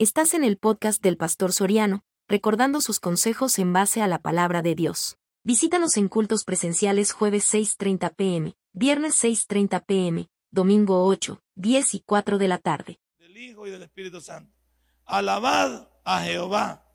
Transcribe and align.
Estás 0.00 0.32
en 0.34 0.44
el 0.44 0.58
podcast 0.58 1.02
del 1.02 1.16
Pastor 1.16 1.52
Soriano, 1.52 2.04
recordando 2.28 2.80
sus 2.80 3.00
consejos 3.00 3.58
en 3.58 3.72
base 3.72 4.00
a 4.00 4.06
la 4.06 4.20
palabra 4.20 4.62
de 4.62 4.76
Dios. 4.76 5.18
Visítanos 5.42 5.96
en 5.96 6.06
cultos 6.06 6.44
presenciales 6.44 7.10
jueves 7.10 7.52
6.30 7.52 8.14
pm, 8.14 8.54
viernes 8.72 9.24
6.30 9.24 9.84
pm, 9.84 10.28
domingo 10.52 11.04
8, 11.04 11.40
10 11.56 11.94
y 11.94 12.00
4 12.06 12.38
de 12.38 12.46
la 12.46 12.58
tarde. 12.58 13.00
Del 13.18 13.36
Hijo 13.38 13.66
y 13.66 13.70
del 13.70 13.82
Espíritu 13.82 14.20
Santo. 14.20 14.54
Alabad 15.04 15.88
a 16.04 16.20
Jehová, 16.20 16.86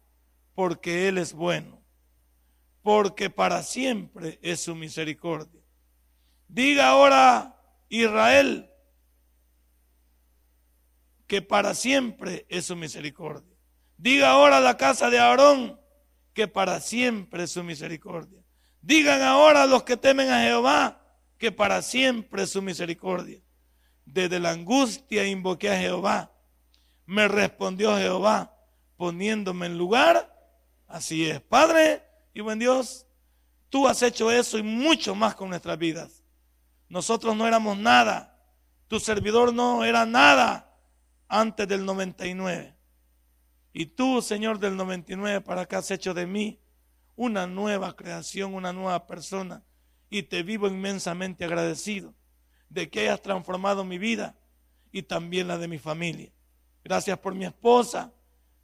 porque 0.56 1.10
Él 1.10 1.18
es 1.18 1.34
bueno, 1.34 1.84
porque 2.84 3.30
para 3.30 3.64
siempre 3.64 4.40
es 4.42 4.62
su 4.62 4.76
misericordia. 4.76 5.62
Diga 6.48 6.88
ahora 6.88 7.60
Israel, 7.90 8.73
que 11.28 11.42
para 11.42 11.74
siempre 11.74 12.46
es 12.50 12.66
su 12.66 12.76
misericordia. 12.76 13.56
Diga 13.98 14.32
ahora 14.32 14.60
la 14.60 14.78
casa 14.78 15.10
de 15.10 15.20
Aarón 15.20 15.80
que 16.34 16.48
para 16.48 16.80
siempre 16.82 17.44
es 17.44 17.52
su 17.52 17.64
misericordia. 17.64 18.44
Digan 18.82 19.22
ahora 19.22 19.66
los 19.66 19.84
que 19.84 19.98
temen 19.98 20.30
a 20.30 20.42
Jehová 20.42 21.00
que 21.38 21.52
para 21.52 21.82
siempre 21.82 22.44
es 22.44 22.52
su 22.52 22.62
misericordia. 22.62 23.40
Desde 24.06 24.40
la 24.40 24.52
angustia 24.52 25.26
invoqué 25.26 25.70
a 25.70 25.80
Jehová. 25.80 26.32
Me 27.06 27.28
respondió 27.28 27.98
Jehová 27.98 28.58
poniéndome 28.98 29.68
en 29.68 29.78
lugar. 29.78 30.30
Así 30.88 31.30
es. 31.30 31.42
Padre 31.42 32.04
y 32.34 32.42
buen 32.42 32.60
Dios, 32.60 33.06
tú 33.70 33.88
has 33.88 34.02
hecho 34.02 34.32
eso 34.32 34.58
y 34.58 34.64
mucho 34.64 35.16
más 35.16 35.36
con 35.36 35.50
nuestras 35.50 35.78
vidas. 35.78 36.24
Nosotros 36.90 37.36
no 37.36 37.48
éramos 37.48 37.78
nada. 37.78 38.38
Tu 38.88 39.00
servidor 39.00 39.54
no 39.54 39.86
era 39.86 40.06
nada 40.06 40.73
antes 41.34 41.68
del 41.68 41.84
99. 41.84 42.76
Y 43.74 43.88
tú, 43.88 44.22
Señor 44.22 44.60
del 44.60 44.78
99, 44.78 45.42
para 45.42 45.62
acá 45.62 45.80
has 45.80 45.90
hecho 45.90 46.14
de 46.14 46.28
mí 46.28 46.60
una 47.16 47.48
nueva 47.48 47.96
creación, 47.96 48.54
una 48.54 48.72
nueva 48.72 49.08
persona. 49.08 49.64
Y 50.12 50.24
te 50.24 50.44
vivo 50.44 50.68
inmensamente 50.68 51.44
agradecido 51.44 52.14
de 52.70 52.90
que 52.90 53.02
hayas 53.02 53.22
transformado 53.22 53.84
mi 53.84 53.98
vida 53.98 54.36
y 54.92 55.02
también 55.02 55.48
la 55.48 55.58
de 55.58 55.68
mi 55.68 55.80
familia. 55.80 56.32
Gracias 56.84 57.18
por 57.18 57.34
mi 57.34 57.46
esposa, 57.46 58.12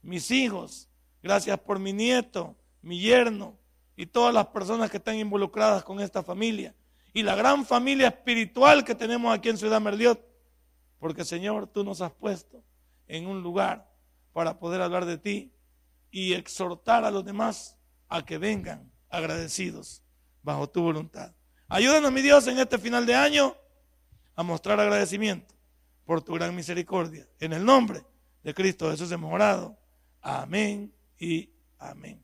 mis 0.03 0.29
hijos. 0.29 0.87
Gracias 1.23 1.59
por 1.59 1.79
mi 1.79 1.91
nieto, 1.91 2.55
mi 2.83 2.99
yerno 2.99 3.57
y 3.95 4.05
todas 4.05 4.33
las 4.33 4.45
personas 4.47 4.91
que 4.91 4.97
están 4.97 5.15
involucradas 5.15 5.83
con 5.83 5.99
esta 5.99 6.21
familia. 6.21 6.75
Y 7.13 7.23
la 7.23 7.35
gran 7.35 7.65
familia 7.65 8.09
espiritual 8.09 8.83
que 8.83 8.93
tenemos 8.93 9.35
aquí 9.35 9.49
en 9.49 9.57
Ciudad 9.57 9.81
Merliot. 9.81 10.28
Porque 10.99 11.25
Señor, 11.25 11.67
tú 11.67 11.83
nos 11.83 12.01
has 12.01 12.11
puesto 12.11 12.63
en 13.07 13.25
un 13.25 13.41
lugar 13.41 13.91
para 14.33 14.59
poder 14.59 14.81
hablar 14.81 15.05
de 15.05 15.17
ti 15.17 15.53
y 16.11 16.33
exhortar 16.33 17.05
a 17.05 17.11
los 17.11 17.25
demás 17.25 17.77
a 18.07 18.23
que 18.25 18.37
vengan 18.37 18.91
agradecidos 19.09 20.03
bajo 20.43 20.69
tu 20.69 20.81
voluntad. 20.81 21.33
Ayúdanos, 21.67 22.11
mi 22.11 22.21
Dios, 22.21 22.47
en 22.47 22.59
este 22.59 22.77
final 22.77 23.05
de 23.05 23.15
año 23.15 23.55
a 24.35 24.43
mostrar 24.43 24.79
agradecimiento 24.79 25.53
por 26.05 26.21
tu 26.21 26.33
gran 26.33 26.55
misericordia. 26.55 27.27
En 27.39 27.53
el 27.53 27.63
nombre 27.63 28.03
de 28.43 28.53
Cristo 28.53 28.89
Jesús 28.89 29.11
hemos 29.11 29.33
orado. 29.33 29.77
Amén 30.21 30.93
y 31.17 31.51
amén. 31.77 32.23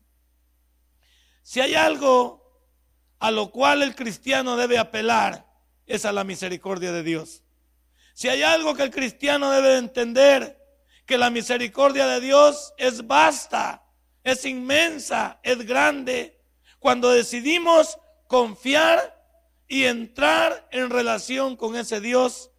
Si 1.42 1.60
hay 1.60 1.74
algo 1.74 2.46
a 3.18 3.30
lo 3.30 3.50
cual 3.50 3.82
el 3.82 3.94
cristiano 3.94 4.56
debe 4.56 4.78
apelar, 4.78 5.46
es 5.86 6.04
a 6.04 6.12
la 6.12 6.24
misericordia 6.24 6.90
de 6.90 7.02
Dios. 7.02 7.44
Si 8.16 8.30
hay 8.30 8.42
algo 8.42 8.74
que 8.74 8.82
el 8.82 8.90
cristiano 8.90 9.50
debe 9.50 9.76
entender, 9.76 10.58
que 11.04 11.18
la 11.18 11.28
misericordia 11.28 12.06
de 12.06 12.22
Dios 12.22 12.72
es 12.78 13.06
vasta, 13.06 13.84
es 14.24 14.46
inmensa, 14.46 15.38
es 15.42 15.58
grande. 15.66 16.40
Cuando 16.78 17.10
decidimos 17.10 17.98
confiar 18.26 19.22
y 19.68 19.84
entrar 19.84 20.66
en 20.72 20.88
relación 20.88 21.56
con 21.56 21.76
ese 21.76 22.00
Dios 22.00 22.50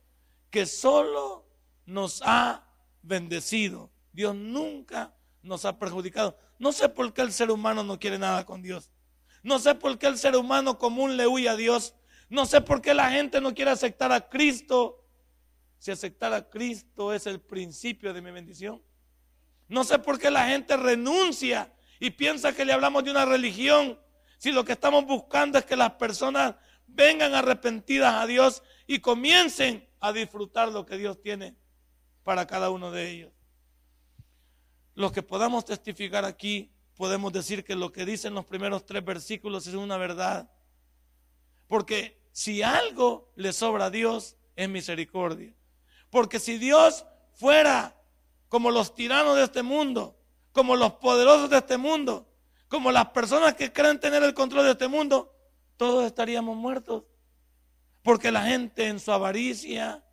que 0.52 0.68
solo 0.68 1.50
nos 1.88 2.22
ha 2.24 2.64
bendecido. 3.02 3.90
Dios 4.14 4.36
nunca 4.36 5.16
nos 5.42 5.66
ha 5.66 5.80
perjudicado. 5.80 6.38
No 6.60 6.72
sé 6.72 6.88
por 6.88 7.14
qué 7.14 7.24
el 7.24 7.34
ser 7.34 7.50
humano 7.50 7.84
no 7.84 7.98
quiere 7.98 8.20
nada 8.20 8.46
con 8.46 8.62
Dios. 8.62 8.92
No 9.42 9.58
sé 9.58 9.74
por 9.74 9.98
qué 9.98 10.06
el 10.06 10.20
ser 10.20 10.36
humano 10.36 10.78
común 10.78 11.18
le 11.18 11.26
huye 11.26 11.50
a 11.50 11.56
Dios. 11.56 11.96
No 12.30 12.46
sé 12.46 12.62
por 12.62 12.80
qué 12.80 12.94
la 12.94 13.10
gente 13.10 13.42
no 13.42 13.56
quiere 13.56 13.72
aceptar 13.72 14.12
a 14.12 14.30
Cristo 14.30 15.04
si 15.80 15.92
aceptar 15.92 16.34
a 16.34 16.50
Cristo 16.50 17.14
es 17.14 17.28
el 17.28 17.40
principio 17.40 18.14
de 18.14 18.22
mi 18.22 18.32
bendición. 18.32 18.82
No 19.68 19.84
sé 19.84 20.00
por 20.00 20.18
qué 20.20 20.32
la 20.32 20.48
gente 20.48 20.78
renuncia 20.78 21.74
y 22.00 22.12
piensa 22.12 22.54
que 22.54 22.66
le 22.66 22.74
hablamos 22.74 23.04
de 23.04 23.12
una 23.12 23.26
religión, 23.26 24.00
si 24.38 24.52
lo 24.52 24.64
que 24.64 24.74
estamos 24.74 25.06
buscando 25.06 25.58
es 25.58 25.66
que 25.66 25.76
las 25.76 25.94
personas 25.94 26.56
vengan 26.86 27.34
arrepentidas 27.34 28.14
a 28.14 28.28
Dios 28.28 28.64
y 28.86 29.00
comiencen 29.00 29.88
a 30.00 30.14
disfrutar 30.14 30.70
lo 30.70 30.86
que 30.86 30.98
Dios 30.98 31.22
tiene 31.22 31.56
para 32.24 32.46
cada 32.46 32.70
uno 32.70 32.92
de 32.92 33.10
ellos. 33.10 33.32
Los 34.94 35.12
que 35.12 35.24
podamos 35.24 35.66
testificar 35.66 36.26
aquí, 36.26 36.72
podemos 36.96 37.32
decir 37.34 37.64
que 37.64 37.76
lo 37.76 37.92
que 37.92 38.06
dicen 38.06 38.34
los 38.34 38.46
primeros 38.46 38.86
tres 38.86 39.04
versículos 39.04 39.68
es 39.68 39.76
una 39.76 39.98
verdad. 39.98 40.52
Porque 41.68 42.20
si 42.32 42.64
algo 42.64 43.32
le 43.36 43.54
sobra 43.54 43.86
a 43.86 43.90
Dios, 43.90 44.38
es 44.56 44.70
misericordia. 44.70 45.54
Porque 46.10 46.40
si 46.40 46.58
Dios 46.58 47.06
fuera 47.34 47.96
como 48.50 48.72
los 48.72 48.94
tiranos 48.96 49.36
de 49.36 49.44
este 49.44 49.64
mundo, 49.64 50.18
como 50.52 50.76
los 50.76 50.94
poderosos 50.94 51.50
de 51.50 51.58
este 51.58 51.78
mundo, 51.78 52.28
como 52.68 52.92
las 52.92 53.10
personas 53.10 53.56
que 53.56 53.72
creen 53.72 54.00
tener 54.00 54.24
el 54.24 54.34
control 54.34 54.66
de 54.66 54.72
este 54.72 54.88
mundo, 54.88 55.34
todos 55.78 56.06
estaríamos 56.06 56.58
muertos. 56.58 57.04
Porque 58.02 58.32
la 58.32 58.44
gente 58.44 58.88
en 58.88 59.00
su 59.00 59.12
avaricia, 59.12 60.04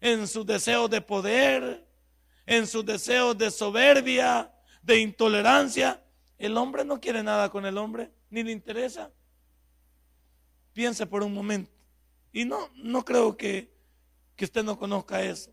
en 0.00 0.26
sus 0.26 0.46
deseos 0.46 0.90
de 0.90 1.00
poder, 1.00 1.86
en 2.46 2.66
sus 2.66 2.84
deseos 2.84 3.36
de 3.36 3.50
soberbia, 3.50 4.52
de 4.82 5.00
intolerancia, 5.00 6.02
el 6.38 6.56
hombre 6.56 6.84
no 6.84 7.00
quiere 7.00 7.22
nada 7.22 7.50
con 7.50 7.66
el 7.66 7.78
hombre, 7.78 8.10
ni 8.30 8.42
le 8.42 8.52
interesa. 8.52 9.10
Piense 10.72 11.06
por 11.06 11.22
un 11.22 11.32
momento. 11.32 11.70
Y 12.32 12.44
no, 12.44 12.70
no 12.74 13.04
creo 13.04 13.36
que 13.36 13.75
que 14.36 14.44
usted 14.44 14.62
no 14.62 14.78
conozca 14.78 15.22
eso. 15.22 15.52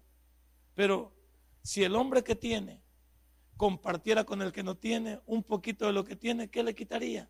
Pero 0.75 1.15
si 1.63 1.83
el 1.83 1.95
hombre 1.95 2.23
que 2.23 2.35
tiene 2.35 2.81
compartiera 3.57 4.23
con 4.25 4.41
el 4.41 4.51
que 4.51 4.63
no 4.63 4.75
tiene 4.75 5.21
un 5.25 5.43
poquito 5.43 5.85
de 5.85 5.93
lo 5.93 6.03
que 6.03 6.15
tiene, 6.15 6.49
¿qué 6.49 6.63
le 6.63 6.75
quitaría? 6.75 7.29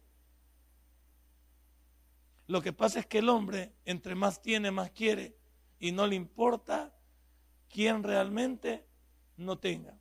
Lo 2.47 2.61
que 2.61 2.73
pasa 2.73 2.99
es 2.99 3.05
que 3.05 3.19
el 3.19 3.29
hombre, 3.29 3.73
entre 3.85 4.15
más 4.15 4.41
tiene, 4.41 4.71
más 4.71 4.91
quiere, 4.91 5.37
y 5.79 5.91
no 5.91 6.07
le 6.07 6.15
importa 6.15 6.93
quién 7.69 8.03
realmente 8.03 8.85
no 9.37 9.57
tenga. 9.59 9.97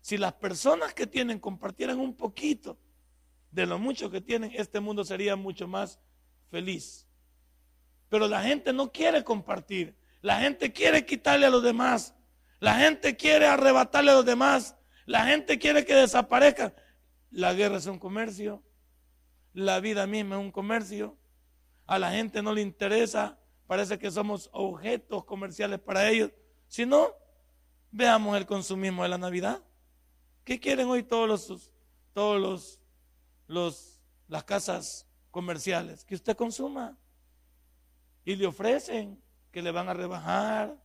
Si 0.00 0.16
las 0.16 0.34
personas 0.34 0.94
que 0.94 1.06
tienen 1.06 1.38
compartieran 1.38 2.00
un 2.00 2.16
poquito 2.16 2.78
de 3.50 3.66
lo 3.66 3.78
mucho 3.78 4.10
que 4.10 4.20
tienen, 4.20 4.52
este 4.54 4.80
mundo 4.80 5.04
sería 5.04 5.36
mucho 5.36 5.68
más 5.68 6.00
feliz. 6.50 7.06
Pero 8.08 8.26
la 8.28 8.42
gente 8.42 8.72
no 8.72 8.90
quiere 8.90 9.22
compartir. 9.22 9.94
La 10.22 10.40
gente 10.40 10.72
quiere 10.72 11.06
quitarle 11.06 11.46
a 11.46 11.50
los 11.50 11.62
demás. 11.62 12.14
La 12.58 12.74
gente 12.74 13.16
quiere 13.16 13.46
arrebatarle 13.46 14.10
a 14.10 14.14
los 14.14 14.26
demás. 14.26 14.76
La 15.06 15.24
gente 15.26 15.58
quiere 15.58 15.84
que 15.84 15.94
desaparezcan. 15.94 16.74
La 17.30 17.54
guerra 17.54 17.78
es 17.78 17.86
un 17.86 17.98
comercio. 17.98 18.62
La 19.52 19.80
vida 19.80 20.06
misma 20.06 20.36
es 20.36 20.42
un 20.42 20.52
comercio. 20.52 21.18
A 21.86 21.98
la 21.98 22.12
gente 22.12 22.42
no 22.42 22.52
le 22.52 22.60
interesa. 22.60 23.38
Parece 23.66 23.98
que 23.98 24.10
somos 24.10 24.50
objetos 24.52 25.24
comerciales 25.24 25.80
para 25.80 26.08
ellos. 26.08 26.30
Si 26.68 26.84
no, 26.84 27.14
veamos 27.90 28.36
el 28.36 28.46
consumismo 28.46 29.02
de 29.02 29.08
la 29.08 29.18
Navidad. 29.18 29.62
¿Qué 30.44 30.60
quieren 30.60 30.88
hoy 30.88 31.02
todos 31.02 31.28
los, 31.28 31.72
todos 32.12 32.40
los, 32.40 32.80
los 33.46 34.00
las 34.28 34.44
casas 34.44 35.06
comerciales? 35.30 36.04
Que 36.04 36.14
usted 36.14 36.36
consuma. 36.36 36.98
Y 38.24 38.36
le 38.36 38.46
ofrecen 38.46 39.20
que 39.50 39.62
le 39.62 39.70
van 39.70 39.88
a 39.88 39.94
rebajar, 39.94 40.76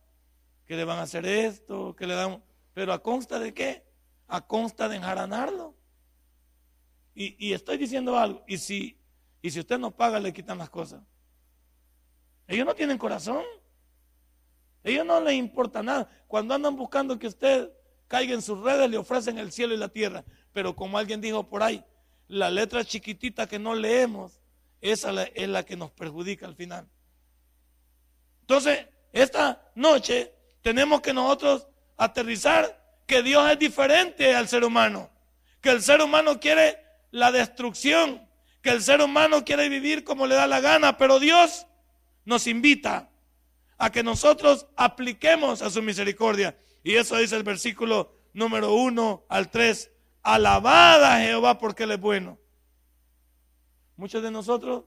que 0.66 0.76
le 0.76 0.84
van 0.84 0.98
a 0.98 1.02
hacer 1.02 1.26
esto, 1.26 1.94
que 1.94 2.06
le 2.06 2.14
dan... 2.14 2.42
Pero 2.74 2.92
a 2.92 3.02
consta 3.02 3.38
de 3.38 3.54
qué? 3.54 3.84
A 4.28 4.46
consta 4.46 4.88
de 4.88 4.96
enjaranarlo. 4.96 5.74
Y, 7.14 7.54
estoy 7.54 7.78
diciendo 7.78 8.18
algo, 8.18 8.44
y 8.46 8.58
si, 8.58 8.98
y 9.40 9.50
si 9.50 9.60
usted 9.60 9.78
no 9.78 9.90
paga, 9.90 10.20
le 10.20 10.34
quitan 10.34 10.58
las 10.58 10.68
cosas. 10.68 11.00
Ellos 12.46 12.66
no 12.66 12.74
tienen 12.74 12.98
corazón. 12.98 13.42
Ellos 14.84 15.06
no 15.06 15.18
les 15.22 15.34
importa 15.34 15.82
nada. 15.82 16.10
Cuando 16.28 16.52
andan 16.52 16.76
buscando 16.76 17.18
que 17.18 17.26
usted 17.26 17.72
caiga 18.06 18.34
en 18.34 18.42
sus 18.42 18.60
redes, 18.60 18.90
le 18.90 18.98
ofrecen 18.98 19.38
el 19.38 19.50
cielo 19.50 19.72
y 19.72 19.78
la 19.78 19.88
tierra. 19.88 20.24
Pero 20.52 20.76
como 20.76 20.98
alguien 20.98 21.22
dijo 21.22 21.48
por 21.48 21.62
ahí, 21.62 21.82
la 22.28 22.50
letra 22.50 22.84
chiquitita 22.84 23.46
que 23.46 23.58
no 23.58 23.74
leemos, 23.74 24.42
esa 24.82 25.24
es 25.24 25.48
la 25.48 25.64
que 25.64 25.76
nos 25.76 25.90
perjudica 25.92 26.44
al 26.44 26.54
final. 26.54 26.86
Entonces, 28.46 28.86
esta 29.12 29.60
noche 29.74 30.32
tenemos 30.62 31.00
que 31.00 31.12
nosotros 31.12 31.66
aterrizar 31.96 32.80
que 33.04 33.22
Dios 33.22 33.50
es 33.50 33.58
diferente 33.58 34.36
al 34.36 34.46
ser 34.46 34.64
humano, 34.64 35.10
que 35.60 35.70
el 35.70 35.82
ser 35.82 36.00
humano 36.00 36.38
quiere 36.38 36.78
la 37.10 37.32
destrucción, 37.32 38.28
que 38.62 38.70
el 38.70 38.82
ser 38.82 39.00
humano 39.00 39.44
quiere 39.44 39.68
vivir 39.68 40.04
como 40.04 40.28
le 40.28 40.36
da 40.36 40.46
la 40.46 40.60
gana, 40.60 40.96
pero 40.96 41.18
Dios 41.18 41.66
nos 42.24 42.46
invita 42.46 43.10
a 43.78 43.90
que 43.90 44.04
nosotros 44.04 44.68
apliquemos 44.76 45.60
a 45.60 45.70
su 45.70 45.82
misericordia. 45.82 46.56
Y 46.84 46.94
eso 46.94 47.16
dice 47.16 47.34
el 47.34 47.42
versículo 47.42 48.12
número 48.32 48.74
1 48.74 49.26
al 49.28 49.50
3. 49.50 49.90
Alabada 50.22 51.20
Jehová 51.20 51.58
porque 51.58 51.82
Él 51.82 51.92
es 51.92 52.00
bueno. 52.00 52.38
Muchos 53.96 54.22
de 54.22 54.30
nosotros 54.30 54.84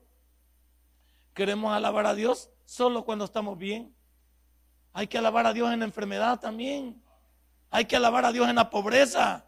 queremos 1.34 1.74
alabar 1.74 2.06
a 2.06 2.16
Dios 2.16 2.50
solo 2.70 3.04
cuando 3.04 3.26
estamos 3.26 3.58
bien. 3.58 3.96
Hay 4.94 5.08
que 5.08 5.18
alabar 5.18 5.48
a 5.48 5.54
Dios 5.54 5.74
en 5.74 5.80
la 5.80 5.86
enfermedad 5.86 6.40
también. 6.40 7.02
Hay 7.72 7.86
que 7.86 7.96
alabar 7.96 8.26
a 8.26 8.32
Dios 8.32 8.48
en 8.48 8.58
la 8.58 8.70
pobreza. 8.70 9.44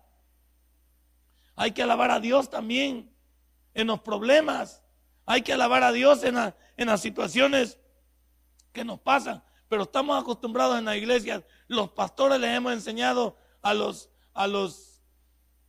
Hay 1.56 1.72
que 1.72 1.84
alabar 1.84 2.10
a 2.10 2.20
Dios 2.20 2.50
también 2.50 3.16
en 3.76 3.88
los 3.88 4.02
problemas. 4.02 4.82
Hay 5.28 5.44
que 5.44 5.54
alabar 5.54 5.84
a 5.84 5.92
Dios 5.92 6.24
en, 6.24 6.36
en 6.36 6.88
las 6.88 7.00
situaciones 7.00 7.78
que 8.74 8.84
nos 8.84 9.00
pasan. 9.00 9.44
Pero 9.70 9.84
estamos 9.84 10.20
acostumbrados 10.20 10.80
en 10.80 10.86
la 10.86 10.98
iglesia. 10.98 11.46
Los 11.68 11.92
pastores 11.92 12.40
les 12.40 12.58
hemos 12.58 12.74
enseñado 12.74 13.38
a 13.62 13.76
los, 13.76 14.10
a 14.34 14.48
los, 14.48 15.00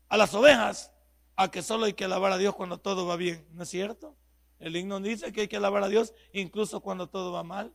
a 0.09 0.17
las 0.17 0.33
ovejas 0.33 0.91
a 1.37 1.51
que 1.51 1.61
solo 1.61 1.85
hay 1.85 1.93
que 1.93 2.07
alabar 2.07 2.33
a 2.33 2.39
Dios 2.39 2.55
cuando 2.55 2.79
todo 2.79 3.07
va 3.07 3.17
bien. 3.17 3.47
¿No 3.53 3.65
es 3.65 3.69
cierto? 3.69 4.17
El 4.63 4.77
himno 4.77 5.01
dice 5.01 5.33
que 5.33 5.43
hay 5.43 5.49
que 5.49 5.57
alabar 5.57 5.83
a 5.83 5.89
Dios 5.89 6.15
incluso 6.33 6.81
cuando 6.81 7.09
todo 7.09 7.33
va 7.33 7.43
mal. 7.43 7.75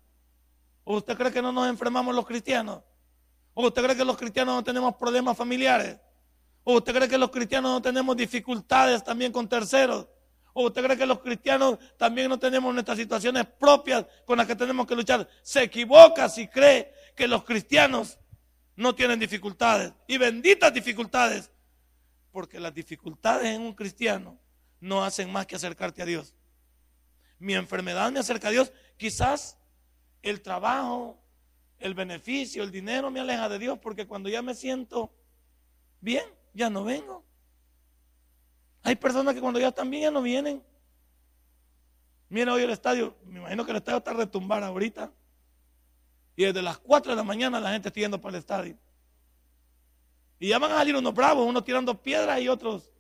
¿O 0.86 0.95
usted 0.95 1.18
cree 1.18 1.34
que 1.34 1.42
no 1.42 1.51
nos 1.51 1.68
enfermamos 1.68 2.16
los 2.16 2.25
cristianos? 2.25 2.81
¿O 3.54 3.68
usted 3.68 3.84
cree 3.84 3.98
que 3.98 4.06
los 4.06 4.18
cristianos 4.18 4.56
no 4.56 4.63
tenemos 4.63 4.95
problemas 4.95 5.36
familiares? 5.36 6.00
¿O 6.63 6.75
usted 6.78 6.95
cree 6.95 7.10
que 7.10 7.18
los 7.18 7.30
cristianos 7.30 7.72
no 7.72 7.81
tenemos 7.81 8.16
dificultades 8.16 9.04
también 9.04 9.34
con 9.34 9.50
terceros? 9.50 10.07
¿O 10.54 10.68
usted 10.68 10.81
cree 10.81 10.98
que 10.98 11.06
los 11.06 11.19
cristianos 11.19 11.78
también 11.98 12.30
no 12.30 12.39
tenemos 12.39 12.74
nuestras 12.74 12.98
situaciones 12.98 13.45
propias 13.60 14.06
con 14.25 14.38
las 14.38 14.48
que 14.48 14.56
tenemos 14.56 14.88
que 14.88 14.95
luchar? 14.95 15.28
Se 15.42 15.63
equivoca 15.63 16.30
si 16.30 16.48
cree 16.48 16.94
que 17.18 17.28
los 17.28 17.44
cristianos 17.44 18.18
no 18.78 18.95
tienen 18.95 19.19
dificultades. 19.19 19.92
Y 20.07 20.18
benditas 20.18 20.74
dificultades. 20.74 21.51
Porque 22.31 22.62
las 22.62 22.74
dificultades 22.74 23.48
en 23.48 23.62
un 23.62 23.74
cristiano 23.74 24.39
no 24.80 25.04
hacen 25.04 25.30
más 25.30 25.45
que 25.45 25.57
acercarte 25.57 26.01
a 26.01 26.06
Dios. 26.06 26.34
Mi 27.39 27.54
enfermedad 27.54 28.12
me 28.12 28.19
acerca 28.19 28.48
a 28.48 28.51
Dios. 28.51 28.72
Quizás 28.98 29.57
el 30.22 30.42
trabajo, 30.42 31.18
el 31.80 31.94
beneficio, 31.94 32.63
el 32.63 32.72
dinero 32.72 33.12
me 33.12 33.19
aleja 33.19 33.50
de 33.50 33.60
Dios 33.60 33.80
porque 33.80 34.07
cuando 34.07 34.30
ya 34.30 34.42
me 34.42 34.56
siento 34.56 35.12
bien, 36.01 36.25
ya 36.54 36.69
no 36.69 36.84
vengo. 36.84 37.24
Hay 38.84 38.95
personas 38.95 39.34
que 39.34 39.42
cuando 39.42 39.60
ya 39.60 39.69
están 39.69 39.89
bien 39.89 40.04
ya 40.04 40.12
no 40.12 40.22
vienen. 40.22 40.63
Mira 42.30 42.54
hoy 42.54 42.63
el 42.63 42.72
estadio, 42.72 43.16
me 43.25 43.39
imagino 43.39 43.63
que 43.63 43.72
el 43.72 43.78
estadio 43.78 44.00
está 44.00 44.13
retumbar 44.13 44.63
ahorita. 44.63 45.12
Y 46.36 46.44
desde 46.44 46.62
las 46.62 46.78
4 46.78 47.12
de 47.12 47.16
la 47.16 47.24
mañana 47.24 47.60
la 47.60 47.72
gente 47.72 47.89
está 47.89 48.00
yendo 48.00 48.19
para 48.19 48.36
el 48.36 48.39
estadio. 48.39 48.78
Y 50.39 50.50
ya 50.50 50.60
van 50.60 50.72
a 50.72 50.75
salir 50.75 50.95
unos 50.95 51.13
bravos, 51.13 51.48
unos 51.48 51.63
tirando 51.63 52.01
piedras 52.01 52.39
y 52.42 52.48
otros. 52.48 52.92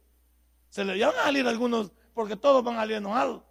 Se 0.69 0.83
le 0.83 0.97
ya 0.97 1.07
van 1.07 1.19
a 1.19 1.23
salir 1.23 1.47
algunos, 1.47 1.91
porque 2.13 2.35
todos 2.35 2.63
van 2.63 2.75
a 2.75 2.79
salir 2.79 2.97
enojados. 2.97 3.43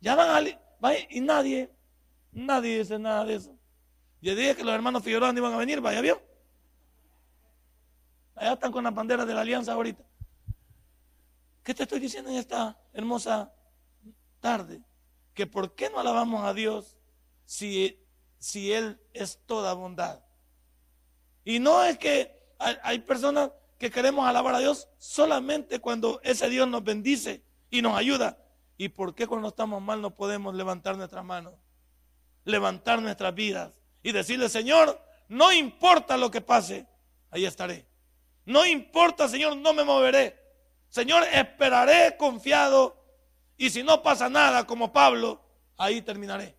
Ya 0.00 0.14
van 0.14 0.30
a 0.30 1.06
y 1.08 1.20
nadie 1.20 1.70
Nadie 2.36 2.80
dice 2.80 2.98
nada 2.98 3.24
de 3.24 3.36
eso. 3.36 3.56
Yo 4.20 4.34
dije 4.34 4.54
que 4.54 4.62
los 4.62 4.74
hermanos 4.74 5.02
Figueroa 5.02 5.32
no 5.32 5.38
iban 5.38 5.54
a 5.54 5.56
venir, 5.56 5.80
vaya, 5.80 6.02
¿vio? 6.02 6.22
Allá 8.34 8.52
están 8.52 8.70
con 8.70 8.84
las 8.84 8.94
banderas 8.94 9.26
de 9.26 9.32
la 9.32 9.40
alianza 9.40 9.72
ahorita. 9.72 10.04
¿Qué 11.62 11.72
te 11.72 11.84
estoy 11.84 11.98
diciendo 11.98 12.30
en 12.30 12.36
esta 12.36 12.78
hermosa 12.92 13.54
tarde? 14.40 14.82
Que 15.32 15.46
por 15.46 15.74
qué 15.74 15.88
no 15.88 15.98
alabamos 15.98 16.44
a 16.44 16.52
Dios 16.52 16.98
si, 17.46 17.98
si 18.38 18.70
Él 18.70 19.00
es 19.14 19.40
toda 19.46 19.72
bondad. 19.72 20.22
Y 21.42 21.58
no 21.58 21.82
es 21.84 21.96
que 21.96 22.36
hay 22.58 22.98
personas 22.98 23.50
que 23.78 23.90
queremos 23.90 24.26
alabar 24.26 24.56
a 24.56 24.58
Dios 24.58 24.88
solamente 24.98 25.80
cuando 25.80 26.20
ese 26.22 26.50
Dios 26.50 26.68
nos 26.68 26.84
bendice 26.84 27.42
y 27.70 27.80
nos 27.80 27.96
ayuda. 27.96 28.38
¿Y 28.76 28.90
por 28.90 29.14
qué 29.14 29.26
cuando 29.26 29.48
estamos 29.48 29.80
mal 29.82 30.00
no 30.02 30.14
podemos 30.14 30.54
levantar 30.54 30.96
nuestras 30.96 31.24
manos? 31.24 31.54
levantar 32.46 33.02
nuestras 33.02 33.34
vidas 33.34 33.72
y 34.02 34.12
decirle, 34.12 34.48
Señor, 34.48 34.98
no 35.28 35.52
importa 35.52 36.16
lo 36.16 36.30
que 36.30 36.40
pase, 36.40 36.86
ahí 37.30 37.44
estaré. 37.44 37.86
No 38.46 38.64
importa, 38.64 39.28
Señor, 39.28 39.56
no 39.56 39.74
me 39.74 39.84
moveré. 39.84 40.40
Señor, 40.88 41.24
esperaré 41.32 42.16
confiado 42.16 42.96
y 43.56 43.68
si 43.70 43.82
no 43.82 44.02
pasa 44.02 44.30
nada 44.30 44.64
como 44.64 44.92
Pablo, 44.92 45.42
ahí 45.76 46.00
terminaré. 46.00 46.56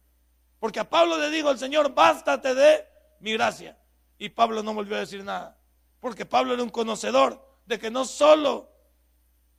Porque 0.60 0.82
a 0.82 0.90
Pablo 0.90 1.18
le 1.18 1.30
dijo 1.30 1.50
el 1.50 1.58
Señor, 1.58 1.94
bástate 1.94 2.54
de 2.54 2.86
mi 3.22 3.34
gracia. 3.34 3.78
Y 4.20 4.30
Pablo 4.30 4.62
no 4.62 4.74
volvió 4.74 4.98
a 4.98 5.00
decir 5.00 5.24
nada. 5.24 5.58
Porque 6.02 6.26
Pablo 6.26 6.54
era 6.54 6.64
un 6.64 6.70
conocedor 6.70 7.42
de 7.66 7.80
que 7.80 7.90
no 7.90 8.04
solo 8.04 8.70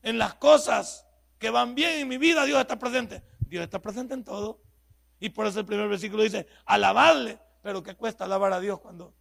en 0.03 0.19
las 0.19 0.35
cosas 0.35 1.07
que 1.39 1.51
van 1.51 1.75
bien 1.75 2.01
en 2.01 2.09
mi 2.09 2.19
vida 2.19 2.45
Dios 2.45 2.61
está 2.61 2.79
presente. 2.79 3.23
Dios 3.41 3.65
está 3.65 3.81
presente 3.81 4.15
en 4.15 4.25
todo. 4.25 4.61
Y 5.21 5.31
por 5.31 5.47
eso 5.47 5.61
el 5.61 5.67
primer 5.67 5.89
versículo 5.89 6.23
dice, 6.23 6.47
alabarle. 6.65 7.39
Pero 7.63 7.83
¿qué 7.83 7.95
cuesta 7.95 8.25
alabar 8.25 8.53
a 8.53 8.61
Dios 8.61 8.81
cuando, 8.81 9.15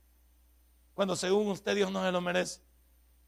cuando 0.93 1.15
según 1.15 1.47
usted 1.47 1.75
Dios 1.75 1.91
no 1.91 2.03
se 2.03 2.11
lo 2.11 2.21
merece? 2.21 2.61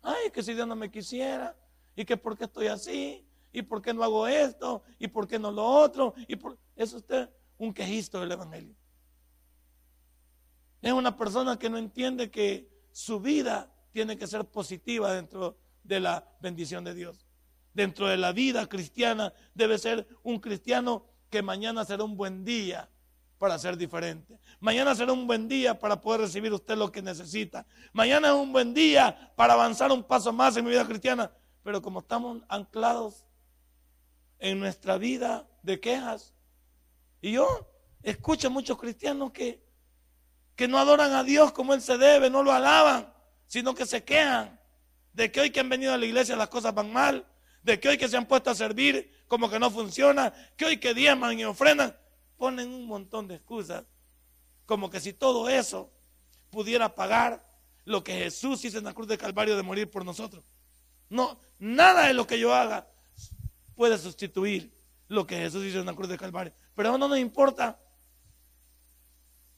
Ay, 0.02 0.30
que 0.32 0.44
si 0.44 0.54
Dios 0.54 0.68
no 0.68 0.76
me 0.76 0.92
quisiera, 0.92 1.58
y 1.96 2.06
que 2.06 2.16
por 2.16 2.38
qué 2.38 2.46
estoy 2.46 2.68
así, 2.68 3.28
y 3.52 3.62
por 3.62 3.82
qué 3.82 3.94
no 3.94 4.04
hago 4.04 4.28
esto, 4.28 4.84
y 5.00 5.08
por 5.08 5.28
qué 5.28 5.40
no 5.40 5.52
lo 5.52 5.66
otro, 5.66 6.14
y 6.28 6.36
por... 6.36 6.58
es 6.76 6.94
usted 6.94 7.30
un 7.58 7.74
quejisto 7.74 8.20
del 8.20 8.32
Evangelio. 8.32 8.76
Es 10.82 10.94
una 10.94 11.18
persona 11.18 11.58
que 11.60 11.70
no 11.70 11.78
entiende 11.78 12.32
que 12.32 12.70
su 12.92 13.20
vida 13.20 13.74
tiene 13.92 14.18
que 14.18 14.28
ser 14.28 14.46
positiva 14.46 15.12
dentro 15.14 15.58
de 15.84 16.00
la 16.00 16.38
bendición 16.40 16.84
de 16.84 16.94
Dios. 16.94 17.29
Dentro 17.74 18.07
de 18.07 18.18
la 18.18 18.31
vida 18.31 18.68
cristiana 18.68 19.33
debe 19.54 19.77
ser 19.77 20.07
un 20.24 20.39
cristiano 20.39 21.06
que 21.30 21.42
mañana 21.42 21.86
será 21.86 22.04
un 22.04 22.18
buen 22.18 22.44
día 22.44 22.89
para 23.38 23.57
ser 23.57 23.77
diferente. 23.77 24.38
Mañana 24.60 24.94
será 24.94 25.13
un 25.13 25.25
buen 25.25 25.48
día 25.48 25.80
para 25.80 26.01
poder 26.01 26.21
recibir 26.21 26.54
usted 26.54 26.77
lo 26.77 26.92
que 26.92 27.01
necesita. 27.01 27.66
Mañana 27.94 28.27
es 28.27 28.33
un 28.33 28.51
buen 28.51 28.74
día 28.74 29.31
para 29.36 29.54
avanzar 29.54 29.92
un 29.92 30.04
paso 30.04 30.33
más 30.33 30.57
en 30.57 30.66
mi 30.66 30.71
vida 30.71 30.86
cristiana. 30.86 31.31
Pero 31.63 31.81
como 31.81 32.00
estamos 32.00 32.42
anclados 32.49 33.26
en 34.40 34.59
nuestra 34.59 34.97
vida 34.97 35.47
de 35.64 35.80
quejas, 35.80 36.33
y 37.21 37.33
yo 37.33 37.69
escucho 38.04 38.47
a 38.47 38.52
muchos 38.52 38.78
cristianos 38.78 39.31
que, 39.31 39.64
que 40.56 40.68
no 40.68 40.78
adoran 40.78 41.14
a 41.14 41.23
Dios 41.23 41.52
como 41.52 41.73
Él 41.73 41.81
se 41.81 41.97
debe, 41.97 42.30
no 42.30 42.44
lo 42.44 42.52
alaban, 42.52 43.14
sino 43.47 43.73
que 43.73 43.85
se 43.85 44.04
quejan 44.04 44.59
de 45.14 45.31
que 45.31 45.42
hoy 45.42 45.49
que 45.49 45.59
han 45.59 45.69
venido 45.69 45.94
a 45.94 45.97
la 45.97 46.06
iglesia 46.06 46.35
las 46.35 46.49
cosas 46.49 46.73
van 46.73 46.92
mal, 46.92 47.26
de 47.63 47.80
que 47.80 47.89
hoy 47.89 47.97
que 47.97 48.07
se 48.07 48.18
han 48.18 48.28
puesto 48.28 48.49
a 48.49 48.56
servir 48.56 49.11
como 49.28 49.49
que 49.49 49.59
no 49.59 49.69
funciona, 49.69 50.33
que 50.57 50.66
hoy 50.66 50.78
que 50.78 50.94
diezman 50.94 51.39
y 51.39 51.45
ofrendan, 51.45 51.95
ponen 52.37 52.69
un 52.69 52.85
montón 52.85 53.28
de 53.28 53.35
excusas, 53.35 53.85
como 54.66 54.89
que 54.89 54.99
si 54.99 55.13
todo 55.13 55.49
eso 55.49 55.92
pudiera 56.49 56.95
pagar 56.95 57.45
lo 57.85 58.04
que 58.04 58.13
Jesús 58.13 58.63
hizo 58.66 58.78
en 58.78 58.83
la 58.85 58.94
cruz 58.94 59.07
de 59.07 59.18
Calvario 59.18 59.56
de 59.56 59.63
morir 59.63 59.89
por 59.89 60.06
nosotros. 60.06 60.44
No, 61.09 61.39
nada 61.57 62.07
de 62.07 62.13
lo 62.13 62.28
que 62.28 62.39
yo 62.39 62.54
haga 62.54 62.87
puede 63.75 63.97
sustituir 63.97 64.71
lo 65.07 65.25
que 65.25 65.37
Jesús 65.37 65.66
hizo 65.66 65.80
en 65.80 65.85
la 65.85 65.95
cruz 65.95 66.09
de 66.09 66.18
Calvario. 66.18 66.54
Pero 66.75 66.89
eso 66.89 66.97
no 66.97 67.07
nos 67.07 67.18
importa. 67.18 67.80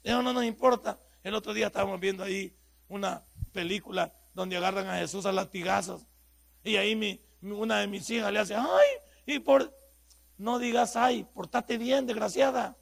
Eso 0.03 0.21
no 0.21 0.33
nos 0.33 0.45
importa. 0.45 0.97
El 1.23 1.35
otro 1.35 1.53
día 1.53 1.67
estábamos 1.67 1.99
viendo 1.99 2.23
ahí 2.23 2.55
una 2.87 3.23
película 3.51 4.13
donde 4.33 4.57
agarran 4.57 4.87
a 4.87 4.97
Jesús 4.97 5.25
a 5.25 5.31
latigazos. 5.31 6.05
Y 6.63 6.77
ahí 6.77 6.95
mi, 6.95 7.19
una 7.41 7.79
de 7.79 7.87
mis 7.87 8.09
hijas 8.09 8.31
le 8.31 8.39
hace, 8.39 8.55
ay, 8.55 8.87
y 9.25 9.39
por, 9.39 9.73
no 10.37 10.59
digas, 10.59 10.95
ay, 10.95 11.25
portate 11.33 11.77
bien, 11.77 12.05
desgraciada. 12.05 12.75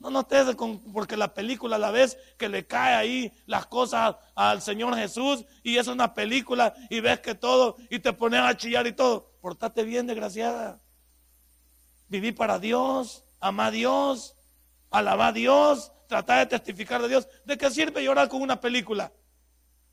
No, 0.00 0.10
no 0.10 0.20
estés 0.20 0.54
con, 0.56 0.80
porque 0.92 1.16
la 1.16 1.32
película 1.32 1.78
la 1.78 1.90
ves 1.90 2.18
que 2.36 2.48
le 2.48 2.66
cae 2.66 2.94
ahí 2.94 3.32
las 3.46 3.66
cosas 3.66 4.16
al 4.34 4.60
Señor 4.60 4.94
Jesús 4.96 5.44
y 5.62 5.78
es 5.78 5.86
una 5.86 6.12
película 6.12 6.74
y 6.90 7.00
ves 7.00 7.20
que 7.20 7.34
todo 7.34 7.76
y 7.88 8.00
te 8.00 8.12
pones 8.12 8.40
a 8.40 8.56
chillar 8.56 8.86
y 8.86 8.92
todo. 8.92 9.30
Portate 9.40 9.82
bien, 9.82 10.06
desgraciada. 10.06 10.80
Viví 12.08 12.32
para 12.32 12.58
Dios, 12.58 13.24
ama 13.40 13.66
a 13.66 13.70
Dios, 13.70 14.36
alaba 14.90 15.28
a 15.28 15.32
Dios, 15.32 15.92
trata 16.06 16.38
de 16.38 16.46
testificar 16.46 17.00
de 17.00 17.08
Dios. 17.08 17.28
¿De 17.44 17.56
qué 17.56 17.70
sirve 17.70 18.04
llorar 18.04 18.28
con 18.28 18.42
una 18.42 18.60
película? 18.60 19.12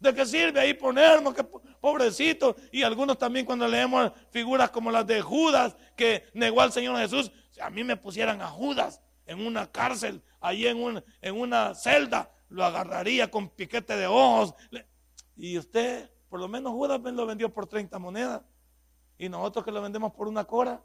¿De 0.01 0.15
qué 0.15 0.25
sirve 0.25 0.59
ahí 0.59 0.73
ponernos? 0.73 1.35
Que 1.35 1.43
pobrecito. 1.43 2.55
Y 2.71 2.81
algunos 2.81 3.19
también 3.19 3.45
cuando 3.45 3.67
leemos 3.67 4.11
figuras 4.31 4.71
como 4.71 4.89
las 4.89 5.05
de 5.05 5.21
Judas, 5.21 5.77
que 5.95 6.25
negó 6.33 6.61
al 6.61 6.71
Señor 6.71 6.97
Jesús, 6.97 7.31
si 7.51 7.61
a 7.61 7.69
mí 7.69 7.83
me 7.83 7.95
pusieran 7.95 8.41
a 8.41 8.47
Judas 8.47 8.99
en 9.27 9.45
una 9.45 9.71
cárcel, 9.71 10.23
ahí 10.39 10.65
en, 10.65 11.03
en 11.21 11.39
una 11.39 11.75
celda, 11.75 12.31
lo 12.49 12.65
agarraría 12.65 13.29
con 13.29 13.49
piquete 13.49 13.95
de 13.95 14.07
ojos. 14.07 14.55
Y 15.37 15.59
usted, 15.59 16.09
por 16.29 16.39
lo 16.39 16.47
menos 16.47 16.73
Judas 16.73 16.99
lo 16.99 17.27
vendió 17.27 17.53
por 17.53 17.67
30 17.67 17.99
monedas. 17.99 18.41
Y 19.19 19.29
nosotros 19.29 19.63
que 19.63 19.71
lo 19.71 19.83
vendemos 19.83 20.13
por 20.13 20.27
una 20.27 20.45
cora, 20.45 20.83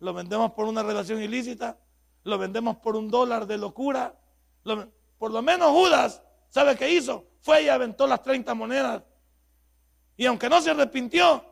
lo 0.00 0.14
vendemos 0.14 0.52
por 0.52 0.64
una 0.64 0.82
relación 0.82 1.22
ilícita, 1.22 1.78
lo 2.22 2.38
vendemos 2.38 2.78
por 2.78 2.96
un 2.96 3.10
dólar 3.10 3.46
de 3.46 3.58
locura. 3.58 4.18
por 5.18 5.30
lo 5.30 5.42
menos 5.42 5.72
Judas, 5.72 6.22
¿sabe 6.54 6.76
qué 6.76 6.88
hizo? 6.92 7.26
Fue 7.40 7.64
y 7.64 7.68
aventó 7.68 8.06
las 8.06 8.22
30 8.22 8.54
monedas. 8.54 9.02
Y 10.16 10.24
aunque 10.26 10.48
no 10.48 10.62
se 10.62 10.70
arrepintió, 10.70 11.44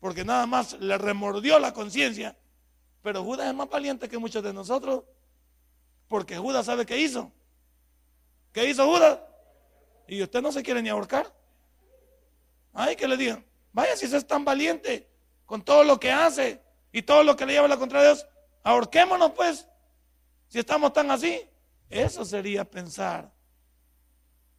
porque 0.00 0.22
nada 0.22 0.44
más 0.44 0.74
le 0.74 0.98
remordió 0.98 1.58
la 1.58 1.72
conciencia, 1.72 2.36
pero 3.02 3.24
Judas 3.24 3.48
es 3.48 3.54
más 3.54 3.70
valiente 3.70 4.06
que 4.06 4.18
muchos 4.18 4.42
de 4.42 4.52
nosotros, 4.52 5.04
porque 6.08 6.36
Judas 6.36 6.66
sabe 6.66 6.84
qué 6.84 6.98
hizo. 6.98 7.32
¿Qué 8.52 8.68
hizo 8.68 8.86
Judas? 8.86 9.18
Y 10.06 10.22
usted 10.22 10.42
no 10.42 10.52
se 10.52 10.62
quiere 10.62 10.82
ni 10.82 10.90
ahorcar. 10.90 11.34
Ay, 12.74 12.96
que 12.96 13.08
le 13.08 13.16
digan, 13.16 13.42
vaya 13.72 13.96
si 13.96 14.04
es 14.04 14.26
tan 14.26 14.44
valiente 14.44 15.08
con 15.46 15.62
todo 15.62 15.84
lo 15.84 15.98
que 15.98 16.12
hace 16.12 16.62
y 16.92 17.00
todo 17.00 17.22
lo 17.22 17.34
que 17.34 17.46
le 17.46 17.54
lleva 17.54 17.66
la 17.66 17.78
contra 17.78 18.02
Dios, 18.02 18.26
ahorquémonos 18.62 19.32
pues, 19.32 19.66
si 20.48 20.58
estamos 20.58 20.92
tan 20.92 21.10
así. 21.10 21.48
Eso 21.88 22.26
sería 22.26 22.66
pensar 22.66 23.32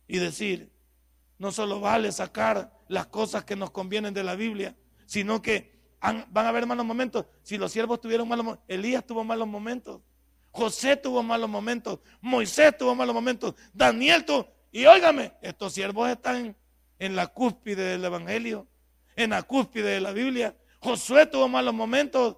y 0.10 0.18
decir, 0.18 0.74
no 1.38 1.52
solo 1.52 1.80
vale 1.80 2.12
sacar 2.12 2.74
las 2.88 3.06
cosas 3.06 3.46
que 3.46 3.56
nos 3.56 3.70
convienen 3.70 4.12
de 4.12 4.24
la 4.24 4.36
Biblia, 4.36 4.76
sino 5.06 5.40
que 5.40 5.80
van 6.02 6.26
a 6.34 6.50
haber 6.50 6.66
malos 6.66 6.84
momentos. 6.84 7.28
Si 7.44 7.60
los 7.60 7.72
siervos 7.72 8.02
tuvieron 8.02 8.28
malos 8.28 8.44
momentos, 8.44 8.66
Elías 8.68 9.06
tuvo 9.06 9.24
malos 9.24 9.48
momentos, 9.48 10.02
José 10.50 10.98
tuvo 10.98 11.22
malos 11.22 11.48
momentos, 11.48 12.00
Moisés 12.22 12.76
tuvo 12.76 12.96
malos 12.96 13.14
momentos, 13.14 13.54
Daniel 13.72 14.26
tuvo... 14.26 14.52
Y 14.72 14.88
óigame, 14.88 15.34
estos 15.44 15.74
siervos 15.74 16.10
están 16.10 16.58
en 16.98 17.16
la 17.16 17.28
cúspide 17.28 17.84
del 17.84 18.04
Evangelio, 18.04 18.68
en 19.16 19.30
la 19.30 19.44
cúspide 19.44 19.92
de 19.92 20.02
la 20.02 20.12
Biblia. 20.12 20.58
Josué 20.80 21.28
tuvo 21.28 21.48
malos 21.48 21.74
momentos. 21.76 22.38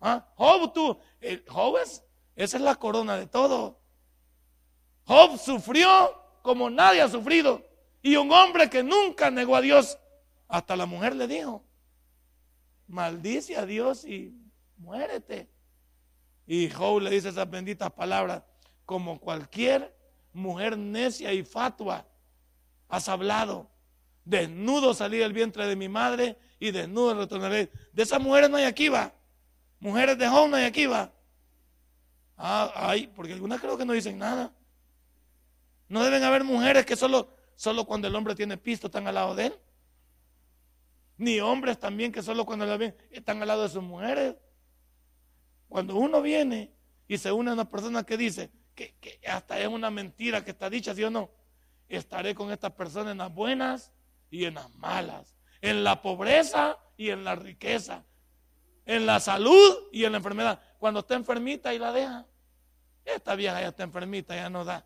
¿Ah? 0.00 0.24
Job 0.36 0.72
tuvo... 0.72 1.00
Job 1.48 1.78
es, 1.82 2.04
esa 2.36 2.56
es 2.58 2.62
la 2.62 2.76
corona 2.76 3.16
de 3.16 3.26
todo. 3.26 3.80
Job 5.04 5.36
sufrió 5.36 6.25
como 6.46 6.70
nadie 6.70 7.02
ha 7.02 7.08
sufrido. 7.08 7.62
Y 8.00 8.16
un 8.16 8.30
hombre 8.30 8.70
que 8.70 8.82
nunca 8.82 9.30
negó 9.30 9.56
a 9.56 9.60
Dios, 9.60 9.98
hasta 10.48 10.76
la 10.76 10.86
mujer 10.86 11.14
le 11.16 11.26
dijo, 11.26 11.64
maldice 12.86 13.56
a 13.56 13.66
Dios 13.66 14.04
y 14.04 14.32
muérete. 14.78 15.50
Y 16.46 16.70
Job 16.70 17.00
le 17.00 17.10
dice 17.10 17.30
esas 17.30 17.50
benditas 17.50 17.90
palabras, 17.90 18.42
como 18.84 19.18
cualquier 19.18 19.92
mujer 20.32 20.78
necia 20.78 21.32
y 21.32 21.42
fatua, 21.42 22.06
has 22.88 23.08
hablado. 23.08 23.68
Desnudo 24.24 24.94
salí 24.94 25.18
del 25.18 25.32
vientre 25.32 25.66
de 25.66 25.74
mi 25.74 25.88
madre 25.88 26.38
y 26.60 26.70
desnudo 26.70 27.14
retornaré. 27.14 27.72
De 27.92 28.02
esas 28.04 28.20
mujeres 28.20 28.48
no 28.48 28.56
hay 28.56 28.64
aquí, 28.64 28.88
va. 28.88 29.12
Mujeres 29.80 30.16
de 30.16 30.28
Job 30.28 30.48
no 30.48 30.56
hay 30.56 30.64
aquí, 30.64 30.86
va. 30.86 31.12
Ah, 32.36 32.70
ay, 32.76 33.08
porque 33.08 33.32
algunas 33.32 33.60
creo 33.60 33.76
que 33.76 33.84
no 33.84 33.92
dicen 33.92 34.18
nada. 34.18 34.52
No 35.88 36.02
deben 36.02 36.22
haber 36.24 36.44
mujeres 36.44 36.84
que 36.84 36.96
solo, 36.96 37.34
solo 37.54 37.84
cuando 37.84 38.08
el 38.08 38.14
hombre 38.14 38.34
tiene 38.34 38.56
pisto 38.56 38.88
están 38.88 39.06
al 39.06 39.14
lado 39.14 39.34
de 39.34 39.46
él. 39.46 39.54
Ni 41.18 41.40
hombres 41.40 41.78
también 41.78 42.12
que 42.12 42.22
solo 42.22 42.44
cuando 42.44 42.66
la 42.66 42.76
ven 42.76 42.94
están 43.10 43.40
al 43.40 43.48
lado 43.48 43.62
de 43.62 43.68
sus 43.68 43.82
mujeres. 43.82 44.36
Cuando 45.68 45.96
uno 45.96 46.20
viene 46.22 46.72
y 47.08 47.18
se 47.18 47.32
une 47.32 47.50
a 47.50 47.54
una 47.54 47.68
persona 47.70 48.04
que 48.04 48.16
dice 48.16 48.50
que, 48.74 48.94
hasta 49.28 49.58
es 49.58 49.68
una 49.68 49.90
mentira 49.90 50.44
que 50.44 50.50
está 50.50 50.68
dicha, 50.68 50.94
¿sí 50.94 51.02
o 51.04 51.10
no? 51.10 51.30
Estaré 51.88 52.34
con 52.34 52.50
esta 52.50 52.74
persona 52.74 53.12
en 53.12 53.18
las 53.18 53.32
buenas 53.32 53.92
y 54.30 54.44
en 54.44 54.54
las 54.54 54.74
malas, 54.74 55.36
en 55.62 55.84
la 55.84 56.02
pobreza 56.02 56.78
y 56.96 57.10
en 57.10 57.24
la 57.24 57.36
riqueza, 57.36 58.04
en 58.84 59.06
la 59.06 59.20
salud 59.20 59.88
y 59.92 60.04
en 60.04 60.12
la 60.12 60.18
enfermedad. 60.18 60.60
Cuando 60.78 61.00
está 61.00 61.14
enfermita 61.14 61.72
y 61.72 61.78
la 61.78 61.92
deja, 61.92 62.26
esta 63.04 63.34
vieja 63.34 63.60
ya 63.60 63.68
está 63.68 63.84
enfermita, 63.84 64.34
ya 64.34 64.50
no 64.50 64.64
da. 64.64 64.84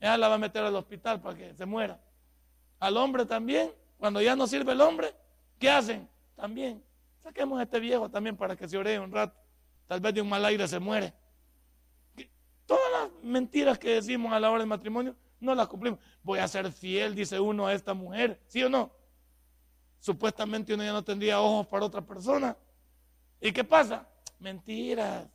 Ya 0.00 0.16
la 0.18 0.28
va 0.28 0.34
a 0.34 0.38
meter 0.38 0.64
al 0.64 0.76
hospital 0.76 1.20
para 1.20 1.36
que 1.36 1.54
se 1.54 1.66
muera. 1.66 2.00
Al 2.78 2.96
hombre 2.96 3.24
también, 3.24 3.72
cuando 3.98 4.20
ya 4.20 4.36
no 4.36 4.46
sirve 4.46 4.72
el 4.72 4.80
hombre, 4.80 5.14
¿Qué 5.58 5.70
hacen? 5.70 6.08
También. 6.36 6.84
Saquemos 7.22 7.58
a 7.58 7.62
este 7.62 7.80
viejo 7.80 8.10
también 8.10 8.36
para 8.36 8.56
que 8.56 8.68
se 8.68 8.76
ore 8.76 8.98
un 8.98 9.10
rato. 9.10 9.34
Tal 9.86 10.00
vez 10.00 10.14
de 10.14 10.20
un 10.20 10.28
mal 10.28 10.44
aire 10.44 10.66
se 10.68 10.78
muere. 10.78 11.14
Todas 12.66 12.92
las 12.92 13.10
mentiras 13.22 13.78
que 13.78 13.94
decimos 13.94 14.32
a 14.32 14.40
la 14.40 14.50
hora 14.50 14.60
del 14.60 14.68
matrimonio 14.68 15.16
no 15.40 15.54
las 15.54 15.68
cumplimos. 15.68 16.00
Voy 16.22 16.38
a 16.38 16.48
ser 16.48 16.70
fiel, 16.72 17.14
dice 17.14 17.38
uno, 17.38 17.66
a 17.66 17.74
esta 17.74 17.94
mujer. 17.94 18.40
¿Sí 18.46 18.62
o 18.62 18.68
no? 18.68 18.90
Supuestamente 20.00 20.74
uno 20.74 20.84
ya 20.84 20.92
no 20.92 21.04
tendría 21.04 21.40
ojos 21.40 21.66
para 21.66 21.86
otra 21.86 22.02
persona. 22.02 22.56
¿Y 23.40 23.52
qué 23.52 23.64
pasa? 23.64 24.08
Mentiras. 24.38 25.26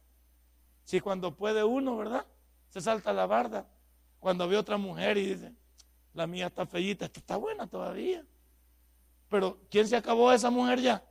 Si 0.83 0.99
cuando 0.99 1.35
puede 1.35 1.63
uno, 1.63 1.97
¿verdad? 1.97 2.25
Se 2.69 2.81
salta 2.81 3.13
la 3.13 3.25
barda. 3.25 3.67
Cuando 4.19 4.47
ve 4.47 4.57
otra 4.57 4.77
mujer 4.77 5.17
y 5.17 5.27
dice, 5.27 5.53
la 6.13 6.27
mía 6.27 6.47
está 6.47 6.65
fellita, 6.65 7.05
esta 7.05 7.19
está 7.19 7.37
buena 7.37 7.67
todavía. 7.67 8.25
Pero 9.29 9.59
¿quién 9.69 9.87
se 9.87 9.95
acabó 9.95 10.31
esa 10.31 10.49
mujer 10.49 10.81
ya? 10.81 11.03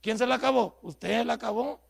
¿Quién 0.00 0.18
se 0.18 0.26
la 0.26 0.36
acabó? 0.36 0.78
Usted 0.82 1.24
la 1.24 1.34
acabó. 1.34 1.80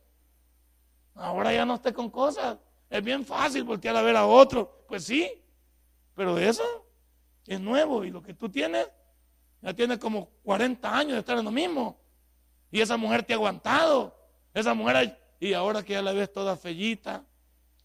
Ahora 1.14 1.52
ya 1.52 1.64
no 1.64 1.74
esté 1.74 1.92
con 1.92 2.10
cosas. 2.10 2.58
Es 2.88 3.02
bien 3.02 3.24
fácil 3.24 3.64
voltear 3.64 3.96
a 3.96 4.02
ver 4.02 4.16
a 4.16 4.26
otro. 4.26 4.84
Pues 4.88 5.04
sí, 5.04 5.28
pero 6.14 6.38
eso 6.38 6.62
es 7.46 7.60
nuevo 7.60 8.04
y 8.04 8.10
lo 8.10 8.22
que 8.22 8.34
tú 8.34 8.48
tienes, 8.48 8.88
ya 9.60 9.74
tienes 9.74 9.98
como 9.98 10.30
40 10.44 10.96
años 10.96 11.12
de 11.14 11.18
estar 11.18 11.36
en 11.38 11.44
lo 11.44 11.50
mismo. 11.50 11.98
Y 12.70 12.80
esa 12.80 12.96
mujer 12.96 13.22
te 13.22 13.32
ha 13.32 13.36
aguantado. 13.36 14.16
Esa 14.52 14.74
mujer, 14.74 15.20
y 15.40 15.52
ahora 15.52 15.82
que 15.82 15.94
ya 15.94 16.02
la 16.02 16.12
ves 16.12 16.32
toda 16.32 16.56
fellita, 16.56 17.24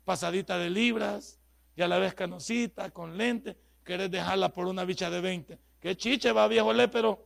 pasadita 0.06 0.58
de 0.60 0.70
libras, 0.70 1.39
ya 1.80 1.88
la 1.88 1.98
ves 1.98 2.14
canosita, 2.14 2.92
con 2.92 3.18
lente, 3.18 3.58
querés 3.86 4.12
dejarla 4.12 4.50
por 4.50 4.68
una 4.68 4.84
bicha 4.84 5.10
de 5.10 5.22
20. 5.22 5.58
Qué 5.80 5.96
chiche 5.96 6.34
va, 6.34 6.46
viejo 6.50 6.74
pero 6.92 7.26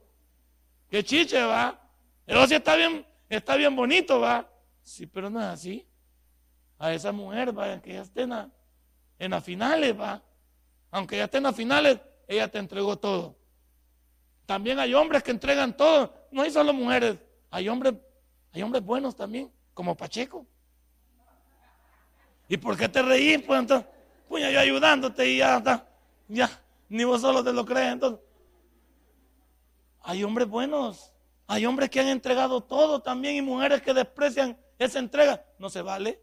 Qué 0.91 1.03
chiche, 1.03 1.41
va. 1.41 1.81
Pero 2.23 2.45
sí 2.45 2.53
está 2.53 2.75
bien, 2.75 3.03
está 3.27 3.55
bien 3.55 3.75
bonito, 3.75 4.19
va. 4.19 4.47
Sí, 4.83 5.07
pero 5.07 5.31
no 5.31 5.39
es 5.39 5.47
así. 5.47 5.87
A 6.77 6.93
esa 6.93 7.11
mujer, 7.11 7.57
va, 7.57 7.81
que 7.81 7.93
ya 7.93 8.03
esté 8.03 8.21
en, 8.21 8.51
en 9.17 9.31
las 9.31 9.43
finales, 9.43 9.99
va. 9.99 10.21
Aunque 10.91 11.17
ya 11.17 11.23
esté 11.23 11.37
en 11.37 11.43
las 11.45 11.55
finales, 11.55 11.99
ella 12.27 12.47
te 12.47 12.59
entregó 12.59 12.95
todo. 12.95 13.35
También 14.45 14.77
hay 14.77 14.93
hombres 14.93 15.23
que 15.23 15.31
entregan 15.31 15.75
todo. 15.75 16.13
No 16.29 16.43
hay 16.43 16.51
solo 16.51 16.73
mujeres. 16.73 17.17
Hay 17.49 17.67
hombres, 17.69 17.95
hay 18.51 18.61
hombres 18.61 18.83
buenos 18.83 19.15
también, 19.15 19.51
como 19.73 19.97
Pacheco. 19.97 20.45
¿Y 22.47 22.57
por 22.57 22.77
qué 22.77 22.87
te 22.87 23.01
reís? 23.01 23.41
Pues 23.41 23.59
entonces, 23.59 23.87
yo 24.37 24.59
ayudándote 24.59 25.29
y 25.29 25.37
ya 25.37 25.57
está. 25.57 25.87
Ya, 26.27 26.49
ni 26.89 27.03
vos 27.03 27.21
solo 27.21 27.43
te 27.43 27.53
lo 27.53 27.65
crees. 27.65 27.93
Entonces, 27.93 28.19
hay 30.01 30.23
hombres 30.23 30.47
buenos, 30.47 31.13
hay 31.47 31.65
hombres 31.65 31.89
que 31.89 31.99
han 31.99 32.07
entregado 32.07 32.61
todo 32.61 33.01
también 33.01 33.35
y 33.35 33.41
mujeres 33.41 33.81
que 33.81 33.93
desprecian 33.93 34.57
esa 34.77 34.99
entrega. 34.99 35.43
No 35.57 35.69
se 35.69 35.81
vale. 35.81 36.21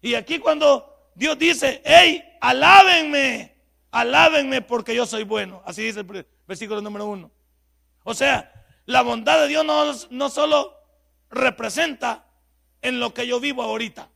Y 0.00 0.14
aquí 0.14 0.38
cuando 0.38 1.10
Dios 1.14 1.38
dice, 1.38 1.80
hey, 1.84 2.22
alábenme, 2.40 3.56
alábenme 3.90 4.62
porque 4.62 4.94
yo 4.94 5.06
soy 5.06 5.24
bueno. 5.24 5.62
Así 5.64 5.82
dice 5.82 6.00
el 6.00 6.26
versículo 6.46 6.80
número 6.80 7.06
uno. 7.06 7.30
O 8.02 8.14
sea, 8.14 8.52
la 8.86 9.02
bondad 9.02 9.40
de 9.40 9.48
Dios 9.48 9.64
no, 9.64 9.92
no 10.10 10.28
solo 10.28 10.76
representa 11.30 12.26
en 12.82 13.00
lo 13.00 13.14
que 13.14 13.26
yo 13.26 13.40
vivo 13.40 13.62
ahorita. 13.62 14.10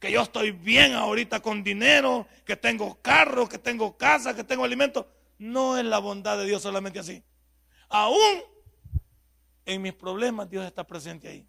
Que 0.00 0.10
yo 0.10 0.22
estoy 0.22 0.50
bien 0.50 0.94
ahorita 0.94 1.40
con 1.40 1.62
dinero, 1.62 2.26
que 2.44 2.56
tengo 2.56 3.00
carro, 3.02 3.48
que 3.48 3.58
tengo 3.58 3.96
casa, 3.96 4.34
que 4.34 4.42
tengo 4.42 4.64
alimento. 4.64 5.06
No 5.38 5.78
es 5.78 5.84
la 5.84 5.98
bondad 5.98 6.38
de 6.38 6.46
Dios 6.46 6.62
solamente 6.62 6.98
así. 6.98 7.22
Aún 7.88 8.42
en 9.66 9.82
mis 9.82 9.92
problemas 9.92 10.48
Dios 10.50 10.64
está 10.64 10.84
presente 10.84 11.28
ahí. 11.28 11.46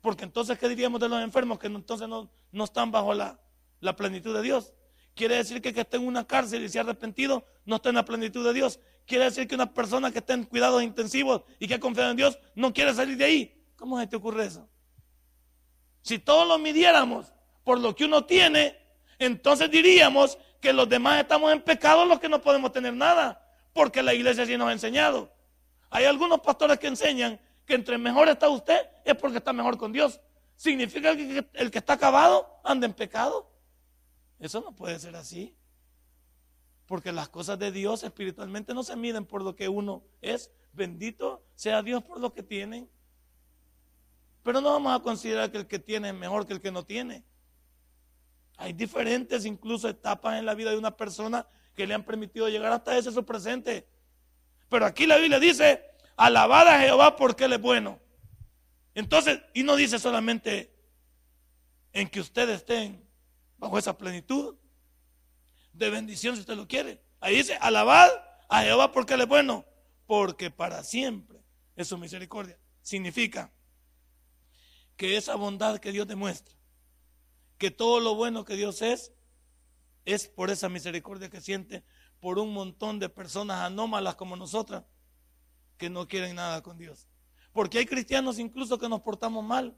Porque 0.00 0.24
entonces, 0.24 0.58
¿qué 0.58 0.68
diríamos 0.68 1.00
de 1.00 1.08
los 1.08 1.22
enfermos 1.22 1.58
que 1.58 1.66
entonces 1.66 2.08
no, 2.08 2.30
no 2.50 2.64
están 2.64 2.90
bajo 2.90 3.12
la, 3.12 3.38
la, 3.80 3.94
plenitud 3.94 4.34
de 4.34 4.42
Dios? 4.42 4.72
Quiere 5.14 5.36
decir 5.36 5.60
que 5.60 5.74
que 5.74 5.80
esté 5.80 5.96
en 5.96 6.06
una 6.06 6.26
cárcel 6.26 6.64
y 6.64 6.68
se 6.68 6.78
ha 6.78 6.82
arrepentido 6.82 7.44
no 7.66 7.76
está 7.76 7.90
en 7.90 7.96
la 7.96 8.04
plenitud 8.04 8.44
de 8.44 8.54
Dios. 8.54 8.80
Quiere 9.06 9.24
decir 9.24 9.46
que 9.46 9.54
una 9.54 9.72
persona 9.72 10.10
que 10.10 10.18
está 10.18 10.34
en 10.34 10.44
cuidados 10.44 10.82
intensivos 10.82 11.42
y 11.58 11.68
que 11.68 11.74
ha 11.74 11.80
confiado 11.80 12.10
en 12.10 12.16
Dios 12.16 12.38
no 12.54 12.72
quiere 12.72 12.94
salir 12.94 13.16
de 13.16 13.24
ahí. 13.24 13.64
¿Cómo 13.76 14.00
se 14.00 14.06
te 14.06 14.16
ocurre 14.16 14.46
eso? 14.46 14.68
Si 16.02 16.18
todos 16.18 16.46
lo 16.46 16.58
midiéramos 16.58 17.32
por 17.66 17.80
lo 17.80 17.96
que 17.96 18.04
uno 18.04 18.24
tiene, 18.24 18.78
entonces 19.18 19.68
diríamos 19.68 20.38
que 20.60 20.72
los 20.72 20.88
demás 20.88 21.20
estamos 21.20 21.50
en 21.50 21.60
pecado 21.60 22.04
los 22.04 22.20
que 22.20 22.28
no 22.28 22.40
podemos 22.40 22.70
tener 22.70 22.94
nada, 22.94 23.44
porque 23.72 24.04
la 24.04 24.14
iglesia 24.14 24.46
sí 24.46 24.56
nos 24.56 24.68
ha 24.68 24.72
enseñado. 24.72 25.32
Hay 25.90 26.04
algunos 26.04 26.38
pastores 26.42 26.78
que 26.78 26.86
enseñan 26.86 27.40
que 27.64 27.74
entre 27.74 27.98
mejor 27.98 28.28
está 28.28 28.48
usted 28.48 28.88
es 29.04 29.16
porque 29.16 29.38
está 29.38 29.52
mejor 29.52 29.76
con 29.78 29.90
Dios. 29.90 30.20
¿Significa 30.54 31.16
que 31.16 31.44
el 31.54 31.72
que 31.72 31.78
está 31.78 31.94
acabado 31.94 32.60
anda 32.62 32.86
en 32.86 32.92
pecado? 32.92 33.50
Eso 34.38 34.60
no 34.60 34.70
puede 34.70 35.00
ser 35.00 35.16
así. 35.16 35.52
Porque 36.86 37.10
las 37.10 37.28
cosas 37.28 37.58
de 37.58 37.72
Dios 37.72 38.04
espiritualmente 38.04 38.74
no 38.74 38.84
se 38.84 38.94
miden 38.94 39.26
por 39.26 39.42
lo 39.42 39.56
que 39.56 39.68
uno 39.68 40.04
es. 40.20 40.52
Bendito 40.72 41.42
sea 41.56 41.82
Dios 41.82 42.04
por 42.04 42.20
lo 42.20 42.32
que 42.32 42.44
tienen. 42.44 42.88
Pero 44.44 44.60
no 44.60 44.70
vamos 44.70 44.94
a 44.94 45.02
considerar 45.02 45.50
que 45.50 45.58
el 45.58 45.66
que 45.66 45.80
tiene 45.80 46.10
es 46.10 46.14
mejor 46.14 46.46
que 46.46 46.52
el 46.52 46.60
que 46.60 46.70
no 46.70 46.84
tiene. 46.84 47.24
Hay 48.56 48.72
diferentes 48.72 49.44
incluso 49.44 49.88
etapas 49.88 50.38
en 50.38 50.46
la 50.46 50.54
vida 50.54 50.70
de 50.70 50.78
una 50.78 50.96
persona 50.96 51.46
que 51.74 51.86
le 51.86 51.94
han 51.94 52.04
permitido 52.04 52.48
llegar 52.48 52.72
hasta 52.72 52.96
ese 52.96 53.12
su 53.12 53.24
presente. 53.24 53.86
Pero 54.68 54.86
aquí 54.86 55.06
la 55.06 55.18
Biblia 55.18 55.38
dice, 55.38 55.84
alabad 56.16 56.66
a 56.68 56.80
Jehová 56.80 57.16
porque 57.16 57.44
Él 57.44 57.52
es 57.52 57.60
bueno. 57.60 58.00
Entonces, 58.94 59.40
y 59.52 59.62
no 59.62 59.76
dice 59.76 59.98
solamente 59.98 60.72
en 61.92 62.08
que 62.08 62.20
ustedes 62.20 62.56
estén 62.56 63.06
bajo 63.58 63.78
esa 63.78 63.96
plenitud 63.96 64.56
de 65.72 65.90
bendición 65.90 66.34
si 66.34 66.40
usted 66.40 66.56
lo 66.56 66.66
quiere. 66.66 67.02
Ahí 67.20 67.36
dice, 67.36 67.58
alabad 67.60 68.08
a 68.48 68.62
Jehová 68.62 68.92
porque 68.92 69.14
Él 69.14 69.20
es 69.20 69.28
bueno, 69.28 69.66
porque 70.06 70.50
para 70.50 70.82
siempre 70.82 71.38
es 71.74 71.88
su 71.88 71.98
misericordia. 71.98 72.58
Significa 72.80 73.52
que 74.96 75.16
esa 75.18 75.34
bondad 75.34 75.78
que 75.78 75.92
Dios 75.92 76.06
demuestra, 76.06 76.55
que 77.58 77.70
todo 77.70 78.00
lo 78.00 78.14
bueno 78.14 78.44
que 78.44 78.56
Dios 78.56 78.82
es, 78.82 79.12
es 80.04 80.28
por 80.28 80.50
esa 80.50 80.68
misericordia 80.68 81.30
que 81.30 81.40
siente 81.40 81.84
por 82.20 82.38
un 82.38 82.52
montón 82.52 82.98
de 82.98 83.08
personas 83.08 83.62
anómalas 83.62 84.14
como 84.14 84.36
nosotras 84.36 84.84
que 85.76 85.90
no 85.90 86.08
quieren 86.08 86.36
nada 86.36 86.62
con 86.62 86.78
Dios. 86.78 87.06
Porque 87.52 87.78
hay 87.78 87.86
cristianos 87.86 88.38
incluso 88.38 88.78
que 88.78 88.88
nos 88.88 89.00
portamos 89.02 89.44
mal. 89.44 89.76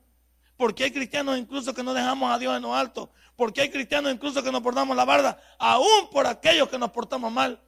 Porque 0.56 0.84
hay 0.84 0.90
cristianos 0.90 1.38
incluso 1.38 1.72
que 1.72 1.82
no 1.82 1.94
dejamos 1.94 2.30
a 2.32 2.38
Dios 2.38 2.56
en 2.56 2.62
lo 2.62 2.74
alto. 2.74 3.12
Porque 3.36 3.60
hay 3.60 3.70
cristianos 3.70 4.12
incluso 4.12 4.42
que 4.42 4.50
nos 4.50 4.62
portamos 4.62 4.96
la 4.96 5.04
barda. 5.04 5.40
Aún 5.58 6.10
por 6.10 6.26
aquellos 6.26 6.68
que 6.68 6.78
nos 6.78 6.90
portamos 6.90 7.32
mal. 7.32 7.62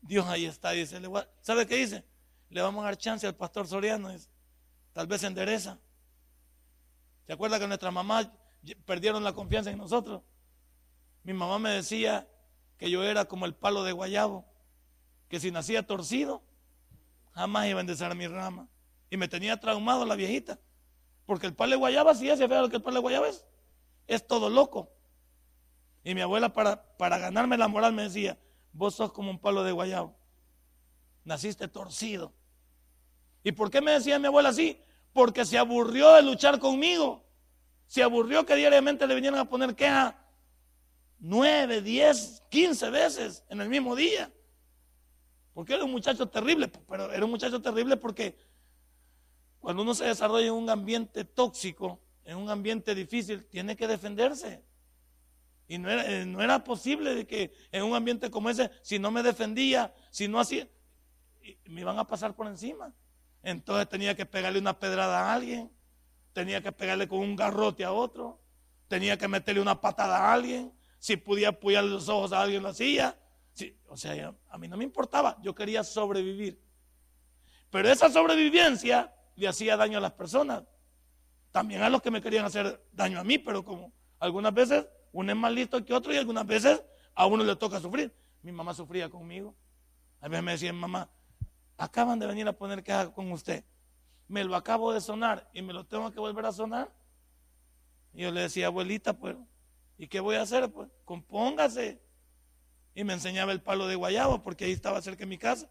Dios 0.00 0.26
ahí 0.26 0.46
está. 0.46 0.70
Dice, 0.70 1.00
¿sabe 1.40 1.66
qué 1.66 1.76
dice? 1.76 2.04
Le 2.50 2.62
vamos 2.62 2.82
a 2.82 2.86
dar 2.86 2.96
chance 2.96 3.26
al 3.26 3.34
pastor 3.34 3.66
Soriano. 3.66 4.14
tal 4.92 5.06
vez 5.08 5.24
endereza. 5.24 5.78
¿Se 7.26 7.32
acuerda 7.32 7.58
que 7.58 7.66
nuestras 7.66 7.92
mamás 7.92 8.28
perdieron 8.84 9.24
la 9.24 9.32
confianza 9.32 9.70
en 9.70 9.78
nosotros? 9.78 10.22
Mi 11.22 11.32
mamá 11.32 11.58
me 11.58 11.70
decía 11.70 12.28
que 12.78 12.90
yo 12.90 13.02
era 13.02 13.24
como 13.24 13.46
el 13.46 13.54
palo 13.54 13.82
de 13.84 13.92
guayabo, 13.92 14.44
que 15.28 15.40
si 15.40 15.50
nacía 15.50 15.86
torcido, 15.86 16.42
jamás 17.32 17.66
iba 17.66 17.78
a 17.78 17.82
enderezar 17.82 18.14
mi 18.14 18.26
rama. 18.26 18.68
Y 19.10 19.16
me 19.16 19.28
tenía 19.28 19.58
traumado 19.58 20.04
la 20.04 20.16
viejita, 20.16 20.58
porque 21.26 21.46
el 21.46 21.54
palo 21.54 21.72
de 21.72 21.76
guayaba, 21.76 22.14
si 22.14 22.28
ese 22.28 22.46
lo 22.46 22.68
que 22.68 22.76
el 22.76 22.82
palo 22.82 22.96
de 22.96 23.00
guayaba 23.00 23.28
es, 23.28 23.44
es 24.06 24.26
todo 24.26 24.50
loco. 24.50 24.90
Y 26.02 26.14
mi 26.14 26.20
abuela 26.20 26.52
para, 26.52 26.96
para 26.96 27.18
ganarme 27.18 27.56
la 27.56 27.68
moral 27.68 27.92
me 27.92 28.02
decía, 28.02 28.38
vos 28.72 28.94
sos 28.94 29.12
como 29.12 29.30
un 29.30 29.38
palo 29.38 29.64
de 29.64 29.72
guayabo, 29.72 30.14
naciste 31.24 31.68
torcido. 31.68 32.32
¿Y 33.42 33.52
por 33.52 33.70
qué 33.70 33.80
me 33.80 33.92
decía 33.92 34.18
mi 34.18 34.26
abuela 34.26 34.50
así? 34.50 34.80
Porque 35.12 35.44
se 35.44 35.58
aburrió 35.58 36.12
de 36.14 36.22
luchar 36.22 36.58
conmigo, 36.58 37.23
se 37.86 38.02
aburrió 38.02 38.44
que 38.44 38.56
diariamente 38.56 39.06
le 39.06 39.14
vinieran 39.14 39.40
a 39.40 39.48
poner 39.48 39.74
queja 39.74 40.18
nueve, 41.18 41.80
diez, 41.80 42.42
quince 42.50 42.90
veces 42.90 43.44
en 43.48 43.60
el 43.60 43.68
mismo 43.68 43.96
día. 43.96 44.32
Porque 45.52 45.74
era 45.74 45.84
un 45.84 45.92
muchacho 45.92 46.28
terrible, 46.28 46.68
pero 46.68 47.12
era 47.12 47.24
un 47.24 47.30
muchacho 47.30 47.62
terrible 47.62 47.96
porque 47.96 48.36
cuando 49.60 49.82
uno 49.82 49.94
se 49.94 50.04
desarrolla 50.04 50.48
en 50.48 50.52
un 50.52 50.68
ambiente 50.68 51.24
tóxico, 51.24 52.00
en 52.24 52.36
un 52.36 52.50
ambiente 52.50 52.94
difícil, 52.94 53.46
tiene 53.46 53.76
que 53.76 53.86
defenderse. 53.86 54.62
Y 55.66 55.78
no 55.78 55.90
era, 55.90 56.04
eh, 56.10 56.26
no 56.26 56.42
era 56.42 56.62
posible 56.62 57.14
de 57.14 57.26
que 57.26 57.52
en 57.72 57.84
un 57.84 57.94
ambiente 57.94 58.30
como 58.30 58.50
ese, 58.50 58.70
si 58.82 58.98
no 58.98 59.10
me 59.10 59.22
defendía, 59.22 59.94
si 60.10 60.28
no 60.28 60.38
hacía, 60.38 60.68
me 61.64 61.80
iban 61.80 61.98
a 61.98 62.06
pasar 62.06 62.34
por 62.34 62.46
encima. 62.46 62.92
Entonces 63.42 63.88
tenía 63.88 64.14
que 64.14 64.26
pegarle 64.26 64.58
una 64.58 64.78
pedrada 64.78 65.30
a 65.30 65.34
alguien, 65.34 65.70
tenía 66.34 66.60
que 66.60 66.72
pegarle 66.72 67.08
con 67.08 67.20
un 67.20 67.36
garrote 67.36 67.84
a 67.84 67.92
otro, 67.92 68.38
tenía 68.88 69.16
que 69.16 69.28
meterle 69.28 69.62
una 69.62 69.80
patada 69.80 70.18
a 70.18 70.34
alguien, 70.34 70.74
si 70.98 71.16
podía 71.16 71.48
apoyar 71.50 71.84
los 71.84 72.08
ojos 72.08 72.32
a 72.32 72.42
alguien 72.42 72.62
lo 72.62 72.68
hacía. 72.68 73.18
o 73.88 73.96
sea, 73.96 74.34
a 74.50 74.58
mí 74.58 74.68
no 74.68 74.76
me 74.76 74.84
importaba, 74.84 75.38
yo 75.40 75.54
quería 75.54 75.82
sobrevivir. 75.82 76.60
Pero 77.70 77.88
esa 77.88 78.10
sobrevivencia 78.10 79.14
le 79.36 79.48
hacía 79.48 79.76
daño 79.76 79.98
a 79.98 80.00
las 80.00 80.12
personas. 80.12 80.64
También 81.50 81.82
a 81.82 81.88
los 81.88 82.02
que 82.02 82.10
me 82.10 82.20
querían 82.20 82.44
hacer 82.44 82.84
daño 82.92 83.20
a 83.20 83.24
mí, 83.24 83.38
pero 83.38 83.64
como 83.64 83.92
algunas 84.18 84.52
veces 84.52 84.86
uno 85.12 85.30
es 85.30 85.38
más 85.38 85.52
listo 85.52 85.84
que 85.84 85.94
otro 85.94 86.12
y 86.12 86.16
algunas 86.16 86.46
veces 86.46 86.82
a 87.14 87.26
uno 87.26 87.44
le 87.44 87.54
toca 87.56 87.80
sufrir. 87.80 88.12
Mi 88.42 88.50
mamá 88.50 88.74
sufría 88.74 89.08
conmigo. 89.08 89.54
A 90.20 90.28
veces 90.28 90.44
me 90.44 90.52
decían, 90.52 90.76
mamá, 90.76 91.08
acaban 91.76 92.18
de 92.18 92.26
venir 92.26 92.48
a 92.48 92.52
poner 92.52 92.82
queja 92.82 93.12
con 93.12 93.30
usted. 93.30 93.64
Me 94.28 94.44
lo 94.44 94.56
acabo 94.56 94.92
de 94.92 95.00
sonar 95.00 95.48
y 95.52 95.62
me 95.62 95.72
lo 95.72 95.84
tengo 95.84 96.10
que 96.10 96.20
volver 96.20 96.46
a 96.46 96.52
sonar. 96.52 96.92
Y 98.12 98.22
yo 98.22 98.30
le 98.30 98.42
decía, 98.42 98.66
abuelita, 98.66 99.12
pues 99.12 99.36
¿Y 99.96 100.08
qué 100.08 100.20
voy 100.20 100.36
a 100.36 100.42
hacer? 100.42 100.70
Pues 100.70 100.88
compóngase. 101.04 102.00
Y 102.94 103.04
me 103.04 103.12
enseñaba 103.12 103.52
el 103.52 103.62
palo 103.62 103.86
de 103.86 103.96
guayabo, 103.96 104.42
porque 104.42 104.64
ahí 104.64 104.72
estaba 104.72 105.00
cerca 105.02 105.20
de 105.20 105.26
mi 105.26 105.38
casa. 105.38 105.68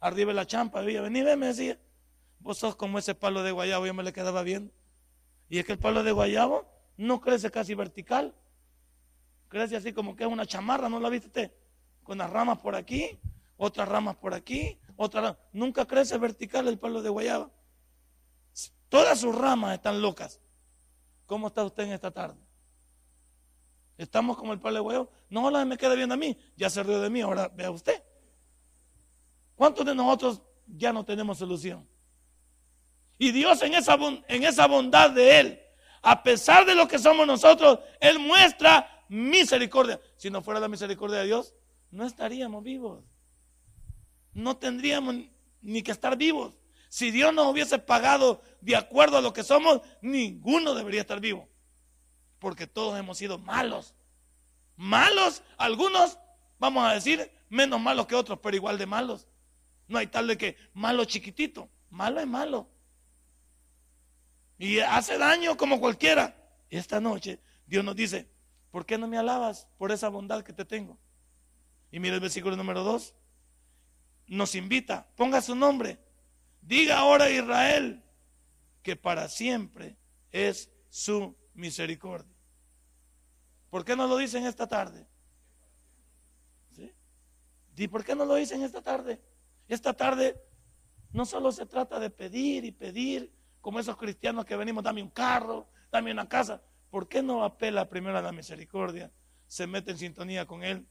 Arriba 0.00 0.28
de 0.28 0.34
la 0.34 0.46
champa, 0.46 0.80
había 0.80 1.00
vení, 1.00 1.22
me 1.22 1.46
decía. 1.46 1.78
Vos 2.40 2.58
sos 2.58 2.74
como 2.74 2.98
ese 2.98 3.14
palo 3.14 3.42
de 3.42 3.52
guayabo, 3.52 3.86
yo 3.86 3.94
me 3.94 4.02
le 4.02 4.12
quedaba 4.12 4.42
viendo. 4.42 4.72
Y 5.48 5.58
es 5.58 5.64
que 5.64 5.72
el 5.72 5.78
palo 5.78 6.02
de 6.02 6.12
guayabo 6.12 6.66
no 6.96 7.20
crece 7.20 7.50
casi 7.50 7.74
vertical. 7.74 8.34
Crece 9.48 9.76
así 9.76 9.92
como 9.92 10.16
que 10.16 10.24
es 10.24 10.30
una 10.30 10.46
chamarra, 10.46 10.88
¿no 10.88 10.98
la 10.98 11.08
viste 11.08 11.28
usted? 11.28 11.52
Con 12.02 12.18
las 12.18 12.30
ramas 12.30 12.58
por 12.58 12.74
aquí, 12.74 13.20
otras 13.56 13.88
ramas 13.88 14.16
por 14.16 14.34
aquí, 14.34 14.78
otras 14.96 15.36
Nunca 15.52 15.86
crece 15.86 16.18
vertical 16.18 16.66
el 16.66 16.78
palo 16.78 17.02
de 17.02 17.10
guayaba. 17.10 17.50
Todas 18.88 19.20
sus 19.20 19.34
ramas 19.34 19.74
están 19.74 20.02
locas. 20.02 20.38
¿Cómo 21.26 21.46
está 21.48 21.64
usted 21.64 21.84
en 21.84 21.92
esta 21.92 22.10
tarde? 22.10 22.38
Estamos 23.96 24.36
como 24.36 24.52
el 24.52 24.60
palo 24.60 24.74
de 24.74 24.80
huevo. 24.80 25.10
No, 25.30 25.50
la 25.50 25.64
me 25.64 25.78
queda 25.78 25.94
viendo 25.94 26.14
a 26.14 26.18
mí. 26.18 26.36
Ya 26.56 26.68
se 26.68 26.82
rió 26.82 27.00
de 27.00 27.08
mí, 27.08 27.20
ahora 27.20 27.48
vea 27.48 27.70
usted. 27.70 28.02
¿Cuántos 29.54 29.86
de 29.86 29.94
nosotros 29.94 30.42
ya 30.66 30.92
no 30.92 31.04
tenemos 31.04 31.38
solución? 31.38 31.88
Y 33.16 33.30
Dios 33.30 33.62
en 33.62 33.74
esa, 33.74 33.96
en 34.28 34.44
esa 34.44 34.66
bondad 34.66 35.10
de 35.10 35.40
Él, 35.40 35.62
a 36.02 36.22
pesar 36.22 36.66
de 36.66 36.74
lo 36.74 36.88
que 36.88 36.98
somos 36.98 37.26
nosotros, 37.26 37.78
Él 38.00 38.18
muestra 38.18 39.04
misericordia. 39.08 40.00
Si 40.16 40.30
no 40.30 40.42
fuera 40.42 40.58
la 40.58 40.68
misericordia 40.68 41.18
de 41.18 41.26
Dios, 41.26 41.54
no 41.90 42.04
estaríamos 42.04 42.64
vivos. 42.64 43.04
No 44.34 44.56
tendríamos 44.56 45.14
ni 45.60 45.82
que 45.82 45.92
estar 45.92 46.16
vivos. 46.16 46.54
Si 46.92 47.10
Dios 47.10 47.32
nos 47.32 47.46
hubiese 47.46 47.78
pagado 47.78 48.42
de 48.60 48.76
acuerdo 48.76 49.16
a 49.16 49.22
lo 49.22 49.32
que 49.32 49.42
somos, 49.42 49.80
ninguno 50.02 50.74
debería 50.74 51.00
estar 51.00 51.20
vivo 51.20 51.48
porque 52.38 52.66
todos 52.66 52.98
hemos 52.98 53.16
sido 53.16 53.38
malos. 53.38 53.94
Malos, 54.76 55.42
algunos, 55.56 56.18
vamos 56.58 56.84
a 56.84 56.92
decir, 56.92 57.32
menos 57.48 57.80
malos 57.80 58.06
que 58.06 58.14
otros, 58.14 58.40
pero 58.42 58.54
igual 58.54 58.76
de 58.76 58.84
malos. 58.84 59.26
No 59.88 59.96
hay 59.96 60.08
tal 60.08 60.26
de 60.26 60.36
que 60.36 60.56
malo 60.74 61.06
chiquitito, 61.06 61.70
malo 61.88 62.20
es 62.20 62.26
malo. 62.26 62.68
Y 64.58 64.80
hace 64.80 65.16
daño 65.16 65.56
como 65.56 65.80
cualquiera. 65.80 66.36
Esta 66.68 67.00
noche 67.00 67.40
Dios 67.64 67.82
nos 67.82 67.96
dice, 67.96 68.28
¿por 68.70 68.84
qué 68.84 68.98
no 68.98 69.08
me 69.08 69.16
alabas 69.16 69.66
por 69.78 69.92
esa 69.92 70.10
bondad 70.10 70.42
que 70.42 70.52
te 70.52 70.66
tengo? 70.66 70.98
Y 71.90 72.00
mira 72.00 72.16
el 72.16 72.20
versículo 72.20 72.54
número 72.54 72.82
2. 72.82 73.14
Nos 74.26 74.54
invita, 74.56 75.06
ponga 75.16 75.40
su 75.40 75.54
nombre. 75.54 75.98
Diga 76.62 76.98
ahora 76.98 77.26
a 77.26 77.30
Israel 77.30 78.02
que 78.82 78.96
para 78.96 79.28
siempre 79.28 79.96
es 80.30 80.70
su 80.88 81.36
misericordia. 81.54 82.34
¿Por 83.68 83.84
qué 83.84 83.96
no 83.96 84.06
lo 84.06 84.16
dicen 84.16 84.46
esta 84.46 84.66
tarde? 84.66 85.06
¿Sí? 86.70 86.92
¿Y 87.76 87.88
por 87.88 88.04
qué 88.04 88.14
no 88.14 88.24
lo 88.24 88.36
dicen 88.36 88.62
esta 88.62 88.80
tarde? 88.82 89.20
Esta 89.68 89.92
tarde 89.92 90.40
no 91.12 91.24
solo 91.26 91.52
se 91.52 91.66
trata 91.66 91.98
de 91.98 92.10
pedir 92.10 92.64
y 92.64 92.72
pedir, 92.72 93.32
como 93.60 93.78
esos 93.78 93.96
cristianos 93.96 94.44
que 94.44 94.56
venimos, 94.56 94.82
dame 94.82 95.02
un 95.02 95.10
carro, 95.10 95.68
dame 95.90 96.10
una 96.12 96.28
casa. 96.28 96.62
¿Por 96.90 97.08
qué 97.08 97.22
no 97.22 97.44
apela 97.44 97.88
primero 97.88 98.18
a 98.18 98.22
la 98.22 98.32
misericordia? 98.32 99.10
Se 99.46 99.66
mete 99.66 99.92
en 99.92 99.98
sintonía 99.98 100.46
con 100.46 100.62
Él. 100.62 100.86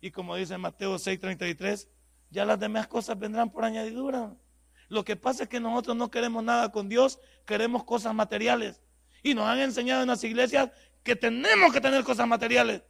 Y 0.00 0.10
como 0.10 0.36
dice 0.36 0.56
Mateo 0.58 0.96
6:33, 0.96 1.88
ya 2.30 2.44
las 2.44 2.58
demás 2.58 2.86
cosas 2.86 3.18
vendrán 3.18 3.50
por 3.50 3.64
añadidura. 3.64 4.34
Lo 4.94 5.04
que 5.04 5.16
pasa 5.16 5.42
es 5.42 5.48
que 5.48 5.58
nosotros 5.58 5.96
no 5.96 6.08
queremos 6.08 6.44
nada 6.44 6.70
con 6.70 6.88
Dios, 6.88 7.18
queremos 7.44 7.82
cosas 7.82 8.14
materiales. 8.14 8.80
Y 9.24 9.34
nos 9.34 9.44
han 9.44 9.58
enseñado 9.58 10.02
en 10.02 10.08
las 10.08 10.22
iglesias 10.22 10.70
que 11.02 11.16
tenemos 11.16 11.72
que 11.72 11.80
tener 11.80 12.04
cosas 12.04 12.28
materiales, 12.28 12.80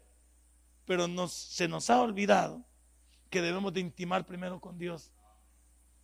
pero 0.84 1.08
se 1.28 1.66
nos 1.66 1.88
ha 1.88 2.02
olvidado 2.02 2.62
que 3.30 3.40
debemos 3.40 3.72
de 3.72 3.80
intimar 3.80 4.26
primero 4.26 4.60
con 4.60 4.76
Dios. 4.76 5.14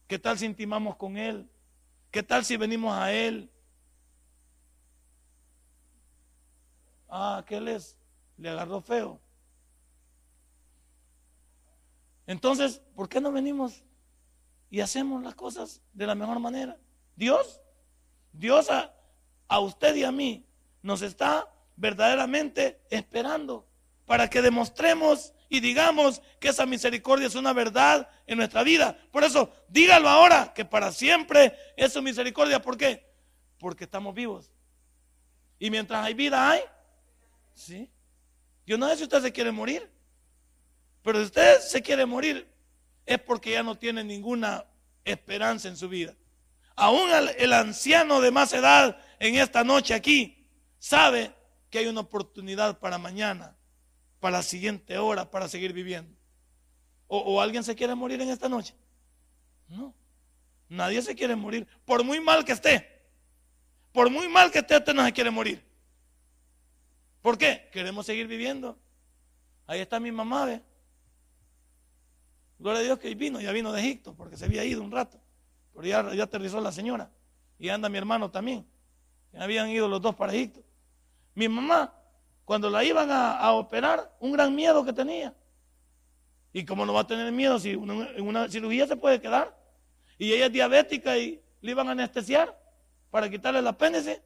¿Qué 0.06 0.18
tal 0.18 0.38
si 0.38 0.46
intimamos 0.46 0.96
con 0.96 1.18
Él? 1.18 1.50
¿Qué 2.10 2.22
tal 2.22 2.46
si 2.46 2.56
venimos 2.56 2.96
a 2.96 3.12
Él? 3.12 3.52
Ah, 7.10 7.44
¿qué 7.46 7.58
Él 7.58 7.68
es? 7.68 7.98
Le 8.38 8.48
agarró 8.48 8.80
feo. 8.80 9.20
Entonces, 12.26 12.80
¿por 12.94 13.06
qué 13.06 13.20
no 13.20 13.30
venimos 13.30 13.84
y 14.70 14.80
hacemos 14.80 15.22
las 15.22 15.34
cosas 15.34 15.82
de 15.92 16.06
la 16.06 16.14
mejor 16.14 16.38
manera? 16.38 16.78
Dios, 17.16 17.60
Dios 18.32 18.68
a, 18.70 18.94
usted 19.58 19.94
y 19.96 20.04
a 20.04 20.12
mí 20.12 20.46
nos 20.80 21.02
está 21.02 21.52
verdaderamente 21.76 22.80
esperando 22.88 23.66
para 24.06 24.30
que 24.30 24.40
demostremos 24.40 25.34
y 25.48 25.60
digamos 25.60 26.22
que 26.38 26.48
esa 26.48 26.64
misericordia 26.64 27.26
es 27.26 27.34
una 27.34 27.52
verdad 27.52 28.08
en 28.26 28.38
nuestra 28.38 28.62
vida. 28.62 28.96
Por 29.10 29.24
eso, 29.24 29.52
dígalo 29.68 30.08
ahora, 30.08 30.52
que 30.54 30.64
para 30.64 30.92
siempre 30.92 31.54
es 31.76 31.92
su 31.92 32.00
misericordia. 32.00 32.62
¿Por 32.62 32.76
qué? 32.76 33.04
Porque 33.58 33.84
estamos 33.84 34.14
vivos. 34.14 34.52
Y 35.58 35.70
mientras 35.70 36.04
hay 36.04 36.14
vida, 36.14 36.48
hay. 36.48 36.60
Sí. 37.54 37.90
Yo 38.64 38.78
no 38.78 38.88
sé 38.88 38.96
si 38.96 39.02
usted 39.02 39.20
se 39.22 39.32
quiere 39.32 39.50
morir. 39.50 39.90
Pero 41.02 41.18
si 41.18 41.24
usted 41.24 41.60
se 41.60 41.82
quiere 41.82 42.06
morir, 42.06 42.48
es 43.06 43.18
porque 43.18 43.52
ya 43.52 43.62
no 43.62 43.76
tiene 43.76 44.04
ninguna 44.04 44.64
esperanza 45.04 45.68
en 45.68 45.76
su 45.76 45.88
vida. 45.88 46.14
Aún 46.76 47.10
el, 47.38 47.52
anciano 47.52 48.20
de 48.20 48.30
más 48.30 48.52
edad 48.52 48.98
en 49.18 49.34
esta 49.34 49.64
noche 49.64 49.92
aquí 49.92 50.46
sabe 50.78 51.34
que 51.68 51.78
hay 51.78 51.86
una 51.86 52.00
oportunidad 52.00 52.78
para 52.78 52.96
mañana, 52.96 53.56
para 54.18 54.38
la 54.38 54.42
siguiente 54.42 54.96
hora, 54.96 55.30
para 55.30 55.48
seguir 55.48 55.72
viviendo. 55.72 56.16
¿O, 57.06 57.40
alguien 57.40 57.64
se 57.64 57.74
quiere 57.74 57.94
morir 57.94 58.20
en 58.20 58.30
esta 58.30 58.48
noche? 58.48 58.74
No. 59.68 59.94
Nadie 60.68 61.02
se 61.02 61.14
quiere 61.14 61.34
morir, 61.34 61.66
por 61.84 62.04
muy 62.04 62.20
mal 62.20 62.44
que 62.44 62.52
esté. 62.52 62.88
Por 63.92 64.08
muy 64.08 64.28
mal 64.28 64.52
que 64.52 64.60
esté, 64.60 64.76
usted 64.76 64.94
no 64.94 65.04
se 65.04 65.12
quiere 65.12 65.30
morir. 65.30 65.62
¿Por 67.20 67.36
qué? 67.36 67.68
Queremos 67.72 68.06
seguir 68.06 68.26
viviendo. 68.26 68.78
Ahí 69.66 69.80
está 69.80 70.00
mi 70.00 70.12
mamá, 70.12 70.46
¿ve? 70.46 70.62
Gloria 72.60 72.80
a 72.80 72.84
Dios 72.84 72.98
que 72.98 73.14
vino, 73.14 73.40
ya 73.40 73.52
vino 73.52 73.72
de 73.72 73.80
Egipto, 73.80 74.14
porque 74.14 74.36
se 74.36 74.44
había 74.44 74.62
ido 74.64 74.82
un 74.82 74.90
rato. 74.90 75.18
Pero 75.72 75.86
ya, 75.86 76.14
ya 76.14 76.24
aterrizó 76.24 76.60
la 76.60 76.70
señora. 76.70 77.10
Y 77.58 77.70
anda 77.70 77.88
mi 77.88 77.96
hermano 77.96 78.30
también. 78.30 78.66
Ya 79.32 79.44
habían 79.44 79.70
ido 79.70 79.88
los 79.88 80.02
dos 80.02 80.14
para 80.14 80.34
Egipto. 80.34 80.60
Mi 81.34 81.48
mamá, 81.48 81.94
cuando 82.44 82.68
la 82.68 82.84
iban 82.84 83.08
a, 83.10 83.50
operar, 83.52 84.14
un 84.20 84.32
gran 84.32 84.54
miedo 84.54 84.84
que 84.84 84.92
tenía. 84.92 85.34
Y 86.52 86.66
como 86.66 86.84
no 86.84 86.92
va 86.92 87.00
a 87.00 87.06
tener 87.06 87.32
miedo 87.32 87.58
si 87.58 87.70
en 87.70 88.26
una 88.26 88.46
cirugía 88.48 88.86
se 88.86 88.96
puede 88.96 89.22
quedar. 89.22 89.56
Y 90.18 90.34
ella 90.34 90.46
es 90.46 90.52
diabética 90.52 91.16
y 91.16 91.42
le 91.62 91.70
iban 91.70 91.88
a 91.88 91.92
anestesiar 91.92 92.60
para 93.10 93.30
quitarle 93.30 93.60
el 93.60 93.66
apéndice. 93.66 94.22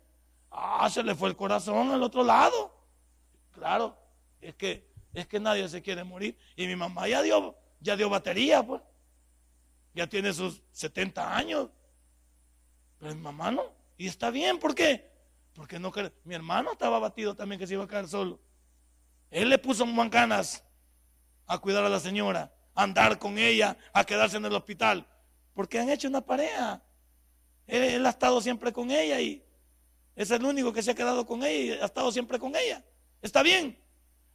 Ah, 0.50 0.90
se 0.90 1.04
le 1.04 1.14
fue 1.14 1.28
el 1.28 1.36
corazón 1.36 1.92
al 1.92 2.02
otro 2.02 2.24
lado. 2.24 2.74
Claro, 3.52 3.96
es 4.40 4.56
que, 4.56 4.90
es 5.12 5.28
que 5.28 5.38
nadie 5.38 5.68
se 5.68 5.82
quiere 5.82 6.02
morir. 6.02 6.36
Y 6.56 6.66
mi 6.66 6.74
mamá 6.74 7.06
ya 7.06 7.22
dio 7.22 7.54
ya 7.80 7.96
dio 7.96 8.08
batería, 8.08 8.62
pues. 8.62 8.82
Ya 9.94 10.06
tiene 10.08 10.32
sus 10.32 10.62
70 10.72 11.36
años. 11.36 11.70
Pero 12.98 13.14
mi 13.14 13.20
mamá 13.20 13.50
no. 13.50 13.72
Y 13.96 14.08
está 14.08 14.30
bien, 14.30 14.58
¿por 14.58 14.74
qué? 14.74 15.10
Porque 15.54 15.78
no 15.78 15.92
Mi 16.24 16.34
hermano 16.34 16.72
estaba 16.72 16.98
batido 16.98 17.34
también 17.34 17.58
que 17.58 17.66
se 17.66 17.74
iba 17.74 17.84
a 17.84 17.88
quedar 17.88 18.08
solo. 18.08 18.40
Él 19.30 19.48
le 19.48 19.58
puso 19.58 19.86
mancanas 19.86 20.64
a 21.46 21.58
cuidar 21.58 21.84
a 21.84 21.88
la 21.88 22.00
señora, 22.00 22.52
a 22.74 22.82
andar 22.82 23.18
con 23.18 23.38
ella, 23.38 23.76
a 23.92 24.04
quedarse 24.04 24.36
en 24.36 24.44
el 24.44 24.54
hospital. 24.54 25.06
Porque 25.54 25.78
han 25.78 25.90
hecho 25.90 26.08
una 26.08 26.20
pareja. 26.20 26.82
Él, 27.66 28.04
ha 28.04 28.10
estado 28.10 28.40
siempre 28.40 28.72
con 28.72 28.90
ella 28.90 29.20
y 29.20 29.44
es 30.16 30.30
el 30.30 30.44
único 30.44 30.72
que 30.72 30.82
se 30.82 30.90
ha 30.90 30.94
quedado 30.94 31.24
con 31.24 31.42
ella 31.44 31.76
y 31.76 31.80
ha 31.80 31.84
estado 31.84 32.10
siempre 32.12 32.38
con 32.38 32.54
ella. 32.56 32.84
Está 33.22 33.42
bien. 33.42 33.78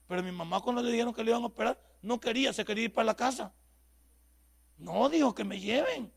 Pero 0.09 0.23
mi 0.23 0.31
mamá 0.31 0.59
cuando 0.59 0.81
le 0.81 0.91
dijeron 0.91 1.13
que 1.13 1.23
le 1.23 1.29
iban 1.29 1.43
a 1.43 1.45
operar, 1.45 1.79
no 2.01 2.19
quería, 2.19 2.51
se 2.51 2.65
quería 2.65 2.85
ir 2.85 2.93
para 2.93 3.05
la 3.05 3.15
casa. 3.15 3.53
No, 4.79 5.07
dijo 5.07 5.35
que 5.35 5.43
me 5.43 5.59
lleven. 5.59 6.11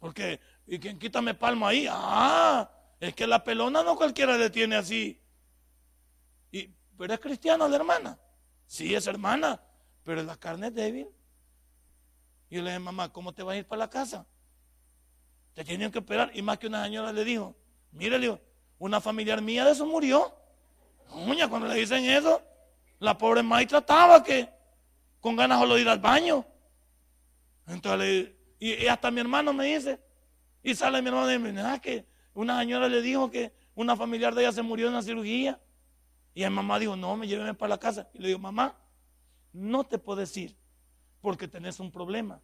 Porque, 0.00 0.40
¿y 0.66 0.80
quien 0.80 0.98
quítame 0.98 1.34
palma 1.34 1.68
ahí? 1.68 1.86
Ah, 1.88 2.68
es 2.98 3.14
que 3.14 3.28
la 3.28 3.44
pelona 3.44 3.84
no 3.84 3.94
cualquiera 3.94 4.36
le 4.36 4.50
tiene 4.50 4.74
así. 4.74 5.22
Y, 6.50 6.74
pero 6.98 7.14
es 7.14 7.20
cristiana 7.20 7.68
la 7.68 7.76
hermana. 7.76 8.18
Sí, 8.66 8.92
es 8.92 9.06
hermana, 9.06 9.62
pero 10.02 10.24
la 10.24 10.36
carne 10.36 10.66
es 10.66 10.74
débil. 10.74 11.06
Y 12.48 12.56
yo 12.56 12.62
le 12.62 12.70
dije, 12.70 12.80
mamá, 12.80 13.12
¿cómo 13.12 13.32
te 13.32 13.44
vas 13.44 13.54
a 13.54 13.58
ir 13.58 13.68
para 13.68 13.78
la 13.78 13.90
casa? 13.90 14.26
Te 15.54 15.62
tienen 15.62 15.92
que 15.92 16.00
operar. 16.00 16.32
Y 16.34 16.42
más 16.42 16.58
que 16.58 16.66
una 16.66 16.82
señora 16.82 17.12
le 17.12 17.22
dijo, 17.22 17.54
mire, 17.92 18.18
le 18.18 18.26
digo, 18.26 18.40
una 18.80 19.00
familiar 19.00 19.40
mía 19.40 19.64
de 19.64 19.70
eso 19.70 19.86
murió. 19.86 20.34
Uña, 21.12 21.48
cuando 21.48 21.68
le 21.68 21.76
dicen 21.76 22.04
eso, 22.04 22.49
la 23.00 23.16
pobre 23.16 23.42
maestra 23.42 23.78
estaba 23.78 24.22
que 24.22 24.48
con 25.20 25.34
ganas 25.34 25.58
solo 25.58 25.74
de 25.74 25.80
ir 25.80 25.88
al 25.88 25.98
baño. 25.98 26.46
Entonces, 27.66 28.30
y, 28.58 28.86
hasta 28.86 29.10
mi 29.10 29.20
hermano 29.20 29.52
me 29.52 29.64
dice, 29.64 29.98
y 30.62 30.74
sale 30.74 31.02
mi 31.02 31.08
hermano 31.08 31.32
y 31.32 31.38
me 31.38 31.50
dice, 31.50 31.62
ah, 31.62 31.78
que 31.80 32.06
una 32.34 32.60
señora 32.60 32.88
le 32.88 33.02
dijo 33.02 33.30
que 33.30 33.52
una 33.74 33.96
familiar 33.96 34.34
de 34.34 34.42
ella 34.42 34.52
se 34.52 34.62
murió 34.62 34.86
en 34.86 34.92
una 34.92 35.02
cirugía. 35.02 35.60
Y 36.34 36.44
mi 36.44 36.50
mamá 36.50 36.78
dijo, 36.78 36.94
no, 36.94 37.16
me 37.16 37.26
lléveme 37.26 37.54
para 37.54 37.70
la 37.70 37.78
casa. 37.78 38.08
Y 38.12 38.18
le 38.18 38.28
digo, 38.28 38.38
mamá, 38.38 38.76
no 39.52 39.84
te 39.84 39.98
puedes 39.98 40.36
ir 40.36 40.56
porque 41.20 41.48
tenés 41.48 41.80
un 41.80 41.90
problema. 41.90 42.40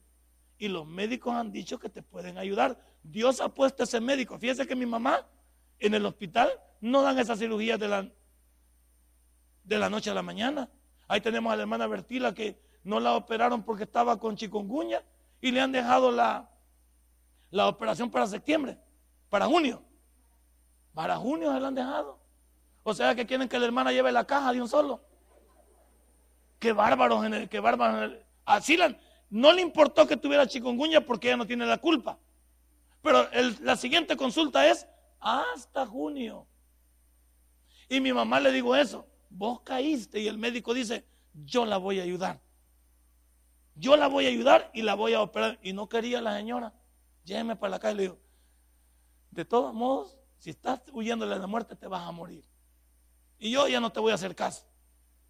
Y 0.58 0.68
los 0.68 0.86
médicos 0.86 1.34
han 1.34 1.52
dicho 1.52 1.78
que 1.78 1.90
te 1.90 2.02
pueden 2.02 2.38
ayudar. 2.38 2.80
Dios 3.02 3.42
ha 3.42 3.50
puesto 3.50 3.84
ese 3.84 4.00
médico. 4.00 4.38
Fíjese 4.38 4.66
que 4.66 4.74
mi 4.74 4.86
mamá 4.86 5.26
en 5.78 5.92
el 5.94 6.06
hospital 6.06 6.50
no 6.80 7.02
dan 7.02 7.18
esa 7.18 7.36
cirugía 7.36 7.76
de 7.76 7.88
la, 7.88 8.10
de 9.66 9.79
la 9.79 9.90
noche 9.90 10.11
a 10.11 10.14
la 10.14 10.22
mañana. 10.22 10.68
Ahí 11.09 11.20
tenemos 11.20 11.52
a 11.52 11.57
la 11.57 11.62
hermana 11.62 11.87
Bertila 11.87 12.33
que 12.33 12.59
no 12.85 13.00
la 13.00 13.14
operaron 13.14 13.62
porque 13.62 13.85
estaba 13.85 14.18
con 14.18 14.37
chikungunya 14.37 15.02
y 15.40 15.50
le 15.50 15.61
han 15.61 15.72
dejado 15.72 16.11
la, 16.11 16.48
la 17.50 17.68
operación 17.68 18.11
para 18.11 18.26
septiembre, 18.26 18.79
para 19.29 19.46
junio. 19.46 19.83
Para 20.94 21.16
junio 21.16 21.52
se 21.52 21.61
la 21.61 21.68
han 21.68 21.74
dejado. 21.74 22.18
O 22.83 22.94
sea 22.94 23.14
que 23.14 23.26
quieren 23.26 23.48
que 23.48 23.59
la 23.59 23.66
hermana 23.66 23.92
lleve 23.92 24.12
la 24.12 24.24
caja 24.24 24.52
de 24.52 24.62
un 24.62 24.68
solo. 24.68 25.00
Qué 26.59 26.72
bárbaros, 26.72 27.24
qué 27.50 27.61
bárbaros. 27.61 28.12
Así 28.44 28.76
la, 28.76 28.96
no 29.29 29.52
le 29.52 29.61
importó 29.61 30.07
que 30.07 30.16
tuviera 30.16 30.46
chikungunya 30.46 31.00
porque 31.00 31.29
ella 31.29 31.37
no 31.37 31.46
tiene 31.46 31.66
la 31.66 31.79
culpa. 31.79 32.18
Pero 33.02 33.29
la 33.61 33.76
siguiente 33.76 34.16
consulta 34.16 34.66
es 34.66 34.87
hasta 35.20 35.87
junio. 35.87 36.46
Y 37.88 38.00
mi 38.00 38.12
mamá 38.12 38.40
le 38.40 38.50
digo 38.52 38.74
eso, 38.74 39.07
vos 39.30 39.60
caíste 39.60 40.20
y 40.20 40.28
el 40.28 40.38
médico 40.38 40.74
dice, 40.74 41.04
yo 41.32 41.66
la 41.66 41.76
voy 41.76 42.00
a 42.00 42.02
ayudar. 42.02 42.40
Yo 43.74 43.96
la 43.96 44.08
voy 44.08 44.26
a 44.26 44.30
ayudar 44.30 44.70
y 44.72 44.82
la 44.82 44.94
voy 44.94 45.12
a 45.12 45.20
operar. 45.20 45.58
Y 45.62 45.72
no 45.72 45.88
quería 45.88 46.20
la 46.20 46.36
señora. 46.36 46.72
Lléveme 47.24 47.56
para 47.56 47.70
la 47.72 47.78
calle 47.78 47.94
le 47.94 48.02
digo, 48.02 48.18
de 49.30 49.44
todos 49.44 49.74
modos, 49.74 50.16
si 50.38 50.50
estás 50.50 50.80
huyendo 50.92 51.28
de 51.28 51.38
la 51.38 51.46
muerte, 51.46 51.76
te 51.76 51.86
vas 51.86 52.06
a 52.06 52.12
morir. 52.12 52.44
Y 53.38 53.50
yo 53.50 53.68
ya 53.68 53.80
no 53.80 53.92
te 53.92 54.00
voy 54.00 54.12
a 54.12 54.14
hacer 54.14 54.34
caso. 54.34 54.66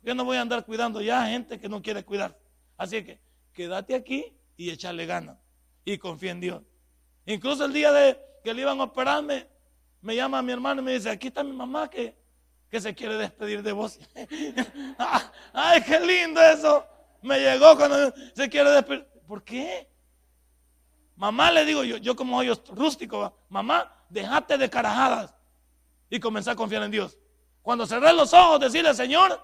Yo 0.02 0.14
no 0.14 0.24
voy 0.24 0.36
a 0.36 0.42
andar 0.42 0.64
cuidando 0.64 1.00
ya 1.00 1.24
a 1.24 1.26
gente 1.26 1.58
que 1.58 1.68
no 1.68 1.82
quiere 1.82 2.04
cuidar. 2.04 2.38
Así 2.76 3.02
que 3.02 3.20
quédate 3.52 3.94
aquí 3.94 4.36
y 4.56 4.70
échale 4.70 5.06
ganas. 5.06 5.38
Y 5.84 5.98
confía 5.98 6.30
en 6.30 6.40
Dios. 6.40 6.62
Incluso 7.24 7.64
el 7.64 7.72
día 7.72 7.90
de 7.90 8.20
que 8.44 8.54
le 8.54 8.62
iban 8.62 8.80
a 8.80 8.84
operarme, 8.84 9.48
me 10.00 10.14
llama 10.14 10.40
mi 10.42 10.52
hermano 10.52 10.80
y 10.80 10.84
me 10.84 10.92
dice, 10.92 11.10
aquí 11.10 11.28
está 11.28 11.42
mi 11.42 11.52
mamá 11.52 11.90
que, 11.90 12.16
que 12.70 12.80
se 12.80 12.94
quiere 12.94 13.16
despedir 13.16 13.62
de 13.62 13.72
vos. 13.72 13.98
Ay, 15.52 15.82
qué 15.82 16.00
lindo 16.00 16.40
eso 16.40 16.84
me 17.22 17.38
llegó 17.38 17.76
cuando 17.76 18.12
se 18.34 18.48
quiere 18.48 18.70
despedir. 18.70 19.06
¿Por 19.26 19.42
qué? 19.42 19.88
Mamá 21.16 21.50
le 21.50 21.64
digo 21.64 21.82
yo, 21.82 21.96
yo 21.96 22.14
como 22.14 22.36
hoyo 22.36 22.54
rústico, 22.68 23.36
mamá, 23.48 23.92
déjate 24.08 24.58
de 24.58 24.68
carajadas 24.68 25.34
y 26.10 26.20
comenzar 26.20 26.52
a 26.52 26.56
confiar 26.56 26.82
en 26.82 26.90
Dios. 26.90 27.18
Cuando 27.62 27.86
cerré 27.86 28.12
los 28.12 28.32
ojos, 28.32 28.60
decirle, 28.60 28.94
Señor, 28.94 29.40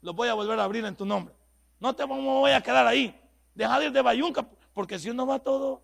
los 0.00 0.14
voy 0.14 0.28
a 0.28 0.34
volver 0.34 0.58
a 0.58 0.64
abrir 0.64 0.84
en 0.84 0.96
tu 0.96 1.04
nombre. 1.04 1.34
No 1.80 1.94
te 1.94 2.04
voy 2.04 2.52
a 2.52 2.60
quedar 2.60 2.86
ahí. 2.86 3.18
Deja 3.54 3.78
de 3.78 3.86
ir 3.86 3.92
de 3.92 4.00
bayunca, 4.00 4.46
porque 4.72 4.98
si 4.98 5.10
uno 5.10 5.26
va 5.26 5.38
todo, 5.38 5.82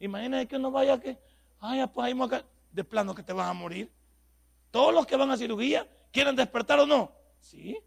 imagínate 0.00 0.48
que 0.48 0.56
uno 0.56 0.70
vaya 0.70 1.00
que, 1.00 1.18
ay, 1.60 1.86
pues 1.86 2.06
ahí 2.06 2.42
de 2.72 2.84
plano 2.84 3.14
que 3.14 3.22
te 3.22 3.32
vas 3.32 3.48
a 3.48 3.52
morir. 3.52 3.90
Todos 4.70 4.92
los 4.92 5.06
que 5.06 5.16
van 5.16 5.30
a 5.30 5.36
cirugía 5.36 5.86
quieren 6.12 6.36
despertar 6.36 6.78
o 6.80 6.86
no. 6.86 7.12
Sí, 7.40 7.78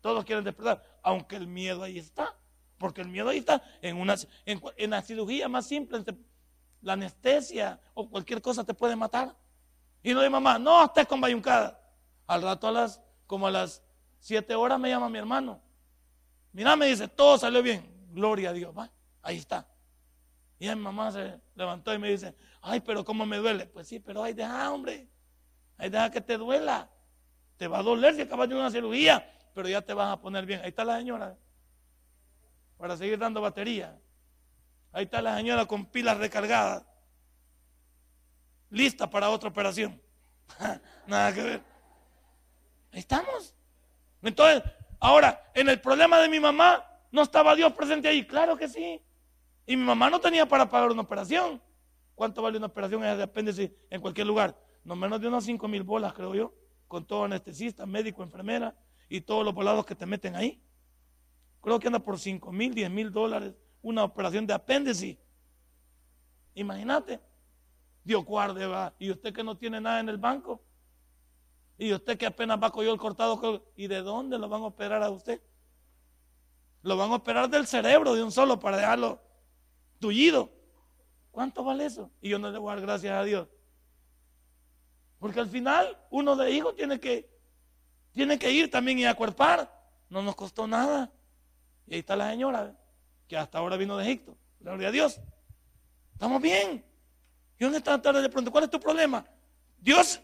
todos 0.00 0.24
quieren 0.24 0.44
despertar, 0.44 0.82
aunque 1.02 1.36
el 1.36 1.46
miedo 1.46 1.82
ahí 1.82 1.98
está. 1.98 2.36
Porque 2.78 3.00
el 3.00 3.08
miedo 3.08 3.28
ahí 3.28 3.38
está. 3.38 3.62
En, 3.80 3.96
una, 3.96 4.16
en, 4.44 4.90
la 4.90 5.02
cirugía 5.02 5.48
más 5.48 5.66
simple, 5.66 6.04
la 6.82 6.92
anestesia 6.92 7.80
o 7.94 8.08
cualquier 8.08 8.42
cosa 8.42 8.64
te 8.64 8.74
puede 8.74 8.96
matar. 8.96 9.34
Y 10.02 10.12
no 10.14 10.20
de 10.20 10.30
mamá, 10.30 10.58
no 10.58 10.84
estés 10.84 11.06
con 11.06 11.20
bayuncada. 11.20 11.80
Al 12.26 12.42
rato 12.42 12.68
a 12.68 12.72
las, 12.72 13.00
como 13.26 13.46
a 13.46 13.50
las 13.50 13.82
siete 14.18 14.54
horas 14.54 14.78
me 14.78 14.88
llama 14.88 15.08
mi 15.08 15.18
hermano. 15.18 15.60
Mira, 16.52 16.76
me 16.76 16.86
dice, 16.86 17.08
todo 17.08 17.38
salió 17.38 17.62
bien. 17.62 17.90
Gloria 18.10 18.50
a 18.50 18.52
Dios. 18.52 18.76
Va, 18.76 18.90
ahí 19.22 19.38
está. 19.38 19.66
Y 20.58 20.68
mi 20.68 20.76
mamá 20.76 21.12
se 21.12 21.40
levantó 21.54 21.92
y 21.92 21.98
me 21.98 22.10
dice, 22.10 22.34
ay, 22.62 22.80
pero 22.80 23.04
cómo 23.04 23.26
me 23.26 23.36
duele. 23.38 23.66
Pues 23.66 23.88
sí, 23.88 24.00
pero 24.00 24.22
ay, 24.22 24.32
deja, 24.32 24.70
hombre. 24.72 25.08
Ay, 25.76 25.90
deja 25.90 26.10
que 26.10 26.20
te 26.20 26.36
duela. 26.38 26.90
Te 27.56 27.68
va 27.68 27.78
a 27.78 27.82
doler 27.82 28.14
si 28.14 28.22
acabas 28.22 28.48
de 28.48 28.54
una 28.54 28.70
cirugía 28.70 29.32
pero 29.56 29.70
ya 29.70 29.80
te 29.80 29.94
vas 29.94 30.12
a 30.12 30.20
poner 30.20 30.44
bien. 30.44 30.60
Ahí 30.60 30.68
está 30.68 30.84
la 30.84 30.98
señora. 30.98 31.34
para 32.76 32.94
seguir 32.94 33.18
dando 33.18 33.40
batería. 33.40 33.98
Ahí 34.92 35.04
está 35.04 35.22
la 35.22 35.34
señora 35.38 35.64
con 35.64 35.86
pilas 35.86 36.18
recargadas, 36.18 36.84
lista 38.68 39.08
para 39.08 39.30
otra 39.30 39.48
operación. 39.48 39.98
Nada 41.06 41.34
que 41.34 41.42
ver. 41.42 41.62
Ahí 42.92 42.98
estamos. 42.98 43.54
Entonces, 44.22 44.62
ahora, 45.00 45.50
en 45.54 45.70
el 45.70 45.80
problema 45.80 46.18
de 46.20 46.28
mi 46.28 46.38
mamá, 46.38 46.84
¿no 47.10 47.22
estaba 47.22 47.54
Dios 47.54 47.72
presente 47.72 48.08
ahí? 48.08 48.26
Claro 48.26 48.58
que 48.58 48.68
sí. 48.68 49.00
Y 49.64 49.74
mi 49.74 49.84
mamá 49.84 50.10
no 50.10 50.20
tenía 50.20 50.44
para 50.44 50.68
pagar 50.68 50.90
una 50.90 51.00
operación. 51.00 51.62
¿Cuánto 52.14 52.42
vale 52.42 52.58
una 52.58 52.66
operación 52.66 53.00
de 53.00 53.22
apéndice 53.22 53.74
en 53.88 54.02
cualquier 54.02 54.26
lugar? 54.26 54.54
No 54.84 54.96
menos 54.96 55.18
de 55.18 55.28
unas 55.28 55.44
5 55.44 55.66
mil 55.66 55.82
bolas, 55.82 56.12
creo 56.12 56.34
yo, 56.34 56.52
con 56.88 57.06
todo 57.06 57.24
anestesista, 57.24 57.86
médico, 57.86 58.22
enfermera 58.22 58.76
y 59.08 59.20
todos 59.20 59.44
los 59.44 59.54
volados 59.54 59.84
que 59.86 59.94
te 59.94 60.06
meten 60.06 60.36
ahí. 60.36 60.62
Creo 61.60 61.78
que 61.78 61.88
anda 61.88 61.98
por 61.98 62.18
5 62.18 62.52
mil, 62.52 62.74
10 62.74 62.90
mil 62.90 63.10
dólares 63.10 63.54
una 63.82 64.02
operación 64.04 64.46
de 64.46 64.52
apéndice. 64.52 65.18
Imagínate. 66.54 67.20
Dios 68.02 68.24
guarde, 68.24 68.66
va. 68.66 68.94
Y 68.98 69.10
usted 69.10 69.32
que 69.32 69.44
no 69.44 69.56
tiene 69.56 69.80
nada 69.80 70.00
en 70.00 70.08
el 70.08 70.18
banco. 70.18 70.62
Y 71.78 71.92
usted 71.92 72.16
que 72.16 72.26
apenas 72.26 72.58
va 72.62 72.70
con 72.70 72.86
el 72.86 72.96
cortado. 72.98 73.64
¿Y 73.76 73.86
de 73.86 74.02
dónde 74.02 74.38
lo 74.38 74.48
van 74.48 74.62
a 74.62 74.66
operar 74.66 75.02
a 75.02 75.10
usted? 75.10 75.40
Lo 76.82 76.96
van 76.96 77.10
a 77.10 77.16
operar 77.16 77.48
del 77.48 77.66
cerebro 77.66 78.14
de 78.14 78.22
un 78.22 78.32
solo 78.32 78.58
para 78.58 78.76
dejarlo 78.76 79.20
tullido. 79.98 80.50
¿Cuánto 81.30 81.62
vale 81.62 81.86
eso? 81.86 82.10
Y 82.20 82.30
yo 82.30 82.38
no 82.38 82.50
le 82.50 82.58
voy 82.58 82.72
a 82.72 82.76
dar 82.76 82.82
gracias 82.86 83.12
a 83.12 83.22
Dios. 83.24 83.48
Porque 85.26 85.40
al 85.40 85.48
final 85.50 85.98
uno 86.10 86.36
de 86.36 86.52
hijos 86.52 86.76
tiene 86.76 87.00
que, 87.00 87.28
tiene 88.12 88.38
que 88.38 88.48
ir 88.52 88.70
también 88.70 89.00
y 89.00 89.06
acuerpar. 89.06 89.68
No 90.08 90.22
nos 90.22 90.36
costó 90.36 90.68
nada. 90.68 91.10
Y 91.88 91.94
ahí 91.94 91.98
está 91.98 92.14
la 92.14 92.30
señora, 92.30 92.76
que 93.26 93.36
hasta 93.36 93.58
ahora 93.58 93.76
vino 93.76 93.96
de 93.96 94.04
Egipto. 94.04 94.36
Gloria 94.60 94.86
a 94.86 94.92
Dios. 94.92 95.20
Estamos 96.12 96.40
bien. 96.40 96.84
Y 97.58 97.64
en 97.64 97.74
esta 97.74 98.00
tarde 98.00 98.22
le 98.22 98.28
pregunto, 98.28 98.52
¿cuál 98.52 98.62
es 98.62 98.70
tu 98.70 98.78
problema? 98.78 99.26
Dios, 99.78 100.20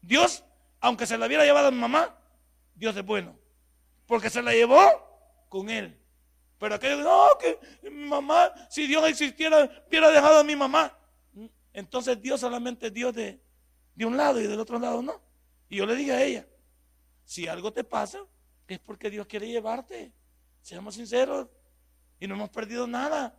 Dios, 0.00 0.42
aunque 0.80 1.04
se 1.04 1.18
la 1.18 1.26
hubiera 1.26 1.44
llevado 1.44 1.68
a 1.68 1.70
mi 1.70 1.78
mamá, 1.78 2.16
Dios 2.74 2.96
es 2.96 3.04
bueno. 3.04 3.36
Porque 4.06 4.30
se 4.30 4.40
la 4.40 4.52
llevó 4.52 4.80
con 5.50 5.68
él. 5.68 6.00
Pero 6.58 6.76
aquello, 6.76 7.02
no, 7.02 7.28
que 7.38 7.90
mi 7.90 8.08
mamá, 8.08 8.54
si 8.70 8.86
Dios 8.86 9.06
existiera, 9.06 9.70
hubiera 9.86 10.08
dejado 10.08 10.38
a 10.38 10.44
mi 10.44 10.56
mamá. 10.56 10.96
Entonces 11.74 12.22
Dios 12.22 12.40
solamente 12.40 12.86
es 12.86 12.94
Dios 12.94 13.12
de, 13.12 13.38
de 13.96 14.04
un 14.04 14.16
lado 14.16 14.40
y 14.40 14.46
del 14.46 14.60
otro 14.60 14.78
lado 14.78 15.02
no. 15.02 15.20
Y 15.68 15.76
yo 15.76 15.86
le 15.86 15.96
dije 15.96 16.12
a 16.12 16.22
ella, 16.22 16.46
si 17.24 17.48
algo 17.48 17.72
te 17.72 17.82
pasa, 17.82 18.20
es 18.68 18.78
porque 18.78 19.10
Dios 19.10 19.26
quiere 19.26 19.48
llevarte. 19.48 20.12
Seamos 20.62 20.94
sinceros. 20.94 21.48
Y 22.20 22.26
no 22.28 22.34
hemos 22.34 22.50
perdido 22.50 22.86
nada. 22.86 23.34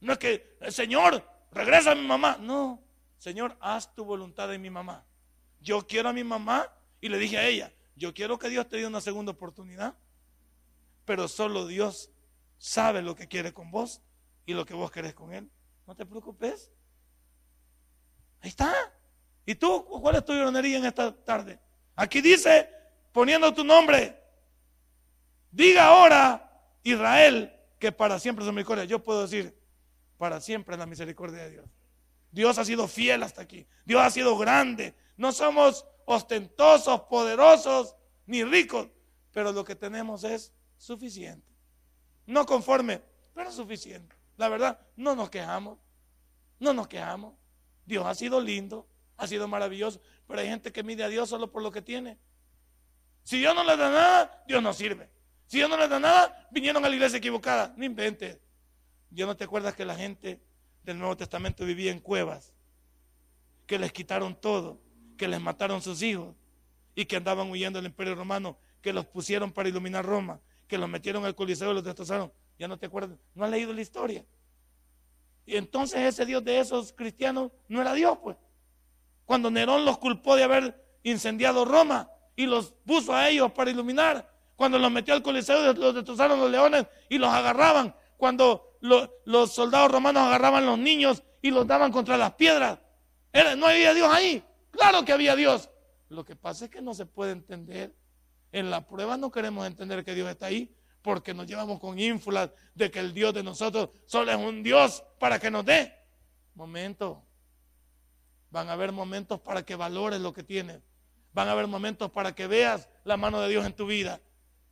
No 0.00 0.12
es 0.12 0.18
que, 0.18 0.56
el 0.60 0.72
Señor, 0.72 1.24
regresa 1.50 1.92
a 1.92 1.94
mi 1.94 2.06
mamá. 2.06 2.36
No, 2.40 2.82
Señor, 3.18 3.56
haz 3.60 3.94
tu 3.94 4.04
voluntad 4.04 4.52
en 4.54 4.62
mi 4.62 4.70
mamá. 4.70 5.04
Yo 5.60 5.86
quiero 5.86 6.08
a 6.08 6.12
mi 6.12 6.22
mamá 6.22 6.72
y 7.00 7.08
le 7.08 7.18
dije 7.18 7.38
a 7.38 7.46
ella, 7.46 7.72
yo 7.96 8.14
quiero 8.14 8.38
que 8.38 8.48
Dios 8.48 8.68
te 8.68 8.76
dé 8.76 8.86
una 8.86 9.00
segunda 9.00 9.32
oportunidad, 9.32 9.96
pero 11.04 11.26
solo 11.26 11.66
Dios 11.66 12.10
sabe 12.58 13.02
lo 13.02 13.16
que 13.16 13.26
quiere 13.26 13.52
con 13.52 13.70
vos 13.70 14.02
y 14.46 14.54
lo 14.54 14.64
que 14.64 14.74
vos 14.74 14.90
querés 14.90 15.14
con 15.14 15.32
Él. 15.32 15.50
No 15.86 15.96
te 15.96 16.06
preocupes. 16.06 16.70
Ahí 18.40 18.50
está. 18.50 18.72
¿Y 19.48 19.54
tú 19.54 19.82
cuál 19.86 20.16
es 20.16 20.26
tu 20.26 20.34
ironería 20.34 20.76
en 20.76 20.84
esta 20.84 21.10
tarde? 21.10 21.58
Aquí 21.96 22.20
dice, 22.20 22.68
poniendo 23.12 23.54
tu 23.54 23.64
nombre, 23.64 24.22
diga 25.50 25.86
ahora 25.86 26.52
Israel 26.82 27.50
que 27.78 27.90
para 27.90 28.18
siempre 28.18 28.44
es 28.44 28.52
misericordia. 28.52 28.84
Yo 28.84 29.02
puedo 29.02 29.22
decir, 29.22 29.58
para 30.18 30.42
siempre 30.42 30.74
es 30.74 30.78
la 30.78 30.84
misericordia 30.84 31.44
de 31.44 31.50
Dios. 31.50 31.66
Dios 32.30 32.58
ha 32.58 32.64
sido 32.66 32.86
fiel 32.88 33.22
hasta 33.22 33.40
aquí. 33.40 33.66
Dios 33.86 34.02
ha 34.02 34.10
sido 34.10 34.36
grande. 34.36 34.94
No 35.16 35.32
somos 35.32 35.86
ostentosos, 36.04 37.00
poderosos, 37.04 37.96
ni 38.26 38.44
ricos, 38.44 38.88
pero 39.32 39.50
lo 39.52 39.64
que 39.64 39.74
tenemos 39.74 40.24
es 40.24 40.52
suficiente. 40.76 41.48
No 42.26 42.44
conforme, 42.44 43.00
pero 43.32 43.50
suficiente. 43.50 44.14
La 44.36 44.50
verdad, 44.50 44.78
no 44.94 45.16
nos 45.16 45.30
quejamos. 45.30 45.78
No 46.60 46.74
nos 46.74 46.86
quejamos. 46.86 47.32
Dios 47.86 48.04
ha 48.04 48.14
sido 48.14 48.42
lindo, 48.42 48.86
ha 49.18 49.26
sido 49.26 49.46
maravilloso, 49.48 50.00
pero 50.26 50.40
hay 50.40 50.48
gente 50.48 50.72
que 50.72 50.82
mide 50.82 51.04
a 51.04 51.08
Dios 51.08 51.28
solo 51.28 51.50
por 51.50 51.62
lo 51.62 51.70
que 51.70 51.82
tiene. 51.82 52.16
Si 53.24 53.38
Dios 53.38 53.54
no 53.54 53.64
le 53.64 53.76
da 53.76 53.90
nada, 53.90 54.44
Dios 54.46 54.62
no 54.62 54.72
sirve. 54.72 55.10
Si 55.46 55.58
Dios 55.58 55.68
no 55.68 55.76
le 55.76 55.88
da 55.88 55.98
nada, 55.98 56.48
vinieron 56.50 56.84
a 56.84 56.88
la 56.88 56.94
iglesia 56.94 57.18
equivocada. 57.18 57.74
No 57.76 57.84
inventes. 57.84 58.38
Yo 59.10 59.26
no 59.26 59.36
te 59.36 59.44
acuerdas 59.44 59.74
que 59.74 59.84
la 59.84 59.96
gente 59.96 60.40
del 60.84 60.98
Nuevo 60.98 61.16
Testamento 61.16 61.64
vivía 61.64 61.90
en 61.90 62.00
cuevas, 62.00 62.54
que 63.66 63.78
les 63.78 63.92
quitaron 63.92 64.34
todo, 64.34 64.80
que 65.16 65.28
les 65.28 65.40
mataron 65.40 65.82
sus 65.82 66.00
hijos 66.02 66.34
y 66.94 67.04
que 67.04 67.16
andaban 67.16 67.50
huyendo 67.50 67.78
del 67.78 67.86
imperio 67.86 68.14
romano, 68.14 68.56
que 68.80 68.92
los 68.92 69.04
pusieron 69.06 69.52
para 69.52 69.68
iluminar 69.68 70.06
Roma, 70.06 70.40
que 70.68 70.78
los 70.78 70.88
metieron 70.88 71.24
al 71.24 71.34
coliseo 71.34 71.72
y 71.72 71.74
los 71.74 71.84
destrozaron. 71.84 72.32
Ya 72.58 72.68
no 72.68 72.78
te 72.78 72.86
acuerdas, 72.86 73.18
no 73.34 73.44
has 73.44 73.50
leído 73.50 73.72
la 73.72 73.80
historia. 73.80 74.24
Y 75.44 75.56
entonces 75.56 76.00
ese 76.00 76.24
Dios 76.24 76.44
de 76.44 76.60
esos 76.60 76.92
cristianos 76.92 77.50
no 77.68 77.80
era 77.80 77.94
Dios, 77.94 78.18
pues. 78.22 78.36
Cuando 79.28 79.50
Nerón 79.50 79.84
los 79.84 79.98
culpó 79.98 80.36
de 80.36 80.44
haber 80.44 80.82
incendiado 81.02 81.66
Roma 81.66 82.10
y 82.34 82.46
los 82.46 82.72
puso 82.86 83.14
a 83.14 83.28
ellos 83.28 83.52
para 83.52 83.70
iluminar, 83.70 84.26
cuando 84.56 84.78
los 84.78 84.90
metió 84.90 85.12
al 85.12 85.22
coliseo, 85.22 85.74
los 85.74 85.94
destrozaron 85.94 86.40
los 86.40 86.50
leones 86.50 86.86
y 87.10 87.18
los 87.18 87.28
agarraban. 87.28 87.94
Cuando 88.16 88.78
los 88.80 89.52
soldados 89.52 89.92
romanos 89.92 90.22
agarraban 90.22 90.64
los 90.64 90.78
niños 90.78 91.22
y 91.42 91.50
los 91.50 91.66
daban 91.66 91.92
contra 91.92 92.16
las 92.16 92.36
piedras. 92.36 92.78
no 93.58 93.66
había 93.66 93.92
Dios 93.92 94.08
ahí. 94.10 94.42
Claro 94.70 95.04
que 95.04 95.12
había 95.12 95.36
Dios. 95.36 95.68
Lo 96.08 96.24
que 96.24 96.34
pasa 96.34 96.64
es 96.64 96.70
que 96.70 96.80
no 96.80 96.94
se 96.94 97.04
puede 97.04 97.32
entender. 97.32 97.94
En 98.50 98.70
la 98.70 98.86
prueba 98.86 99.18
no 99.18 99.30
queremos 99.30 99.66
entender 99.66 100.06
que 100.06 100.14
Dios 100.14 100.30
está 100.30 100.46
ahí 100.46 100.74
porque 101.02 101.34
nos 101.34 101.46
llevamos 101.46 101.80
con 101.80 101.98
ínfulas 101.98 102.48
de 102.74 102.90
que 102.90 103.00
el 103.00 103.12
Dios 103.12 103.34
de 103.34 103.42
nosotros 103.42 103.90
solo 104.06 104.32
es 104.32 104.38
un 104.38 104.62
Dios 104.62 105.04
para 105.20 105.38
que 105.38 105.50
nos 105.50 105.66
dé. 105.66 105.92
Momento. 106.54 107.27
Van 108.50 108.68
a 108.68 108.72
haber 108.72 108.92
momentos 108.92 109.40
para 109.40 109.64
que 109.64 109.76
valores 109.76 110.20
lo 110.20 110.32
que 110.32 110.42
tienes. 110.42 110.80
Van 111.32 111.48
a 111.48 111.52
haber 111.52 111.66
momentos 111.66 112.10
para 112.10 112.34
que 112.34 112.46
veas 112.46 112.88
la 113.04 113.16
mano 113.16 113.40
de 113.40 113.48
Dios 113.48 113.66
en 113.66 113.74
tu 113.74 113.86
vida. 113.86 114.20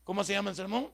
¿Cómo 0.04 0.24
se 0.24 0.32
llama 0.32 0.50
el 0.50 0.56
sermón? 0.56 0.90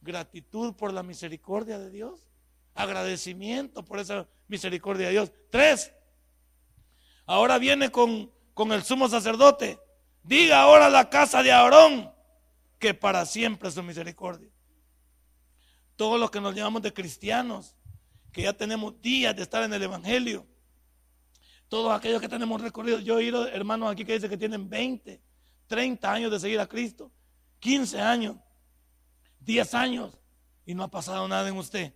Gratitud 0.00 0.74
por 0.74 0.92
la 0.92 1.02
misericordia 1.02 1.78
de 1.78 1.90
Dios. 1.90 2.28
Agradecimiento 2.74 3.84
por 3.84 3.98
esa 3.98 4.28
misericordia 4.48 5.06
de 5.06 5.12
Dios. 5.12 5.32
Tres. 5.50 5.92
Ahora 7.24 7.58
viene 7.58 7.90
con, 7.90 8.30
con 8.54 8.72
el 8.72 8.84
sumo 8.84 9.08
sacerdote. 9.08 9.80
Diga 10.22 10.62
ahora 10.62 10.88
la 10.88 11.10
casa 11.10 11.42
de 11.42 11.52
Aarón 11.52 12.12
que 12.78 12.94
para 12.94 13.26
siempre 13.26 13.68
es 13.68 13.74
su 13.74 13.82
misericordia. 13.82 14.50
Todos 15.96 16.20
los 16.20 16.30
que 16.30 16.40
nos 16.40 16.54
llamamos 16.54 16.82
de 16.82 16.92
cristianos, 16.92 17.74
que 18.32 18.42
ya 18.42 18.52
tenemos 18.52 19.00
días 19.00 19.34
de 19.34 19.42
estar 19.42 19.62
en 19.62 19.72
el 19.72 19.82
Evangelio, 19.82 20.46
todos 21.68 21.92
aquellos 21.92 22.20
que 22.20 22.28
tenemos 22.28 22.60
recorrido, 22.60 22.98
yo 23.00 23.14
he 23.14 23.16
oído 23.18 23.46
hermanos 23.48 23.90
aquí 23.90 24.04
que 24.04 24.14
dicen 24.14 24.30
que 24.30 24.36
tienen 24.36 24.68
20, 24.68 25.20
30 25.66 26.12
años 26.12 26.30
de 26.30 26.40
seguir 26.40 26.60
a 26.60 26.66
Cristo. 26.66 27.10
15 27.58 28.00
años, 28.00 28.36
10 29.40 29.74
años 29.74 30.16
y 30.64 30.74
no 30.74 30.84
ha 30.84 30.88
pasado 30.88 31.26
nada 31.26 31.48
en 31.48 31.56
usted. 31.56 31.94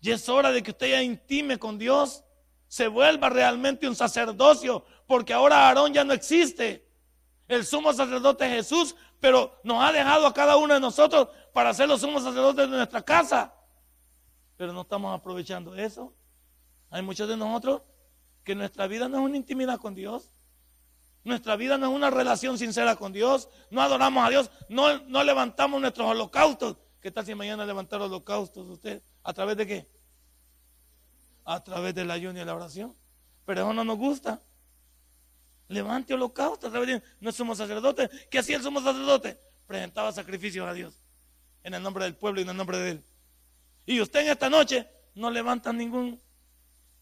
Y 0.00 0.10
es 0.10 0.28
hora 0.28 0.50
de 0.50 0.62
que 0.62 0.70
usted 0.70 0.90
ya 0.90 1.02
intime 1.02 1.58
con 1.58 1.78
Dios, 1.78 2.24
se 2.68 2.88
vuelva 2.88 3.28
realmente 3.28 3.88
un 3.88 3.96
sacerdocio, 3.96 4.84
porque 5.06 5.32
ahora 5.32 5.68
Aarón 5.68 5.92
ya 5.92 6.04
no 6.04 6.12
existe. 6.12 6.88
El 7.48 7.66
sumo 7.66 7.92
sacerdote 7.92 8.46
es 8.46 8.52
Jesús, 8.64 8.96
pero 9.18 9.60
nos 9.64 9.82
ha 9.82 9.92
dejado 9.92 10.26
a 10.26 10.32
cada 10.32 10.56
uno 10.56 10.74
de 10.74 10.80
nosotros 10.80 11.28
para 11.52 11.74
ser 11.74 11.88
los 11.88 12.00
sumos 12.00 12.22
sacerdotes 12.22 12.70
de 12.70 12.76
nuestra 12.76 13.02
casa. 13.02 13.52
Pero 14.56 14.72
no 14.72 14.82
estamos 14.82 15.18
aprovechando 15.18 15.74
eso. 15.74 16.14
Hay 16.90 17.02
muchos 17.02 17.28
de 17.28 17.36
nosotros 17.36 17.82
que 18.44 18.54
nuestra 18.54 18.86
vida 18.86 19.08
no 19.08 19.18
es 19.18 19.24
una 19.24 19.36
intimidad 19.36 19.78
con 19.78 19.94
Dios. 19.94 20.30
Nuestra 21.24 21.56
vida 21.56 21.76
no 21.76 21.88
es 21.88 21.94
una 21.94 22.10
relación 22.10 22.58
sincera 22.58 22.96
con 22.96 23.12
Dios. 23.12 23.48
No 23.70 23.82
adoramos 23.82 24.26
a 24.26 24.30
Dios. 24.30 24.50
No, 24.68 24.98
no 25.00 25.22
levantamos 25.22 25.80
nuestros 25.80 26.08
holocaustos. 26.08 26.76
¿Qué 27.00 27.10
tal 27.10 27.26
si 27.26 27.34
mañana 27.34 27.64
levantar 27.64 28.00
holocaustos 28.00 28.68
usted? 28.68 29.02
¿A 29.22 29.32
través 29.32 29.56
de 29.56 29.66
qué? 29.66 29.86
A 31.44 31.62
través 31.62 31.94
del 31.94 32.10
ayuno 32.10 32.40
y 32.40 32.44
la 32.44 32.54
oración. 32.54 32.94
Pero 33.44 33.62
eso 33.62 33.72
no 33.72 33.84
nos 33.84 33.98
gusta. 33.98 34.40
Levante 35.68 36.14
holocausto 36.14 36.66
a 36.66 36.70
través 36.70 36.88
de... 36.88 37.02
No 37.20 37.32
somos 37.32 37.58
sacerdotes. 37.58 38.10
¿Qué 38.30 38.38
hacía 38.38 38.56
el 38.56 38.62
sumo 38.62 38.80
sacerdote? 38.80 39.38
Presentaba 39.66 40.12
sacrificios 40.12 40.66
a 40.66 40.72
Dios. 40.72 40.94
En 41.62 41.74
el 41.74 41.82
nombre 41.82 42.04
del 42.04 42.16
pueblo 42.16 42.40
y 42.40 42.44
en 42.44 42.50
el 42.50 42.56
nombre 42.56 42.78
de 42.78 42.90
Él. 42.92 43.04
Y 43.86 44.00
usted 44.00 44.20
en 44.20 44.30
esta 44.30 44.48
noche 44.48 44.88
no 45.14 45.30
levanta 45.30 45.72
ningún... 45.72 46.20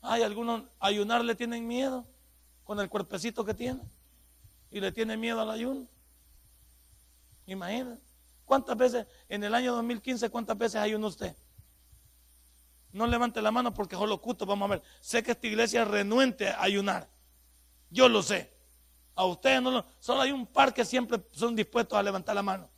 Hay 0.01 0.23
algunos 0.23 0.63
ayunar 0.79 1.25
le 1.25 1.35
tienen 1.35 1.67
miedo 1.67 2.07
con 2.65 2.79
el 2.81 2.89
cuerpecito 2.89 3.45
que 3.45 3.55
tiene 3.55 3.81
y 4.71 4.81
le 4.81 4.93
tiene 4.93 5.17
miedo 5.17 5.41
al 5.41 5.51
ayuno. 5.51 5.87
Imagínate. 7.47 8.03
¿Cuántas 8.45 8.77
veces 8.77 9.07
en 9.29 9.45
el 9.45 9.55
año 9.55 9.75
2015, 9.75 10.31
cuántas 10.31 10.57
veces 10.57 10.81
ayunó 10.81 11.09
usted? 11.09 11.35
No 12.93 13.07
levante 13.07 13.43
la 13.43 13.51
mano 13.51 13.75
porque 13.75 13.97
solo 13.97 14.15
oculto, 14.15 14.47
vamos 14.47 14.67
a 14.67 14.71
ver. 14.71 14.83
Sé 15.01 15.23
que 15.23 15.33
esta 15.33 15.47
iglesia 15.47 15.83
es 15.83 15.89
renuente 15.89 16.49
a 16.49 16.63
ayunar. 16.63 17.09
Yo 17.91 18.09
lo 18.09 18.23
sé. 18.23 18.51
A 19.15 19.25
ustedes 19.25 19.61
no 19.61 19.71
lo. 19.71 19.85
Solo 19.99 20.23
hay 20.23 20.31
un 20.31 20.47
par 20.47 20.73
que 20.73 20.85
siempre 20.85 21.21
son 21.33 21.55
dispuestos 21.55 21.99
a 21.99 22.03
levantar 22.03 22.35
la 22.35 22.43
mano. 22.43 22.71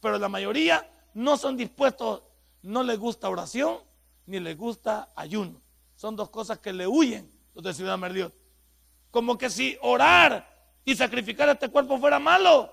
Pero 0.00 0.18
la 0.18 0.28
mayoría 0.28 0.86
no 1.14 1.36
son 1.36 1.56
dispuestos, 1.56 2.22
no 2.62 2.82
les 2.82 2.98
gusta 2.98 3.28
oración 3.28 3.78
ni 4.26 4.40
les 4.40 4.56
gusta 4.56 5.10
ayuno. 5.14 5.60
Son 6.00 6.16
dos 6.16 6.30
cosas 6.30 6.58
que 6.58 6.72
le 6.72 6.86
huyen 6.86 7.30
los 7.54 7.62
de 7.62 7.74
Ciudad 7.74 7.98
Merliot. 7.98 8.32
Como 9.10 9.36
que 9.36 9.50
si 9.50 9.76
orar 9.82 10.48
y 10.82 10.96
sacrificar 10.96 11.46
este 11.50 11.68
cuerpo 11.68 11.98
fuera 11.98 12.18
malo 12.18 12.72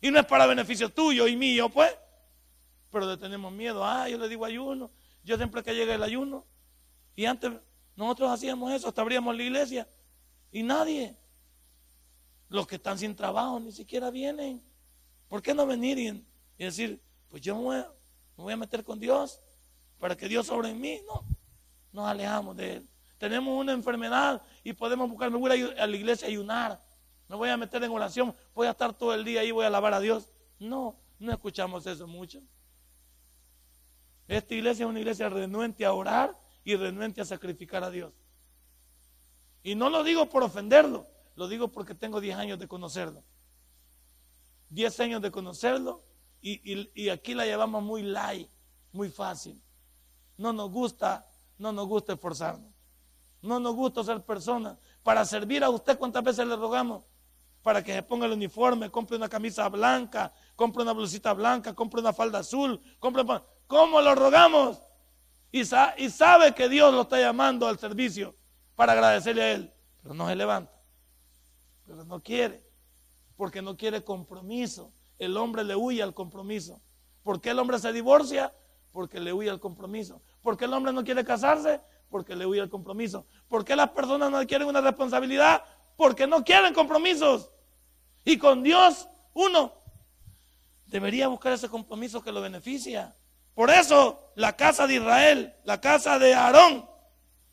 y 0.00 0.10
no 0.10 0.18
es 0.18 0.26
para 0.26 0.46
beneficio 0.46 0.88
tuyo 0.88 1.28
y 1.28 1.36
mío, 1.36 1.68
pues. 1.68 1.94
Pero 2.90 3.08
le 3.08 3.18
tenemos 3.18 3.52
miedo. 3.52 3.84
Ah, 3.84 4.08
yo 4.08 4.18
le 4.18 4.28
digo 4.28 4.44
ayuno. 4.44 4.90
Yo 5.22 5.36
siempre 5.36 5.62
que 5.62 5.76
llega 5.76 5.94
el 5.94 6.02
ayuno. 6.02 6.44
Y 7.14 7.26
antes 7.26 7.52
nosotros 7.94 8.32
hacíamos 8.32 8.72
eso, 8.72 8.88
hasta 8.88 9.00
abríamos 9.00 9.36
la 9.36 9.44
iglesia. 9.44 9.86
Y 10.50 10.64
nadie. 10.64 11.14
Los 12.48 12.66
que 12.66 12.74
están 12.74 12.98
sin 12.98 13.14
trabajo 13.14 13.60
ni 13.60 13.70
siquiera 13.70 14.10
vienen. 14.10 14.60
¿Por 15.28 15.40
qué 15.40 15.54
no 15.54 15.66
venir 15.66 16.00
y, 16.00 16.64
decir, 16.64 17.00
pues 17.30 17.42
yo 17.42 17.54
me 17.54 17.62
voy, 17.62 17.76
me 17.76 18.42
voy, 18.42 18.52
a 18.54 18.56
meter 18.56 18.82
con 18.82 18.98
Dios 18.98 19.38
para 20.00 20.16
que 20.16 20.26
Dios 20.26 20.48
sobre 20.48 20.70
en 20.70 20.80
mí? 20.80 21.00
No, 21.06 21.24
nos 21.96 22.06
alejamos 22.06 22.56
de 22.56 22.74
Él. 22.74 22.88
Tenemos 23.18 23.58
una 23.58 23.72
enfermedad 23.72 24.42
y 24.62 24.74
podemos 24.74 25.08
buscar, 25.08 25.30
me 25.30 25.38
voy 25.38 25.50
a 25.50 25.56
ir 25.56 25.74
a 25.80 25.86
la 25.86 25.96
iglesia 25.96 26.28
a 26.28 26.30
ayunar. 26.30 26.80
Me 27.26 27.34
voy 27.34 27.48
a 27.48 27.56
meter 27.56 27.82
en 27.82 27.90
oración, 27.90 28.36
voy 28.54 28.66
a 28.66 28.72
estar 28.72 28.92
todo 28.92 29.14
el 29.14 29.24
día 29.24 29.40
ahí, 29.40 29.50
voy 29.50 29.64
a 29.64 29.68
alabar 29.68 29.94
a 29.94 30.00
Dios. 30.00 30.28
No, 30.58 30.94
no 31.18 31.32
escuchamos 31.32 31.86
eso 31.86 32.06
mucho. 32.06 32.40
Esta 34.28 34.54
iglesia 34.54 34.84
es 34.84 34.90
una 34.90 35.00
iglesia 35.00 35.28
renuente 35.30 35.86
a 35.86 35.92
orar 35.94 36.38
y 36.64 36.76
renuente 36.76 37.22
a 37.22 37.24
sacrificar 37.24 37.82
a 37.82 37.90
Dios. 37.90 38.12
Y 39.62 39.74
no 39.74 39.88
lo 39.88 40.04
digo 40.04 40.28
por 40.28 40.42
ofenderlo, 40.42 41.06
lo 41.34 41.48
digo 41.48 41.68
porque 41.68 41.94
tengo 41.94 42.20
10 42.20 42.36
años 42.36 42.58
de 42.58 42.68
conocerlo. 42.68 43.24
10 44.68 45.00
años 45.00 45.22
de 45.22 45.30
conocerlo 45.30 46.02
y, 46.42 47.08
aquí 47.08 47.34
la 47.34 47.46
llevamos 47.46 47.82
muy 47.82 48.02
light, 48.02 48.50
muy 48.92 49.08
fácil. 49.08 49.60
No 50.36 50.52
nos 50.52 50.70
gusta, 50.70 51.26
no 51.58 51.72
nos 51.72 51.86
gusta 51.86 52.12
esforzarnos. 52.14 52.72
No 53.42 53.60
nos 53.60 53.74
gusta 53.74 54.02
ser 54.04 54.22
personas. 54.22 54.78
Para 55.02 55.24
servir 55.24 55.62
a 55.62 55.70
usted, 55.70 55.98
¿cuántas 55.98 56.24
veces 56.24 56.46
le 56.46 56.56
rogamos? 56.56 57.04
Para 57.62 57.82
que 57.82 57.94
se 57.94 58.02
ponga 58.02 58.26
el 58.26 58.32
uniforme, 58.32 58.90
compre 58.90 59.16
una 59.16 59.28
camisa 59.28 59.68
blanca, 59.68 60.32
compre 60.54 60.82
una 60.82 60.92
blusita 60.92 61.32
blanca, 61.32 61.74
compre 61.74 62.00
una 62.00 62.12
falda 62.12 62.40
azul, 62.40 62.80
compre... 62.98 63.24
¿Cómo 63.66 64.00
lo 64.00 64.14
rogamos? 64.14 64.80
Y, 65.50 65.60
y 65.60 66.10
sabe 66.10 66.54
que 66.54 66.68
Dios 66.68 66.92
lo 66.92 67.02
está 67.02 67.18
llamando 67.18 67.66
al 67.66 67.78
servicio 67.78 68.34
para 68.74 68.92
agradecerle 68.92 69.42
a 69.42 69.52
Él. 69.52 69.72
Pero 70.02 70.14
no 70.14 70.28
se 70.28 70.36
levanta. 70.36 70.72
Pero 71.86 72.04
no 72.04 72.20
quiere. 72.20 72.62
Porque 73.36 73.62
no 73.62 73.76
quiere 73.76 74.04
compromiso. 74.04 74.92
El 75.18 75.36
hombre 75.36 75.64
le 75.64 75.74
huye 75.74 76.02
al 76.02 76.14
compromiso. 76.14 76.80
¿Por 77.22 77.40
qué 77.40 77.50
el 77.50 77.58
hombre 77.58 77.78
se 77.78 77.92
divorcia? 77.92 78.52
Porque 78.96 79.20
le 79.20 79.30
huye 79.30 79.50
al 79.50 79.60
compromiso. 79.60 80.22
¿Por 80.40 80.56
qué 80.56 80.64
el 80.64 80.72
hombre 80.72 80.90
no 80.90 81.04
quiere 81.04 81.22
casarse? 81.22 81.82
Porque 82.08 82.34
le 82.34 82.46
huye 82.46 82.62
al 82.62 82.70
compromiso. 82.70 83.26
¿Por 83.46 83.62
qué 83.62 83.76
las 83.76 83.90
personas 83.90 84.30
no 84.30 84.46
quieren 84.46 84.66
una 84.66 84.80
responsabilidad? 84.80 85.62
Porque 85.98 86.26
no 86.26 86.42
quieren 86.42 86.72
compromisos. 86.72 87.50
Y 88.24 88.38
con 88.38 88.62
Dios, 88.62 89.06
uno 89.34 89.74
debería 90.86 91.28
buscar 91.28 91.52
ese 91.52 91.68
compromiso 91.68 92.22
que 92.22 92.32
lo 92.32 92.40
beneficia. 92.40 93.14
Por 93.52 93.68
eso 93.68 94.32
la 94.34 94.56
casa 94.56 94.86
de 94.86 94.94
Israel, 94.94 95.54
la 95.64 95.78
casa 95.78 96.18
de 96.18 96.32
Aarón, 96.32 96.88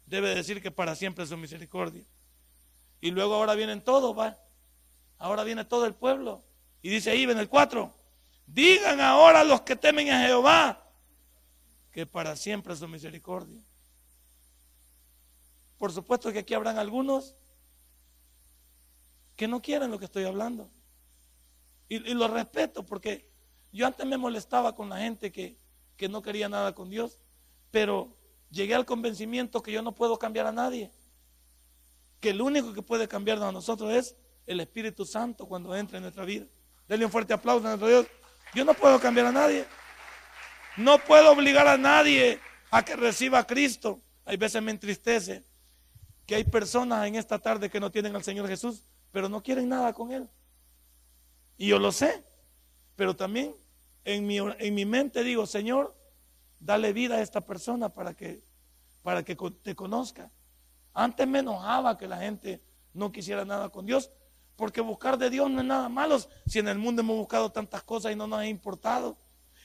debe 0.05 0.33
decir 0.33 0.61
que 0.61 0.71
para 0.71 0.95
siempre 0.95 1.25
es 1.25 1.29
su 1.29 1.35
misericordia. 1.35 2.05
Y 3.01 3.11
luego 3.11 3.35
ahora 3.35 3.53
vienen 3.53 3.83
todos, 3.83 4.17
va. 4.17 4.37
Ahora 5.17 5.43
viene 5.43 5.65
todo 5.65 5.85
el 5.87 5.93
pueblo. 5.93 6.41
Y 6.81 6.87
dice 6.87 7.11
ahí 7.11 7.23
en 7.23 7.37
el 7.37 7.49
4, 7.49 7.93
digan 8.47 9.01
ahora 9.01 9.43
los 9.43 9.59
que 9.63 9.75
temen 9.75 10.09
a 10.09 10.21
Jehová 10.25 10.79
que 11.93 12.07
para 12.07 12.35
siempre 12.35 12.73
es 12.73 12.79
su 12.79 12.87
misericordia. 12.87 13.61
Por 15.77 15.93
supuesto 15.93 16.33
que 16.33 16.39
aquí 16.39 16.53
habrán 16.55 16.79
algunos 16.79 17.35
que 19.35 19.47
no 19.47 19.61
quieren 19.61 19.91
lo 19.91 19.99
que 19.99 20.05
estoy 20.05 20.25
hablando. 20.25 20.69
Y, 21.87 21.97
y, 22.09 22.13
lo 22.15 22.27
respeto 22.27 22.83
porque 22.83 23.29
yo 23.71 23.85
antes 23.85 24.05
me 24.05 24.17
molestaba 24.17 24.75
con 24.75 24.89
la 24.89 24.97
gente 24.97 25.31
que, 25.31 25.55
que 25.95 26.09
no 26.09 26.21
quería 26.23 26.49
nada 26.49 26.73
con 26.73 26.89
Dios, 26.89 27.19
pero 27.69 28.17
llegué 28.49 28.73
al 28.73 28.85
convencimiento 28.85 29.61
que 29.61 29.71
yo 29.71 29.83
no 29.83 29.93
puedo 29.93 30.17
cambiar 30.17 30.47
a 30.47 30.51
nadie, 30.51 30.91
que 32.19 32.31
el 32.31 32.41
único 32.41 32.73
que 32.73 32.81
puede 32.81 33.07
cambiarnos 33.07 33.49
a 33.49 33.51
nosotros 33.51 33.91
es 33.91 34.15
el 34.47 34.59
Espíritu 34.59 35.05
Santo 35.05 35.45
cuando 35.47 35.75
entra 35.75 35.97
en 35.97 36.03
nuestra 36.03 36.25
vida. 36.25 36.47
Denle 36.87 37.05
un 37.05 37.11
fuerte 37.11 37.33
aplauso 37.33 37.67
a 37.67 37.69
nuestro 37.71 37.87
Dios. 37.87 38.07
Yo 38.55 38.65
no 38.65 38.73
puedo 38.73 38.99
cambiar 38.99 39.27
a 39.27 39.31
nadie. 39.31 39.65
No 40.77 40.97
puedo 40.99 41.31
obligar 41.31 41.67
a 41.67 41.77
nadie 41.77 42.39
a 42.71 42.83
que 42.83 42.95
reciba 42.95 43.39
a 43.39 43.47
Cristo. 43.47 43.99
Hay 44.25 44.37
veces 44.37 44.61
me 44.61 44.71
entristece 44.71 45.43
que 46.25 46.35
hay 46.35 46.43
personas 46.43 47.05
en 47.07 47.15
esta 47.15 47.39
tarde 47.39 47.69
que 47.69 47.79
no 47.79 47.91
tienen 47.91 48.15
al 48.15 48.23
Señor 48.23 48.47
Jesús, 48.47 48.83
pero 49.11 49.29
no 49.29 49.43
quieren 49.43 49.69
nada 49.69 49.93
con 49.93 50.11
Él. 50.11 50.27
Y 51.57 51.67
yo 51.67 51.79
lo 51.79 51.91
sé, 51.91 52.23
pero 52.95 53.15
también 53.15 53.53
en 54.03 54.25
mi, 54.25 54.37
en 54.37 54.73
mi 54.73 54.85
mente 54.85 55.23
digo, 55.23 55.45
Señor, 55.45 55.95
dale 56.59 56.93
vida 56.93 57.15
a 57.15 57.21
esta 57.21 57.41
persona 57.41 57.89
para 57.89 58.13
que, 58.13 58.41
para 59.03 59.23
que 59.23 59.35
te 59.61 59.75
conozca. 59.75 60.31
Antes 60.93 61.27
me 61.27 61.39
enojaba 61.39 61.97
que 61.97 62.07
la 62.07 62.17
gente 62.17 62.61
no 62.93 63.11
quisiera 63.11 63.45
nada 63.45 63.69
con 63.69 63.85
Dios, 63.85 64.09
porque 64.55 64.81
buscar 64.81 65.17
de 65.17 65.29
Dios 65.29 65.49
no 65.49 65.61
es 65.61 65.67
nada 65.67 65.89
malo 65.89 66.17
si 66.47 66.59
en 66.59 66.67
el 66.67 66.77
mundo 66.77 67.01
hemos 67.01 67.17
buscado 67.17 67.51
tantas 67.51 67.83
cosas 67.83 68.11
y 68.11 68.15
no 68.15 68.27
nos 68.27 68.39
ha 68.39 68.47
importado. 68.47 69.17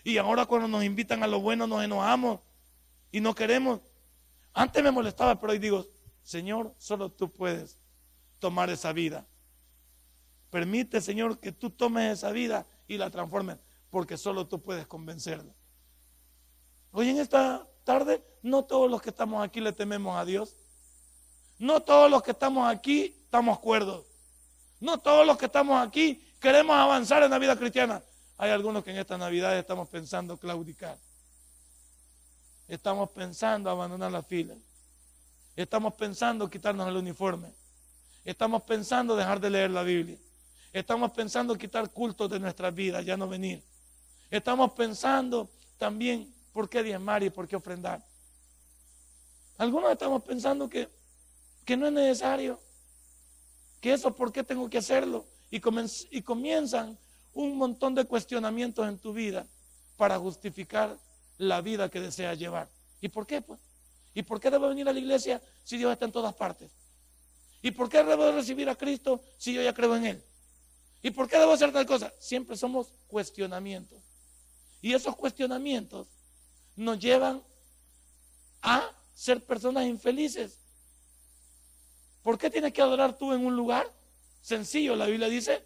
Y 0.05 0.19
ahora 0.19 0.47
cuando 0.47 0.69
nos 0.69 0.85
invitan 0.85 1.23
a 1.23 1.27
lo 1.27 1.41
bueno 1.41 1.67
nos 1.67 1.83
enojamos 1.83 2.41
y 3.11 3.21
no 3.21 3.35
queremos. 3.35 3.81
Antes 4.55 4.83
me 4.83 4.91
molestaba, 4.91 5.39
pero 5.39 5.53
hoy 5.53 5.59
digo, 5.59 5.87
Señor, 6.23 6.75
solo 6.79 7.11
tú 7.11 7.31
puedes 7.31 7.79
tomar 8.39 8.71
esa 8.71 8.93
vida. 8.93 9.27
Permite, 10.51 11.01
Señor, 11.01 11.39
que 11.39 11.53
tú 11.53 11.71
tomes 11.71 12.19
esa 12.19 12.31
vida 12.31 12.67
y 12.87 12.97
la 12.97 13.11
transformes 13.11 13.59
porque 13.91 14.17
solo 14.17 14.47
tú 14.47 14.61
puedes 14.61 14.87
convencerlo. 14.87 15.53
Hoy 16.93 17.09
en 17.09 17.19
esta 17.19 17.67
tarde, 17.85 18.23
no 18.43 18.65
todos 18.65 18.91
los 18.91 19.01
que 19.01 19.11
estamos 19.11 19.45
aquí 19.45 19.61
le 19.61 19.73
tememos 19.73 20.17
a 20.17 20.25
Dios. 20.25 20.57
No 21.59 21.81
todos 21.81 22.11
los 22.11 22.23
que 22.23 22.31
estamos 22.33 22.69
aquí 22.69 23.17
estamos 23.25 23.59
cuerdos. 23.59 24.07
No 24.81 24.99
todos 24.99 25.27
los 25.27 25.37
que 25.39 25.47
estamos 25.47 25.85
aquí 25.85 26.25
queremos 26.41 26.77
avanzar 26.77 27.23
en 27.23 27.31
la 27.31 27.39
vida 27.39 27.57
cristiana. 27.57 28.03
Hay 28.39 28.51
algunos 28.51 28.85
que 28.85 28.93
en 28.93 28.99
esta 28.99 29.19
Navidad 29.19 29.59
estamos 29.59 29.89
pensando 29.89 30.37
claudicar. 30.37 30.97
Estamos 32.69 33.11
pensando 33.11 33.69
abandonar 33.69 34.13
la 34.13 34.23
fila. 34.23 34.55
Estamos 35.57 35.95
pensando 35.95 36.49
quitarnos 36.49 36.87
el 36.87 36.97
uniforme. 36.97 37.53
Estamos 38.25 38.63
pensando 38.63 39.17
dejar 39.17 39.41
de 39.41 39.51
leer 39.51 39.71
la 39.73 39.83
Biblia. 39.83 40.17
Estamos 40.73 41.11
pensando 41.11 41.59
quitar 41.59 41.91
cultos 41.91 42.31
de 42.31 42.39
nuestras 42.39 42.73
vidas, 42.73 43.05
ya 43.05 43.17
no 43.17 43.29
venir. 43.29 43.61
Estamos 44.31 44.73
pensando 44.73 45.51
también 45.77 46.33
por 46.53 46.69
qué 46.69 46.85
diezmar 46.85 47.25
y 47.25 47.31
por 47.31 47.49
qué 47.49 47.57
ofrendar. 47.57 48.05
Algunos 49.57 49.91
estamos 49.91 50.23
pensando 50.23 50.69
que, 50.69 50.89
que 51.65 51.77
no 51.77 51.87
es 51.89 51.93
necesario, 51.93 52.61
que 53.81 53.95
eso 53.95 54.15
por 54.15 54.31
qué 54.31 54.45
tengo 54.45 54.71
que 54.71 54.79
hacerlo. 54.79 55.27
Y, 55.51 55.61
y 56.17 56.23
comienzan 56.23 56.97
un 57.39 57.57
montón 57.57 57.95
de 57.95 58.05
cuestionamientos 58.05 58.89
en 58.89 58.99
tu 58.99 59.13
vida 59.13 59.47
para 59.97 60.19
justificar 60.19 60.99
la 61.37 61.61
vida 61.61 61.89
que 61.89 62.01
deseas 62.01 62.37
llevar. 62.37 62.69
¿Y 63.01 63.07
por 63.09 63.29
qué? 63.29 63.41
Pues? 63.41 63.61
¿Y 64.13 64.25
por 64.25 64.41
qué 64.41 64.51
debo 64.51 64.69
venir 64.69 64.89
a 64.89 64.93
la 64.93 64.99
iglesia 64.99 65.41
si 65.63 65.79
Dios 65.79 65.93
está 65.93 66.05
en 66.05 66.11
todas 66.11 66.35
partes? 66.35 66.69
¿Y 67.63 67.71
por 67.71 67.89
qué 67.89 68.03
debo 68.03 68.33
recibir 68.33 68.69
a 68.69 68.75
Cristo 68.75 69.23
si 69.37 69.55
yo 69.55 69.63
ya 69.63 69.73
creo 69.73 69.95
en 69.95 70.07
Él? 70.07 70.25
¿Y 71.01 71.13
por 71.13 71.29
qué 71.29 71.39
debo 71.39 71.53
hacer 71.53 71.73
tal 71.73 71.87
cosa? 71.87 72.13
Siempre 72.19 72.57
somos 72.57 72.89
cuestionamientos. 73.07 74.03
Y 74.83 74.93
esos 74.93 75.15
cuestionamientos 75.15 76.09
nos 76.75 76.99
llevan 76.99 77.41
a 78.63 78.91
ser 79.15 79.45
personas 79.45 79.87
infelices. 79.87 80.59
¿Por 82.25 82.37
qué 82.37 82.51
tienes 82.51 82.73
que 82.73 82.83
adorar 82.83 83.17
tú 83.17 83.33
en 83.33 83.47
un 83.47 83.55
lugar? 83.55 83.89
Sencillo, 84.43 84.97
la 84.97 85.07
Biblia 85.07 85.29
dice, 85.29 85.63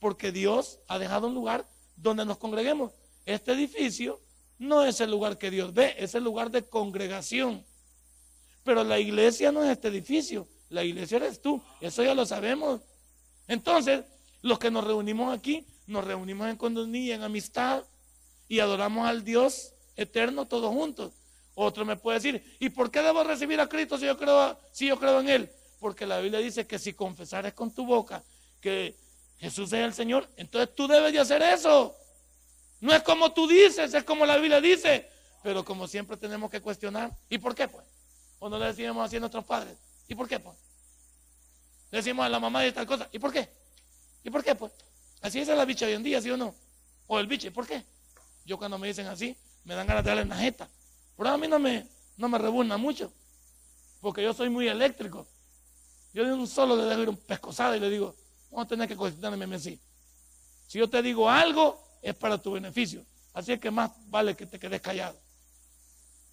porque 0.00 0.32
Dios 0.32 0.80
ha 0.88 0.98
dejado 0.98 1.28
un 1.28 1.34
lugar 1.34 1.66
donde 1.96 2.24
nos 2.24 2.38
congreguemos. 2.38 2.92
Este 3.26 3.52
edificio 3.52 4.20
no 4.58 4.84
es 4.84 5.00
el 5.00 5.10
lugar 5.10 5.38
que 5.38 5.50
Dios 5.50 5.72
ve, 5.72 5.94
es 5.98 6.14
el 6.14 6.24
lugar 6.24 6.50
de 6.50 6.64
congregación. 6.64 7.64
Pero 8.64 8.82
la 8.82 8.98
iglesia 8.98 9.52
no 9.52 9.62
es 9.62 9.70
este 9.70 9.88
edificio, 9.88 10.48
la 10.68 10.84
iglesia 10.84 11.18
eres 11.18 11.40
tú, 11.40 11.62
eso 11.80 12.02
ya 12.02 12.14
lo 12.14 12.26
sabemos. 12.26 12.80
Entonces, 13.46 14.04
los 14.42 14.58
que 14.58 14.70
nos 14.70 14.84
reunimos 14.84 15.36
aquí, 15.36 15.64
nos 15.86 16.04
reunimos 16.04 16.48
en 16.48 16.56
condominio, 16.56 17.14
en 17.14 17.22
amistad, 17.22 17.84
y 18.48 18.60
adoramos 18.60 19.06
al 19.06 19.24
Dios 19.24 19.72
eterno 19.96 20.46
todos 20.46 20.72
juntos. 20.72 21.12
Otro 21.54 21.84
me 21.84 21.96
puede 21.96 22.18
decir, 22.18 22.56
¿y 22.58 22.70
por 22.70 22.90
qué 22.90 23.00
debo 23.02 23.22
recibir 23.22 23.60
a 23.60 23.68
Cristo 23.68 23.98
si 23.98 24.06
yo 24.06 24.16
creo, 24.16 24.58
si 24.72 24.86
yo 24.86 24.98
creo 24.98 25.20
en 25.20 25.28
Él? 25.28 25.50
Porque 25.78 26.06
la 26.06 26.20
Biblia 26.20 26.40
dice 26.40 26.66
que 26.66 26.78
si 26.78 26.94
confesares 26.94 27.54
con 27.54 27.70
tu 27.70 27.86
boca 27.86 28.22
que 28.60 28.96
Jesús 29.40 29.72
es 29.72 29.80
el 29.80 29.94
Señor, 29.94 30.28
entonces 30.36 30.74
tú 30.74 30.86
debes 30.86 31.12
de 31.12 31.18
hacer 31.18 31.42
eso. 31.42 31.96
No 32.80 32.94
es 32.94 33.02
como 33.02 33.32
tú 33.32 33.48
dices, 33.48 33.92
es 33.94 34.04
como 34.04 34.26
la 34.26 34.36
Biblia 34.36 34.60
dice. 34.60 35.08
Pero 35.42 35.64
como 35.64 35.88
siempre 35.88 36.18
tenemos 36.18 36.50
que 36.50 36.60
cuestionar, 36.60 37.10
¿y 37.30 37.38
por 37.38 37.54
qué 37.54 37.66
pues? 37.66 37.86
O 38.38 38.50
no 38.50 38.58
le 38.58 38.66
decimos 38.66 39.04
así 39.04 39.16
a 39.16 39.20
nuestros 39.20 39.44
padres, 39.44 39.76
¿y 40.06 40.14
por 40.14 40.28
qué 40.28 40.38
pues? 40.38 40.56
Le 41.90 41.98
decimos 41.98 42.24
a 42.26 42.28
la 42.28 42.38
mamá 42.38 42.60
de 42.60 42.72
tal 42.72 42.86
cosa, 42.86 43.08
¿y 43.10 43.18
por 43.18 43.32
qué? 43.32 43.48
¿Y 44.22 44.28
por 44.28 44.44
qué 44.44 44.54
pues? 44.54 44.72
Así 45.22 45.38
es 45.40 45.48
la 45.48 45.64
bicha 45.64 45.86
hoy 45.86 45.94
en 45.94 46.02
día, 46.02 46.20
¿sí 46.20 46.30
o 46.30 46.36
no? 46.36 46.54
O 47.06 47.18
el 47.18 47.26
biche, 47.26 47.50
¿por 47.50 47.66
qué? 47.66 47.82
Yo 48.44 48.58
cuando 48.58 48.78
me 48.78 48.88
dicen 48.88 49.06
así, 49.06 49.34
me 49.64 49.74
dan 49.74 49.86
ganas 49.86 50.04
de 50.04 50.10
darle 50.10 50.24
una 50.24 50.36
jeta. 50.36 50.68
Pero 51.16 51.30
a 51.30 51.38
mí 51.38 51.48
no 51.48 51.58
me, 51.58 51.86
no 52.18 52.28
me 52.28 52.76
mucho, 52.76 53.12
porque 54.00 54.22
yo 54.22 54.34
soy 54.34 54.50
muy 54.50 54.68
eléctrico. 54.68 55.26
Yo 56.12 56.24
de 56.24 56.32
un 56.32 56.46
solo 56.46 56.76
le 56.76 56.84
dejo 56.84 57.02
ir 57.02 57.08
un 57.08 57.16
pescosado 57.16 57.76
y 57.76 57.80
le 57.80 57.88
digo, 57.88 58.14
vamos 58.50 58.66
a 58.66 58.68
tener 58.68 58.88
que 58.88 58.96
cuestionarme 58.96 59.54
así. 59.54 59.80
Si 60.66 60.78
yo 60.78 60.88
te 60.88 61.02
digo 61.02 61.28
algo, 61.28 61.82
es 62.02 62.14
para 62.14 62.38
tu 62.38 62.52
beneficio. 62.52 63.04
Así 63.32 63.52
es 63.52 63.60
que 63.60 63.70
más 63.70 63.90
vale 64.06 64.34
que 64.34 64.46
te 64.46 64.58
quedes 64.58 64.80
callado. 64.80 65.18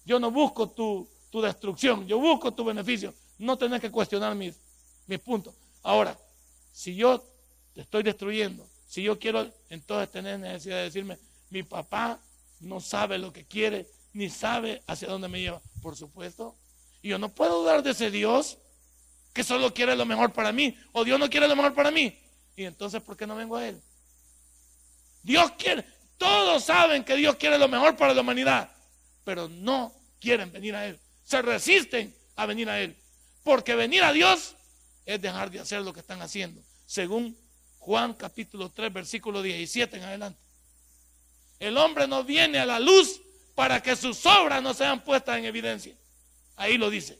Yo 0.04 0.18
no 0.18 0.30
busco 0.30 0.68
tu, 0.70 1.08
destrucción, 1.42 2.06
yo 2.06 2.18
busco 2.18 2.52
tu 2.52 2.64
beneficio. 2.64 3.14
No 3.38 3.56
tenés 3.56 3.80
que 3.80 3.90
cuestionar 3.90 4.34
mis, 4.34 4.56
mis 5.06 5.18
puntos. 5.18 5.54
Ahora, 5.82 6.18
si 6.72 6.94
yo 6.94 7.22
te 7.74 7.82
estoy 7.82 8.02
destruyendo, 8.02 8.66
si 8.86 9.02
yo 9.02 9.18
quiero, 9.18 9.46
entonces 9.68 10.10
tener 10.10 10.40
necesidad 10.40 10.76
de 10.76 10.82
decirme, 10.84 11.18
mi 11.50 11.62
papá 11.62 12.18
no 12.60 12.80
sabe 12.80 13.18
lo 13.18 13.32
que 13.32 13.44
quiere, 13.44 13.86
ni 14.12 14.30
sabe 14.30 14.82
hacia 14.86 15.08
dónde 15.08 15.28
me 15.28 15.40
lleva. 15.40 15.60
Por 15.82 15.96
supuesto. 15.96 16.56
Y 17.02 17.10
yo 17.10 17.18
no 17.18 17.28
puedo 17.28 17.60
dudar 17.60 17.82
de 17.82 17.90
ese 17.90 18.10
Dios 18.10 18.58
que 19.32 19.44
solo 19.44 19.72
quiere 19.72 19.94
lo 19.94 20.04
mejor 20.04 20.32
para 20.32 20.52
mí, 20.52 20.76
o 20.92 21.04
Dios 21.04 21.18
no 21.18 21.28
quiere 21.30 21.48
lo 21.48 21.56
mejor 21.56 21.74
para 21.74 21.90
mí. 21.90 22.18
Y 22.56 22.64
entonces, 22.64 23.00
¿por 23.02 23.16
qué 23.16 23.26
no 23.26 23.36
vengo 23.36 23.56
a 23.56 23.68
Él? 23.68 23.80
Dios 25.22 25.52
quiere, 25.58 25.84
todos 26.16 26.64
saben 26.64 27.04
que 27.04 27.14
Dios 27.14 27.36
quiere 27.36 27.58
lo 27.58 27.68
mejor 27.68 27.96
para 27.96 28.12
la 28.12 28.20
humanidad, 28.20 28.70
pero 29.24 29.48
no 29.48 29.92
quieren 30.20 30.50
venir 30.50 30.74
a 30.74 30.86
Él. 30.86 30.98
Se 31.24 31.40
resisten 31.42 32.14
a 32.36 32.46
venir 32.46 32.68
a 32.68 32.80
Él. 32.80 32.96
Porque 33.44 33.74
venir 33.74 34.02
a 34.02 34.12
Dios 34.12 34.56
es 35.06 35.20
dejar 35.20 35.50
de 35.50 35.60
hacer 35.60 35.82
lo 35.82 35.92
que 35.92 36.00
están 36.00 36.20
haciendo. 36.20 36.60
Según 36.86 37.36
Juan 37.78 38.14
capítulo 38.14 38.70
3, 38.70 38.92
versículo 38.92 39.40
17 39.42 39.96
en 39.96 40.02
adelante. 40.02 40.40
El 41.58 41.76
hombre 41.76 42.06
no 42.06 42.24
viene 42.24 42.58
a 42.58 42.66
la 42.66 42.78
luz 42.78 43.20
para 43.54 43.82
que 43.82 43.96
sus 43.96 44.24
obras 44.26 44.62
no 44.62 44.74
sean 44.74 45.02
puestas 45.02 45.38
en 45.38 45.44
evidencia. 45.44 45.94
Ahí 46.56 46.76
lo 46.76 46.90
dice. 46.90 47.18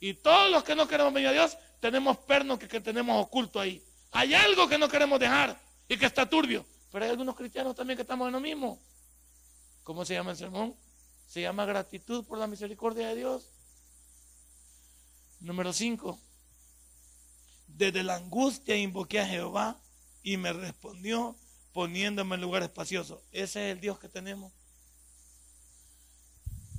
Y 0.00 0.14
todos 0.14 0.50
los 0.50 0.62
que 0.62 0.74
no 0.74 0.86
queremos 0.86 1.12
venir 1.12 1.28
a 1.28 1.32
Dios, 1.32 1.56
tenemos 1.80 2.18
pernos 2.18 2.58
que, 2.58 2.80
tenemos 2.80 3.24
oculto 3.24 3.60
ahí. 3.60 3.82
Hay 4.12 4.34
algo 4.34 4.68
que 4.68 4.78
no 4.78 4.88
queremos 4.88 5.18
dejar 5.18 5.60
y 5.88 5.96
que 5.96 6.06
está 6.06 6.28
turbio. 6.28 6.66
Pero 6.92 7.04
hay 7.04 7.10
algunos 7.10 7.36
cristianos 7.36 7.74
también 7.74 7.96
que 7.96 8.02
estamos 8.02 8.26
en 8.26 8.32
lo 8.32 8.40
mismo. 8.40 8.78
¿Cómo 9.82 10.04
se 10.04 10.14
llama 10.14 10.32
el 10.32 10.36
sermón? 10.36 10.74
Se 11.26 11.40
llama 11.40 11.64
gratitud 11.64 12.24
por 12.24 12.38
la 12.38 12.46
misericordia 12.46 13.08
de 13.08 13.16
Dios. 13.16 13.50
Número 15.40 15.72
5. 15.72 16.18
Desde 17.68 18.02
la 18.02 18.16
angustia 18.16 18.76
invoqué 18.76 19.20
a 19.20 19.26
Jehová 19.26 19.78
y 20.22 20.36
me 20.36 20.52
respondió 20.52 21.36
poniéndome 21.72 22.36
en 22.36 22.40
lugar 22.40 22.62
espacioso. 22.62 23.22
Ese 23.32 23.68
es 23.70 23.76
el 23.76 23.80
Dios 23.80 23.98
que 23.98 24.08
tenemos. 24.08 24.52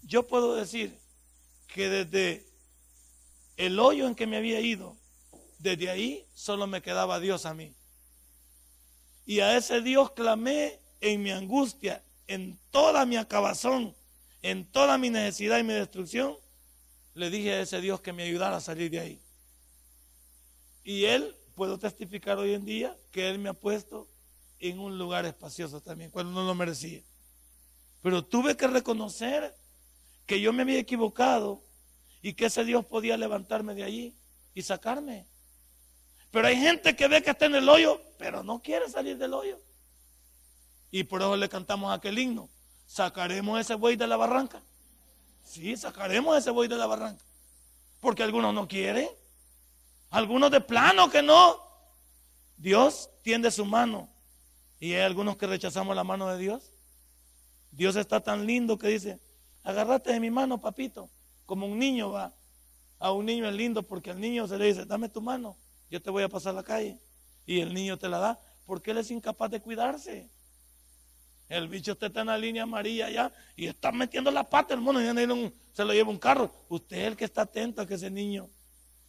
Yo 0.01 0.25
puedo 0.25 0.55
decir 0.55 0.97
que 1.67 1.89
desde 1.89 2.47
el 3.57 3.79
hoyo 3.79 4.07
en 4.07 4.15
que 4.15 4.27
me 4.27 4.37
había 4.37 4.61
ido, 4.61 4.95
desde 5.59 5.89
ahí 5.89 6.25
solo 6.33 6.67
me 6.67 6.81
quedaba 6.81 7.19
Dios 7.19 7.45
a 7.45 7.53
mí. 7.53 7.73
Y 9.25 9.41
a 9.41 9.57
ese 9.57 9.81
Dios 9.81 10.11
clamé 10.11 10.79
en 11.01 11.21
mi 11.21 11.31
angustia, 11.31 12.03
en 12.27 12.59
toda 12.71 13.05
mi 13.05 13.17
acabazón, 13.17 13.95
en 14.41 14.65
toda 14.65 14.97
mi 14.97 15.09
necesidad 15.09 15.59
y 15.59 15.63
mi 15.63 15.73
destrucción, 15.73 16.37
le 17.15 17.29
dije 17.29 17.53
a 17.53 17.61
ese 17.61 17.81
Dios 17.81 17.99
que 17.99 18.13
me 18.13 18.23
ayudara 18.23 18.57
a 18.57 18.61
salir 18.61 18.91
de 18.91 18.99
ahí. 18.99 19.21
Y 20.83 21.05
Él, 21.05 21.35
puedo 21.55 21.79
testificar 21.79 22.37
hoy 22.37 22.53
en 22.53 22.63
día, 22.63 22.95
que 23.11 23.27
Él 23.27 23.39
me 23.39 23.49
ha 23.49 23.53
puesto 23.53 24.07
en 24.59 24.79
un 24.79 24.97
lugar 24.97 25.25
espacioso 25.25 25.81
también, 25.81 26.11
cuando 26.11 26.31
no 26.31 26.45
lo 26.45 26.53
merecía. 26.53 27.01
Pero 28.01 28.23
tuve 28.23 28.55
que 28.55 28.67
reconocer 28.67 29.55
que 30.25 30.39
yo 30.39 30.53
me 30.53 30.61
había 30.61 30.79
equivocado 30.79 31.66
y 32.27 32.33
que 32.33 32.47
ese 32.47 32.65
Dios 32.65 32.85
podía 32.85 33.15
levantarme 33.15 33.73
de 33.73 33.85
allí 33.85 34.13
y 34.53 34.61
sacarme. 34.61 35.25
Pero 36.29 36.49
hay 36.49 36.57
gente 36.57 36.93
que 36.93 37.07
ve 37.07 37.23
que 37.23 37.29
está 37.29 37.45
en 37.45 37.55
el 37.55 37.69
hoyo, 37.69 38.01
pero 38.17 38.43
no 38.43 38.61
quiere 38.61 38.89
salir 38.89 39.17
del 39.17 39.33
hoyo. 39.33 39.61
Y 40.91 41.05
por 41.05 41.21
eso 41.21 41.37
le 41.37 41.47
cantamos 41.47 41.95
aquel 41.95 42.19
himno. 42.19 42.49
Sacaremos 42.85 43.61
ese 43.61 43.75
buey 43.75 43.95
de 43.95 44.07
la 44.07 44.17
barranca. 44.17 44.61
Sí, 45.45 45.77
sacaremos 45.77 46.37
ese 46.37 46.51
buey 46.51 46.67
de 46.67 46.75
la 46.75 46.85
barranca. 46.85 47.23
Porque 48.01 48.23
algunos 48.23 48.53
no 48.53 48.67
quieren. 48.67 49.07
Algunos 50.09 50.51
de 50.51 50.59
plano 50.59 51.09
que 51.09 51.21
no. 51.21 51.61
Dios 52.57 53.09
tiende 53.21 53.51
su 53.51 53.63
mano. 53.63 54.09
Y 54.81 54.91
hay 54.95 55.03
algunos 55.03 55.37
que 55.37 55.47
rechazamos 55.47 55.95
la 55.95 56.03
mano 56.03 56.27
de 56.27 56.37
Dios. 56.39 56.73
Dios 57.71 57.95
está 57.95 58.19
tan 58.19 58.45
lindo 58.45 58.77
que 58.77 58.89
dice, 58.89 59.17
agárrate 59.63 60.11
de 60.11 60.19
mi 60.19 60.29
mano, 60.29 60.59
papito. 60.59 61.09
Como 61.47 61.65
un 61.65 61.79
niño 61.79 62.11
va. 62.11 62.35
A 62.99 63.11
un 63.11 63.25
niño 63.25 63.47
es 63.47 63.55
lindo 63.55 63.81
porque 63.81 64.11
al 64.11 64.19
niño 64.19 64.47
se 64.47 64.57
le 64.59 64.65
dice, 64.65 64.85
dame 64.85 65.07
tu 65.07 65.21
mano, 65.21 65.57
yo 65.89 66.01
te 66.01 66.11
voy 66.11 66.21
a 66.21 66.29
pasar 66.29 66.53
la 66.53 66.61
calle. 66.63 66.99
Y 67.45 67.61
el 67.61 67.73
niño 67.73 67.97
te 67.97 68.09
la 68.09 68.19
da 68.19 68.39
porque 68.65 68.91
él 68.91 68.97
es 68.97 69.09
incapaz 69.09 69.49
de 69.49 69.61
cuidarse. 69.61 70.29
El 71.47 71.69
bicho 71.69 71.93
está 71.93 72.21
en 72.21 72.27
la 72.27 72.37
línea 72.37 72.63
amarilla 72.63 73.09
ya 73.09 73.31
y 73.55 73.67
está 73.67 73.91
metiendo 73.93 74.29
la 74.29 74.43
pata, 74.43 74.73
hermano, 74.73 75.01
y 75.01 75.53
se 75.71 75.85
lo 75.85 75.93
lleva 75.93 76.09
un 76.09 76.19
carro. 76.19 76.51
Usted 76.67 76.97
es 76.97 77.07
el 77.07 77.15
que 77.15 77.23
está 77.23 77.43
atento 77.43 77.81
a 77.81 77.87
que 77.87 77.93
ese 77.93 78.11
niño 78.11 78.49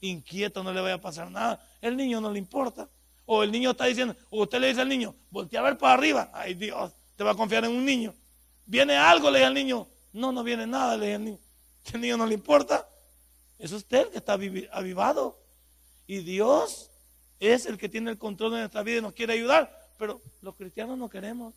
inquieto 0.01 0.63
no 0.63 0.73
le 0.73 0.81
vaya 0.81 0.95
a 0.95 1.01
pasar 1.01 1.29
nada. 1.31 1.61
El 1.81 1.97
niño 1.97 2.21
no 2.21 2.31
le 2.31 2.39
importa. 2.39 2.89
O 3.27 3.43
el 3.43 3.51
niño 3.51 3.73
está 3.73 3.87
diciendo, 3.87 4.15
o 4.31 4.43
usted 4.43 4.61
le 4.61 4.69
dice 4.69 4.81
al 4.81 4.89
niño, 4.89 5.15
voltea 5.31 5.59
a 5.59 5.65
ver 5.65 5.77
para 5.77 5.95
arriba. 5.95 6.31
Ay 6.33 6.55
Dios, 6.55 6.93
te 7.17 7.25
va 7.25 7.33
a 7.33 7.35
confiar 7.35 7.65
en 7.65 7.73
un 7.73 7.85
niño. 7.85 8.15
Viene 8.65 8.97
algo, 8.97 9.29
le 9.29 9.41
dice 9.41 9.47
al 9.47 9.55
niño. 9.55 9.89
No, 10.13 10.31
no 10.31 10.45
viene 10.45 10.67
nada, 10.67 10.97
le 10.97 11.07
dice 11.07 11.15
al 11.17 11.25
niño. 11.25 11.39
El 11.93 12.01
niño 12.01 12.17
no 12.17 12.27
le 12.27 12.35
importa. 12.35 12.89
Es 13.59 13.73
usted 13.73 14.03
el 14.03 14.11
que 14.11 14.19
está 14.19 14.35
avivado. 14.35 15.39
Y 16.07 16.19
Dios 16.19 16.91
es 17.41 17.67
el 17.67 17.79
que 17.79 17.89
tiene 17.89 18.11
el 18.11 18.19
control 18.19 18.53
de 18.53 18.59
nuestra 18.61 18.83
vida 18.83 18.99
y 18.99 19.03
nos 19.03 19.13
quiere 19.13 19.35
ayudar. 19.35 19.93
Pero 19.99 20.23
los 20.41 20.55
cristianos 20.55 20.97
no 20.97 21.09
queremos. 21.09 21.55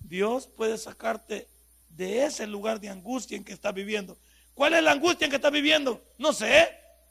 Dios 0.00 0.46
puede 0.46 0.76
sacarte 0.78 1.48
de 1.88 2.24
ese 2.24 2.46
lugar 2.46 2.80
de 2.80 2.88
angustia 2.88 3.36
en 3.36 3.44
que 3.44 3.52
estás 3.52 3.72
viviendo. 3.72 4.18
¿Cuál 4.54 4.74
es 4.74 4.82
la 4.82 4.92
angustia 4.92 5.24
en 5.24 5.30
que 5.30 5.36
estás 5.36 5.52
viviendo? 5.52 6.02
No 6.18 6.32
sé. 6.32 6.68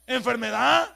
Enfermedad, 0.08 0.89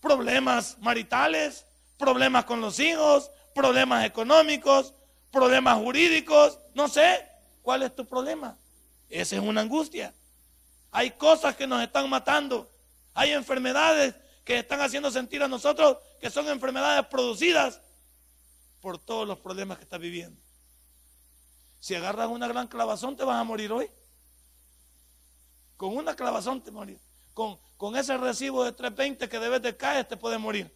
problemas 0.00 0.78
maritales, 0.78 1.66
problemas 1.98 2.44
con 2.44 2.60
los 2.60 2.78
hijos, 2.78 3.30
problemas 3.54 4.04
económicos, 4.04 4.94
problemas 5.30 5.78
jurídicos. 5.78 6.58
No 6.74 6.88
sé. 6.88 7.26
¿Cuál 7.62 7.82
es 7.82 7.94
tu 7.94 8.06
problema? 8.06 8.56
Esa 9.08 9.36
es 9.36 9.42
una 9.42 9.60
angustia. 9.60 10.14
Hay 10.90 11.12
cosas 11.12 11.56
que 11.56 11.66
nos 11.66 11.82
están 11.82 12.08
matando. 12.08 12.70
Hay 13.14 13.32
enfermedades 13.32 14.14
que 14.44 14.58
están 14.58 14.80
haciendo 14.80 15.10
sentir 15.10 15.42
a 15.42 15.48
nosotros 15.48 15.98
que 16.20 16.30
son 16.30 16.48
enfermedades 16.48 17.06
producidas 17.06 17.80
por 18.80 18.98
todos 18.98 19.26
los 19.26 19.38
problemas 19.38 19.78
que 19.78 19.84
estás 19.84 20.00
viviendo. 20.00 20.40
Si 21.80 21.94
agarras 21.94 22.28
una 22.28 22.48
gran 22.48 22.68
clavazón, 22.68 23.16
te 23.16 23.24
vas 23.24 23.40
a 23.40 23.44
morir 23.44 23.72
hoy. 23.72 23.90
Con 25.76 25.96
una 25.96 26.14
clavazón 26.14 26.62
te 26.62 26.70
morir. 26.70 26.98
Con, 27.34 27.58
con 27.76 27.96
ese 27.96 28.16
recibo 28.16 28.64
de 28.64 28.72
320 28.72 29.28
que 29.28 29.38
debes 29.38 29.62
de 29.62 29.76
caer, 29.76 30.06
te 30.06 30.16
puedes 30.16 30.40
morir. 30.40 30.72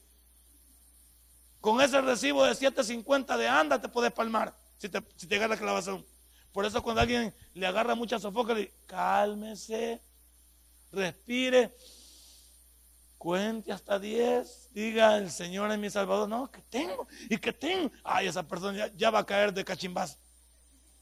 Con 1.61 1.81
ese 1.81 2.01
recibo 2.01 2.45
de 2.45 2.55
750 2.55 3.37
de 3.37 3.49
anda, 3.49 3.81
te 3.81 3.89
puedes 3.89 4.12
palmar 4.12 4.55
si 4.78 4.89
te, 4.89 5.03
si 5.16 5.26
te 5.26 5.39
clavazón. 5.39 6.05
Por 6.53 6.65
eso 6.67 6.83
cuando 6.83 7.01
alguien 7.01 7.33
le 7.55 7.67
agarra 7.67 7.95
mucha 7.95 8.19
sofoca, 8.19 8.55
le 8.55 8.61
dice, 8.61 8.75
cálmese, 8.87 10.01
respire, 10.91 11.75
cuente 13.19 13.73
hasta 13.73 13.99
10, 13.99 14.71
diga, 14.73 15.17
el 15.17 15.31
Señor 15.31 15.71
es 15.71 15.79
mi 15.79 15.91
Salvador. 15.91 16.29
No, 16.29 16.51
que 16.51 16.61
tengo, 16.63 17.07
y 17.29 17.39
que 17.39 17.53
tengo. 17.53 17.93
Ay, 18.03 18.27
esa 18.27 18.43
persona 18.43 18.89
ya, 18.97 19.11
va 19.11 19.21
a 19.21 19.27
caer 19.27 19.53
de 19.53 19.65
cachimbazo. 19.65 20.19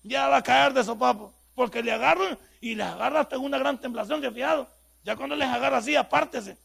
Ya 0.02 0.28
va 0.28 0.38
a 0.38 0.42
caer 0.42 0.72
de 0.74 0.84
sopapo. 0.84 1.34
Porque 1.54 1.82
le 1.82 1.92
agarran 1.92 2.38
y 2.60 2.74
le 2.74 2.82
agarra 2.82 3.20
hasta 3.20 3.38
una 3.38 3.58
gran 3.58 3.80
temblación 3.80 4.20
de 4.20 4.30
fiado. 4.30 4.68
Ya 5.02 5.16
cuando 5.16 5.34
les 5.34 5.48
agarra 5.48 5.78
así, 5.78 5.96
apártese. 5.96 6.58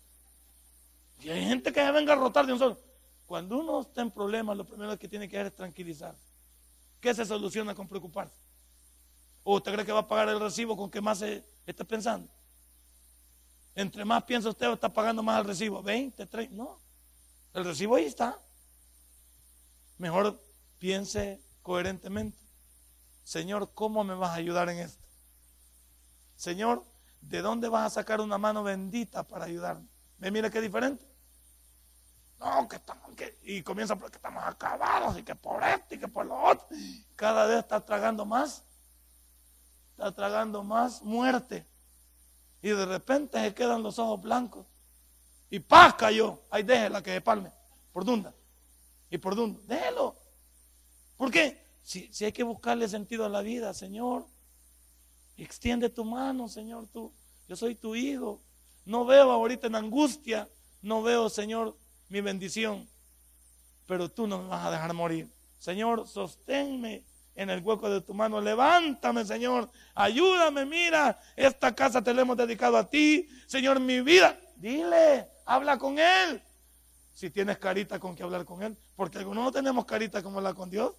Y 1.22 1.30
hay 1.30 1.46
gente 1.46 1.72
que 1.72 1.84
se 1.84 1.92
venga 1.92 2.14
a 2.14 2.18
rotar 2.18 2.46
de 2.46 2.54
un 2.54 2.60
solo. 2.60 2.80
Cuando 3.26 3.58
uno 3.58 3.82
está 3.82 4.02
en 4.02 4.12
problemas, 4.12 4.58
lo 4.58 4.66
primero 4.66 4.98
que 5.00 5.08
tiene 5.08 5.30
que 5.30 5.38
hacer 5.38 5.48
es 5.48 5.56
tranquilizar. 5.56 6.16
¿qué 7.04 7.14
se 7.14 7.26
soluciona 7.26 7.76
con 7.76 7.86
preocuparse? 7.86 8.34
¿O 9.44 9.56
usted 9.56 9.74
cree 9.74 9.86
que 9.86 9.91
va 9.91 10.00
a 10.00 10.08
pagar 10.08 10.30
el 10.30 10.39
recibo 10.39 10.78
con 10.78 10.89
que 10.89 11.02
más 11.02 11.20
se 11.20 11.44
esté 11.66 11.84
pensando? 11.84 12.30
Entre 13.76 14.06
más 14.06 14.24
piensa 14.24 14.50
usted, 14.50 14.72
está 14.72 14.91
pagando 14.91 15.24
más 15.24 15.39
el 15.39 15.48
recibo. 15.48 15.82
20, 15.82 16.26
30, 16.26 16.56
no. 16.56 16.80
El 17.54 17.66
recibo 17.66 17.96
ahí 17.96 18.06
está. 18.06 18.39
Mejor 19.98 20.41
piense 20.80 21.41
coherentemente. 21.62 22.38
Señor, 23.24 23.74
¿cómo 23.74 24.04
me 24.04 24.14
vas 24.14 24.32
a 24.32 24.36
ayudar 24.36 24.70
en 24.70 24.80
esto? 24.80 25.04
Señor, 26.36 26.84
¿de 27.22 27.41
dónde 27.41 27.70
vas 27.70 27.88
a 27.88 28.02
sacar 28.02 28.22
una 28.22 28.38
mano 28.38 28.64
bendita 28.64 29.24
para 29.24 29.46
ayudarme? 29.46 29.88
¿Me 30.18 30.30
mira 30.30 30.50
qué 30.50 30.62
diferente? 30.62 31.06
No, 32.39 32.68
que 32.68 32.76
estamos, 32.76 33.10
y 33.44 33.64
comienza 33.64 33.96
porque 33.96 34.18
estamos 34.18 34.44
acabados, 34.44 35.18
y 35.18 35.24
que 35.24 35.36
por 35.36 35.64
esto, 35.64 35.96
y 35.96 36.00
que 36.00 36.08
por 36.10 36.26
lo 36.26 36.36
otro. 36.44 36.68
Cada 37.16 37.46
vez 37.46 37.60
está 37.60 37.80
tragando 37.80 38.26
más, 38.26 38.64
tragando 40.12 40.64
más 40.64 41.01
muerte. 41.01 41.66
Y 42.62 42.70
de 42.70 42.86
repente 42.86 43.39
se 43.39 43.54
quedan 43.54 43.84
los 43.84 43.99
ojos 43.99 44.22
blancos. 44.22 44.66
Y 45.49 45.60
paz 45.60 45.95
cayó. 45.95 46.39
Ahí 46.49 46.64
déjela 46.64 47.01
que 47.04 47.14
se 47.14 47.22
palme. 47.22 47.51
Por 47.91 48.06
dunda. 48.06 48.34
Y 49.10 49.18
por 49.18 49.36
dunda. 49.36 49.60
Déjelo. 49.68 50.16
¿Por 51.18 51.30
qué? 51.30 51.62
Si, 51.84 52.12
si 52.12 52.26
hay 52.26 52.32
que 52.32 52.43
buscarle 52.43 52.88
sentido 52.88 53.26
a 53.26 53.30
la 53.30 53.41
vida, 53.41 53.74
Señor. 53.74 54.26
Extiende 55.38 55.89
tu 55.89 56.06
mano, 56.06 56.47
Señor, 56.47 56.88
tú. 56.88 57.12
Yo 57.47 57.56
soy 57.56 57.76
tu 57.76 57.95
hijo. 57.95 58.41
No 58.86 59.06
veo 59.06 59.32
ahorita 59.32 59.68
en 59.68 59.76
angustia. 59.76 60.49
No 60.82 61.01
veo, 61.01 61.30
Señor, 61.30 61.78
mi 62.10 62.22
bendición. 62.22 62.88
Pero 63.86 64.10
tú 64.10 64.28
no 64.28 64.41
me 64.41 64.47
vas 64.47 64.66
a 64.66 64.72
dejar 64.72 64.93
morir. 64.93 65.30
Señor, 65.60 66.08
sosténme 66.08 67.04
en 67.36 67.50
el 67.50 67.62
hueco 67.62 67.90
de 67.90 68.02
tu 68.02 68.14
mano. 68.14 68.40
Levántame, 68.42 69.26
Señor. 69.26 69.70
Ayúdame, 69.96 70.66
mira. 70.66 71.20
Esta 71.36 71.74
casa 71.74 72.02
te 72.02 72.14
la 72.14 72.22
hemos 72.22 72.38
dedicado 72.38 72.78
a 72.78 72.90
ti. 72.90 73.28
Señor, 73.48 73.80
mi 73.80 74.02
vida. 74.02 74.40
Dile, 74.56 75.30
habla 75.46 75.78
con 75.78 75.98
Él. 76.00 76.42
Si 77.14 77.30
tienes 77.30 77.58
carita 77.58 78.00
con 78.00 78.16
que 78.16 78.24
hablar 78.24 78.46
con 78.46 78.64
Él. 78.64 78.78
Porque 78.96 79.20
algunos 79.20 79.44
no 79.44 79.52
tenemos 79.52 79.86
carita 79.86 80.22
como 80.22 80.38
hablar 80.38 80.56
con 80.56 80.70
Dios. 80.70 80.94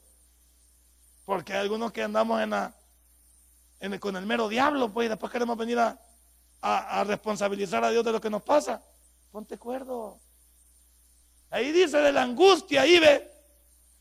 Porque 1.24 1.52
hay 1.52 1.60
algunos 1.60 1.92
que 1.92 2.02
andamos 2.02 2.46
la 2.48 2.74
con 4.00 4.16
el 4.16 4.24
mero 4.24 4.48
diablo, 4.48 4.92
pues, 4.92 5.06
y 5.06 5.08
después 5.10 5.30
queremos 5.30 5.58
venir 5.58 5.78
a, 5.78 5.98
a, 6.62 7.04
responsabilizar 7.04 7.84
a 7.84 7.90
Dios 7.90 8.04
de 8.04 8.12
lo 8.12 8.20
que 8.20 8.30
nos 8.30 8.42
pasa. 8.42 8.82
Ponte 9.30 9.58
cuerdo. 9.58 10.18
Ahí 11.50 11.70
dice 11.70 11.98
de 11.98 12.12
la 12.12 12.22
angustia, 12.22 12.82
ahí 12.82 12.98
ve. 12.98 13.30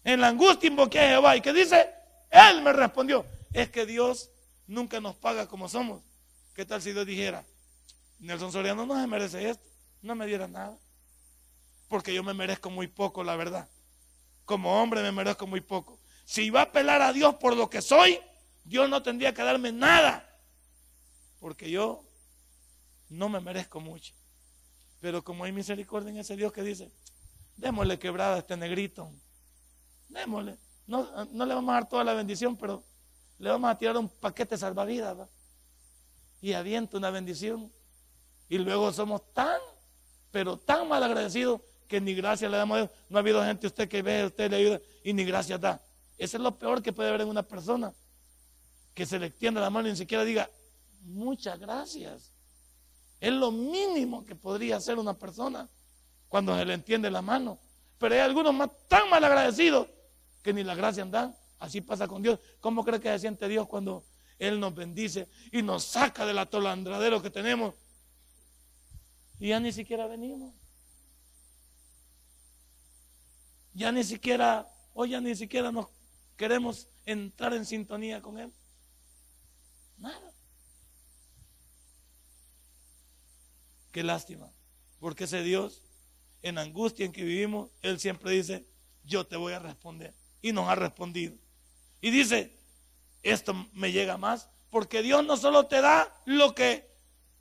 En 0.04 0.22
la 0.22 0.30
angustia 0.30 0.68
invoqué 0.68 1.00
a 1.00 1.08
Jehová. 1.10 1.36
¿Y 1.36 1.42
qué 1.42 1.52
dice? 1.52 1.94
Él 2.34 2.64
me 2.64 2.74
respondió. 2.74 3.26
Es 3.54 3.70
que 3.70 3.86
Dios 3.86 4.32
nunca 4.66 5.00
nos 5.00 5.16
paga 5.16 5.48
como 5.48 5.70
somos. 5.70 6.02
¿Qué 6.56 6.66
tal 6.66 6.82
si 6.82 6.92
Dios 6.92 7.06
dijera, 7.06 7.46
Nelson 8.20 8.52
Soriano 8.52 8.88
no 8.88 9.00
se 9.00 9.08
merece 9.08 9.50
esto? 9.50 9.64
No 10.02 10.16
me 10.16 10.26
diera 10.26 10.48
nada. 10.48 10.76
Porque 11.88 12.14
yo 12.14 12.24
me 12.24 12.34
merezco 12.34 12.72
muy 12.72 12.88
poco, 12.88 13.24
la 13.24 13.36
verdad. 13.36 13.70
Como 14.46 14.82
hombre 14.82 15.04
me 15.04 15.12
merezco 15.12 15.46
muy 15.46 15.62
poco. 15.62 16.00
Si 16.26 16.50
va 16.50 16.62
a 16.62 16.64
apelar 16.64 17.04
a 17.04 17.14
Dios 17.14 17.36
por 17.36 17.56
lo 17.56 17.70
que 17.70 17.84
soy, 17.84 18.20
Dios 18.64 18.90
no 18.90 19.04
tendría 19.04 19.34
que 19.34 19.44
darme 19.44 19.72
nada, 19.72 20.28
porque 21.40 21.70
yo 21.70 22.04
no 23.10 23.30
me 23.30 23.42
merezco 23.42 23.80
mucho. 23.80 24.14
Pero 25.02 25.24
como 25.24 25.44
hay 25.44 25.52
misericordia 25.52 26.10
en 26.10 26.18
ese 26.18 26.36
Dios 26.36 26.52
que 26.52 26.64
dice, 26.64 26.92
démosle 27.58 28.00
quebrada 28.00 28.36
a 28.36 28.40
este 28.40 28.58
negrito, 28.58 29.12
démosle. 30.08 30.58
No, 30.86 31.26
no 31.32 31.46
le 31.46 31.56
vamos 31.56 31.72
a 31.72 31.74
dar 31.74 31.90
toda 31.90 32.04
la 32.04 32.14
bendición, 32.14 32.58
pero 32.58 32.84
le 33.40 33.50
vamos 33.50 33.70
a 33.70 33.78
tirar 33.78 33.98
un 33.98 34.10
paquete 34.10 34.58
salvavidas 34.58 35.18
y 36.42 36.54
avienta 36.54 36.98
una 36.98 37.10
bendición. 37.10 37.72
Y 38.50 38.58
luego 38.58 38.92
somos 38.92 39.34
tan, 39.34 39.60
pero 40.32 40.58
tan 40.58 40.88
mal 40.88 41.02
agradecidos 41.04 41.62
que 41.88 42.02
ni 42.02 42.14
gracias 42.14 42.50
le 42.52 42.58
damos 42.58 42.76
a 42.76 42.82
Dios. 42.82 42.92
No 43.10 43.18
ha 43.18 43.22
habido 43.22 43.44
gente 43.44 43.68
usted 43.68 43.88
que 43.88 44.02
ve, 44.02 44.26
usted 44.26 44.50
le 44.50 44.58
ayuda 44.58 44.82
y 45.04 45.14
ni 45.14 45.24
gracias 45.24 45.60
da. 45.60 45.82
Eso 46.18 46.38
es 46.38 46.44
lo 46.44 46.58
peor 46.58 46.82
que 46.82 46.94
puede 46.94 47.10
haber 47.10 47.22
en 47.22 47.30
una 47.30 47.44
persona 47.44 47.94
que 48.94 49.06
se 49.06 49.18
le 49.18 49.28
extienda 49.28 49.62
la 49.62 49.70
mano 49.70 49.88
y 49.88 49.92
ni 49.92 49.98
siquiera 49.98 50.24
diga, 50.24 50.50
muchas 51.02 51.60
gracias. 51.60 52.32
Es 53.20 53.32
lo 53.32 53.52
mínimo 53.52 54.26
que 54.26 54.36
podría 54.36 54.78
hacer 54.78 55.00
una 55.00 55.14
persona 55.14 55.68
cuando 56.28 56.58
se 56.58 56.66
le 56.66 56.74
entiende 56.74 57.10
la 57.10 57.22
mano. 57.22 57.58
Pero 57.98 58.16
hay 58.16 58.22
algunos 58.22 58.54
más 58.54 58.70
tan 58.88 59.10
mal 59.10 59.24
agradecidos 59.24 59.88
que 60.44 60.54
ni 60.54 60.64
la 60.64 60.76
gracia 60.76 61.06
dan. 61.06 61.36
Así 61.58 61.82
pasa 61.82 62.08
con 62.08 62.22
Dios. 62.22 62.40
¿Cómo 62.60 62.84
cree 62.84 63.00
que 63.00 63.10
se 63.10 63.20
siente 63.20 63.48
Dios 63.48 63.68
cuando 63.68 64.06
Él 64.38 64.60
nos 64.60 64.76
bendice 64.76 65.30
y 65.52 65.62
nos 65.62 65.86
saca 65.86 66.26
del 66.26 66.38
atolandradero 66.38 67.22
que 67.22 67.30
tenemos? 67.30 67.74
Y 69.40 69.48
ya 69.48 69.60
ni 69.60 69.72
siquiera 69.72 70.06
venimos. 70.08 70.54
Ya 73.74 73.92
ni 73.92 74.04
siquiera, 74.04 74.68
hoy 74.94 75.12
ya 75.12 75.22
ni 75.22 75.36
siquiera 75.36 75.72
nos 75.72 75.88
queremos 76.36 76.88
entrar 77.06 77.54
en 77.54 77.66
sintonía 77.66 78.22
con 78.22 78.38
Él. 78.38 78.54
Nada. 79.98 80.34
Qué 83.92 84.04
lástima. 84.04 84.52
Porque 85.00 85.24
ese 85.24 85.42
Dios, 85.44 85.82
en 86.42 86.58
angustia 86.58 87.06
en 87.06 87.14
que 87.14 87.24
vivimos, 87.24 87.70
Él 87.82 88.00
siempre 88.00 88.32
dice, 88.32 88.68
yo 89.04 89.26
te 89.26 89.38
voy 89.38 89.54
a 89.54 89.60
responder. 89.60 90.14
Y 90.44 90.52
nos 90.52 90.70
ha 90.70 90.76
respondido. 90.76 91.34
Y 92.02 92.12
dice, 92.12 92.56
esto 93.24 93.56
me 93.74 93.92
llega 93.92 94.18
más, 94.18 94.48
porque 94.70 95.02
Dios 95.02 95.26
no 95.26 95.38
solo 95.38 95.66
te 95.66 95.82
da 95.82 96.16
lo 96.26 96.54
que 96.54 96.88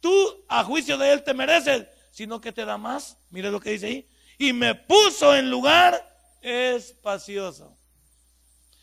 tú 0.00 0.44
a 0.48 0.64
juicio 0.64 0.96
de 0.96 1.12
Él 1.12 1.22
te 1.22 1.34
mereces, 1.34 1.86
sino 2.10 2.40
que 2.40 2.52
te 2.52 2.64
da 2.64 2.78
más. 2.78 3.18
Mire 3.30 3.50
lo 3.50 3.60
que 3.60 3.72
dice 3.72 3.86
ahí. 3.86 4.08
Y 4.38 4.54
me 4.54 4.74
puso 4.74 5.36
en 5.36 5.50
lugar 5.50 6.00
espacioso. 6.40 7.76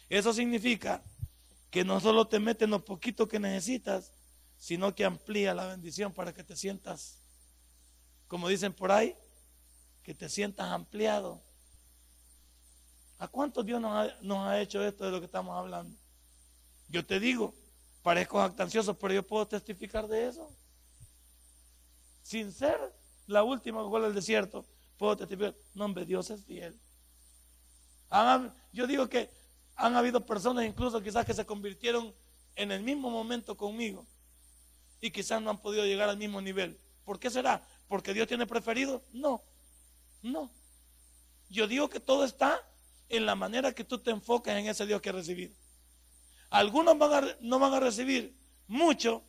Eso 0.10 0.34
significa 0.34 1.04
que 1.70 1.84
no 1.84 2.00
solo 2.00 2.28
te 2.28 2.40
mete 2.40 2.66
en 2.66 2.72
lo 2.72 2.84
poquito 2.84 3.28
que 3.28 3.40
necesitas, 3.40 4.12
sino 4.58 4.94
que 4.94 5.06
amplía 5.06 5.54
la 5.54 5.68
bendición 5.68 6.12
para 6.14 6.34
que 6.34 6.44
te 6.44 6.56
sientas, 6.56 7.22
como 8.28 8.50
dicen 8.50 8.74
por 8.74 8.92
ahí, 8.92 9.16
que 10.04 10.14
te 10.14 10.28
sientas 10.28 10.70
ampliado. 10.70 11.42
¿A 13.20 13.28
cuántos 13.28 13.66
Dios 13.66 13.82
nos 13.82 14.48
ha, 14.48 14.62
hecho 14.62 14.82
esto 14.82 15.04
de 15.04 15.12
lo 15.12 15.20
que 15.20 15.26
estamos 15.26 15.56
hablando? 15.56 15.94
Yo 16.88 17.06
te 17.06 17.20
digo, 17.20 17.54
parezco 18.02 18.40
jactancioso, 18.40 18.98
pero 18.98 19.14
yo 19.14 19.28
puedo 19.28 19.46
testificar 19.46 20.08
de 20.08 20.30
eso. 20.30 20.50
Sin 22.24 22.54
ser 22.54 22.80
la 23.28 23.44
última 23.44 23.84
que 23.84 24.00
del 24.00 24.16
desierto, 24.16 24.66
puedo 24.98 25.18
testificar. 25.18 25.54
No, 25.74 25.86
hombre, 25.86 26.06
Dios 26.06 26.30
es 26.30 26.46
fiel. 26.46 26.80
Yo 28.72 28.88
digo 28.88 29.10
que 29.10 29.30
han 29.76 29.98
habido 29.98 30.26
personas 30.26 30.66
incluso 30.66 31.02
quizás 31.02 31.26
que 31.26 31.34
se 31.34 31.46
convirtieron 31.46 32.14
en 32.56 32.72
el 32.72 32.82
mismo 32.82 33.10
momento 33.10 33.56
conmigo 33.58 34.06
y 35.02 35.12
quizás 35.12 35.42
no 35.42 35.50
han 35.50 35.62
podido 35.62 35.84
llegar 35.84 36.08
al 36.08 36.18
mismo 36.18 36.42
nivel. 36.42 36.80
¿Por 37.04 37.20
qué 37.20 37.30
será? 37.30 37.62
¿Porque 37.90 38.14
Dios 38.14 38.30
tiene 38.30 38.48
preferido? 38.48 39.04
No, 39.12 39.44
no. 40.22 40.50
Yo 41.50 41.68
digo 41.68 41.90
que 41.90 42.00
todo 42.00 42.24
está 42.24 42.62
en 43.10 43.26
la 43.26 43.36
manera 43.36 43.74
que 43.74 43.84
tú 43.84 43.98
te 43.98 44.12
enfocas 44.12 44.56
en 44.56 44.68
ese 44.68 44.86
Dios 44.86 45.02
que 45.02 45.10
has 45.10 45.16
recibido. 45.16 45.54
Algunos 46.50 46.96
no 47.42 47.60
van 47.60 47.74
a 47.74 47.80
recibir 47.80 48.36
mucho 48.68 49.24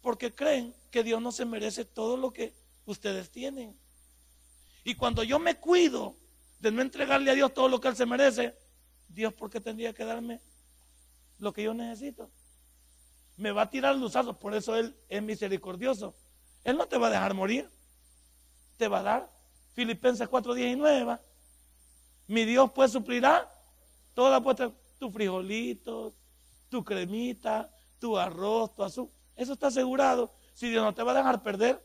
porque 0.00 0.34
creen 0.34 0.74
que 0.90 1.04
Dios 1.04 1.22
no 1.22 1.30
se 1.30 1.44
merece 1.44 1.84
todo 1.84 2.16
lo 2.16 2.32
que 2.32 2.54
ustedes 2.86 3.30
tienen. 3.30 3.78
Y 4.84 4.94
cuando 4.94 5.22
yo 5.22 5.38
me 5.38 5.56
cuido 5.56 6.16
de 6.58 6.72
no 6.72 6.82
entregarle 6.82 7.30
a 7.30 7.34
Dios 7.34 7.54
todo 7.54 7.68
lo 7.68 7.80
que 7.80 7.88
Él 7.88 7.96
se 7.96 8.06
merece, 8.06 8.56
Dios, 9.08 9.32
¿por 9.32 9.50
qué 9.50 9.60
tendría 9.60 9.92
que 9.92 10.04
darme 10.04 10.40
lo 11.38 11.52
que 11.52 11.62
yo 11.62 11.74
necesito? 11.74 12.30
Me 13.36 13.52
va 13.52 13.62
a 13.62 13.70
tirar 13.70 13.94
luzazos, 13.96 14.36
por 14.36 14.54
eso 14.54 14.76
Él 14.76 14.96
es 15.08 15.22
misericordioso. 15.22 16.14
Él 16.64 16.76
no 16.76 16.86
te 16.86 16.98
va 16.98 17.08
a 17.08 17.10
dejar 17.10 17.34
morir, 17.34 17.68
te 18.76 18.88
va 18.88 19.00
a 19.00 19.02
dar. 19.02 19.32
Filipenses 19.74 20.28
4, 20.28 20.54
19 20.54 21.18
Mi 22.32 22.46
Dios 22.46 22.70
pues 22.74 22.90
suplirá 22.90 23.46
toda 24.14 24.40
puesta, 24.40 24.72
tu 24.98 25.10
frijolito, 25.10 26.14
tu 26.70 26.82
cremita, 26.82 27.70
tu 28.00 28.16
arroz, 28.16 28.74
tu 28.74 28.82
azúcar. 28.82 29.14
Eso 29.36 29.52
está 29.52 29.66
asegurado. 29.66 30.32
Si 30.54 30.70
Dios 30.70 30.82
no 30.82 30.94
te 30.94 31.02
va 31.02 31.12
a 31.12 31.16
dejar 31.16 31.42
perder, 31.42 31.84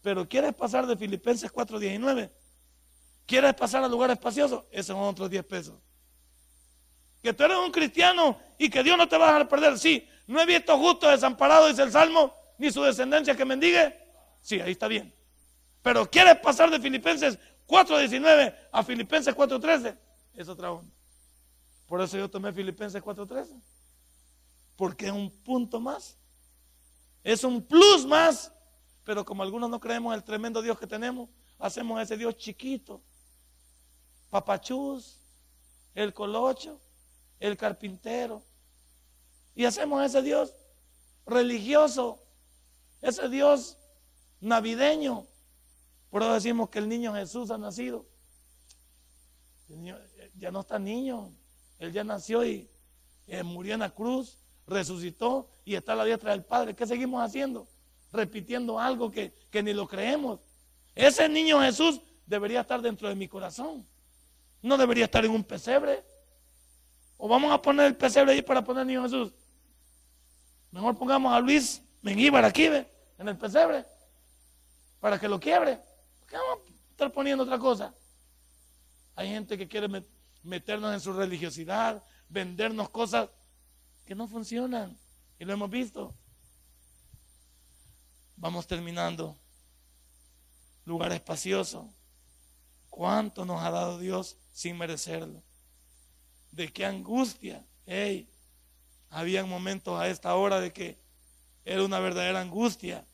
pero 0.00 0.26
quieres 0.26 0.54
pasar 0.54 0.86
de 0.86 0.96
Filipenses 0.96 1.52
4, 1.52 1.78
19 1.78 2.32
¿Quieres 3.26 3.54
pasar 3.54 3.84
al 3.84 3.90
lugar 3.90 4.10
espacioso? 4.10 4.66
Esos 4.70 4.96
son 4.96 5.04
otros 5.04 5.28
10 5.28 5.44
pesos 5.44 5.74
que 7.22 7.32
tú 7.32 7.44
eres 7.44 7.58
un 7.58 7.70
cristiano 7.70 8.38
y 8.58 8.68
que 8.68 8.82
Dios 8.82 8.98
no 8.98 9.06
te 9.08 9.16
va 9.16 9.26
a 9.26 9.32
dejar 9.32 9.48
perder. 9.48 9.78
Sí, 9.78 10.08
no 10.26 10.40
he 10.40 10.46
visto 10.46 10.76
justo 10.78 11.08
desamparado, 11.08 11.68
dice 11.68 11.82
el 11.82 11.92
Salmo, 11.92 12.34
ni 12.58 12.72
su 12.72 12.82
descendencia 12.82 13.36
que 13.36 13.44
mendigue. 13.44 13.96
Sí, 14.40 14.58
ahí 14.58 14.72
está 14.72 14.88
bien. 14.88 15.14
Pero 15.82 16.10
quieres 16.10 16.36
pasar 16.38 16.70
de 16.70 16.80
Filipenses 16.80 17.38
4.19 17.72 18.54
a 18.70 18.82
Filipenses 18.82 19.34
4.13, 19.34 19.96
es 20.34 20.46
otra 20.46 20.72
onda. 20.72 20.92
Por 21.86 22.02
eso 22.02 22.18
yo 22.18 22.28
tomé 22.28 22.52
Filipenses 22.52 23.02
4.13. 23.02 23.48
Porque 24.76 25.06
es 25.06 25.12
un 25.12 25.30
punto 25.30 25.80
más. 25.80 26.18
Es 27.24 27.44
un 27.44 27.62
plus 27.62 28.04
más. 28.04 28.52
Pero 29.04 29.24
como 29.24 29.42
algunos 29.42 29.70
no 29.70 29.80
creemos 29.80 30.12
en 30.12 30.18
el 30.18 30.22
tremendo 30.22 30.60
Dios 30.60 30.78
que 30.78 30.86
tenemos, 30.86 31.30
hacemos 31.58 31.98
ese 32.02 32.18
Dios 32.18 32.36
chiquito. 32.36 33.00
Papachús, 34.28 35.18
el 35.94 36.12
colocho, 36.12 36.78
el 37.40 37.56
carpintero. 37.56 38.42
Y 39.54 39.64
hacemos 39.64 40.04
ese 40.04 40.20
Dios 40.20 40.54
religioso, 41.24 42.22
ese 43.00 43.30
Dios 43.30 43.78
navideño. 44.40 45.26
Por 46.12 46.22
eso 46.22 46.34
decimos 46.34 46.68
que 46.68 46.78
el 46.78 46.90
niño 46.90 47.14
Jesús 47.14 47.50
ha 47.50 47.56
nacido. 47.56 48.04
ya 50.36 50.50
no 50.50 50.60
está 50.60 50.78
niño, 50.78 51.32
él 51.78 51.90
ya 51.90 52.04
nació 52.04 52.44
y 52.44 52.68
eh, 53.26 53.42
murió 53.42 53.72
en 53.72 53.80
la 53.80 53.88
cruz, 53.88 54.36
resucitó 54.66 55.48
y 55.64 55.74
está 55.74 55.94
a 55.94 55.96
la 55.96 56.04
diestra 56.04 56.32
del 56.32 56.44
Padre. 56.44 56.76
¿Qué 56.76 56.86
seguimos 56.86 57.22
haciendo? 57.24 57.66
Repitiendo 58.12 58.78
algo 58.78 59.10
que, 59.10 59.32
que 59.50 59.62
ni 59.62 59.72
lo 59.72 59.88
creemos. 59.88 60.40
Ese 60.94 61.30
niño 61.30 61.62
Jesús 61.62 62.02
debería 62.26 62.60
estar 62.60 62.82
dentro 62.82 63.08
de 63.08 63.14
mi 63.14 63.26
corazón. 63.26 63.86
No 64.60 64.76
debería 64.76 65.06
estar 65.06 65.24
en 65.24 65.30
un 65.30 65.42
pesebre. 65.42 66.04
O 67.16 67.26
vamos 67.26 67.50
a 67.50 67.62
poner 67.62 67.86
el 67.86 67.96
pesebre 67.96 68.32
ahí 68.32 68.42
para 68.42 68.62
poner 68.62 68.84
niño 68.84 69.02
Jesús. 69.04 69.32
Mejor 70.72 70.94
pongamos 70.94 71.32
a 71.32 71.40
Luis 71.40 71.80
Mengíbar 72.02 72.44
aquí, 72.44 72.68
¿ve? 72.68 72.86
en 73.16 73.28
el 73.28 73.38
pesebre, 73.38 73.86
para 75.00 75.18
que 75.18 75.26
lo 75.26 75.40
quiebre. 75.40 75.78
¿Por 76.32 76.40
qué 76.40 76.46
vamos 76.48 76.66
a 76.66 76.90
estar 76.92 77.12
poniendo 77.12 77.44
otra 77.44 77.58
cosa? 77.58 77.94
Hay 79.16 79.28
gente 79.28 79.58
que 79.58 79.68
quiere 79.68 80.02
meternos 80.42 80.94
en 80.94 81.00
su 81.00 81.12
religiosidad, 81.12 82.02
vendernos 82.30 82.88
cosas 82.88 83.28
que 84.06 84.14
no 84.14 84.26
funcionan. 84.26 84.98
Y 85.38 85.44
lo 85.44 85.52
hemos 85.52 85.68
visto. 85.68 86.14
Vamos 88.36 88.66
terminando. 88.66 89.36
Lugar 90.86 91.12
espacioso. 91.12 91.92
¿Cuánto 92.88 93.44
nos 93.44 93.62
ha 93.62 93.70
dado 93.70 93.98
Dios 93.98 94.38
sin 94.54 94.78
merecerlo? 94.78 95.42
De 96.50 96.72
qué 96.72 96.86
angustia. 96.86 97.62
Hey, 97.84 98.26
había 99.10 99.44
momentos 99.44 100.00
a 100.00 100.08
esta 100.08 100.34
hora 100.34 100.60
de 100.60 100.72
que 100.72 100.98
era 101.66 101.84
una 101.84 101.98
verdadera 101.98 102.40
angustia 102.40 103.04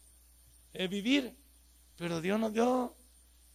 es 0.73 0.89
vivir. 0.89 1.37
Pero 1.97 2.21
Dios 2.21 2.39
nos 2.39 2.53
dio. 2.53 2.95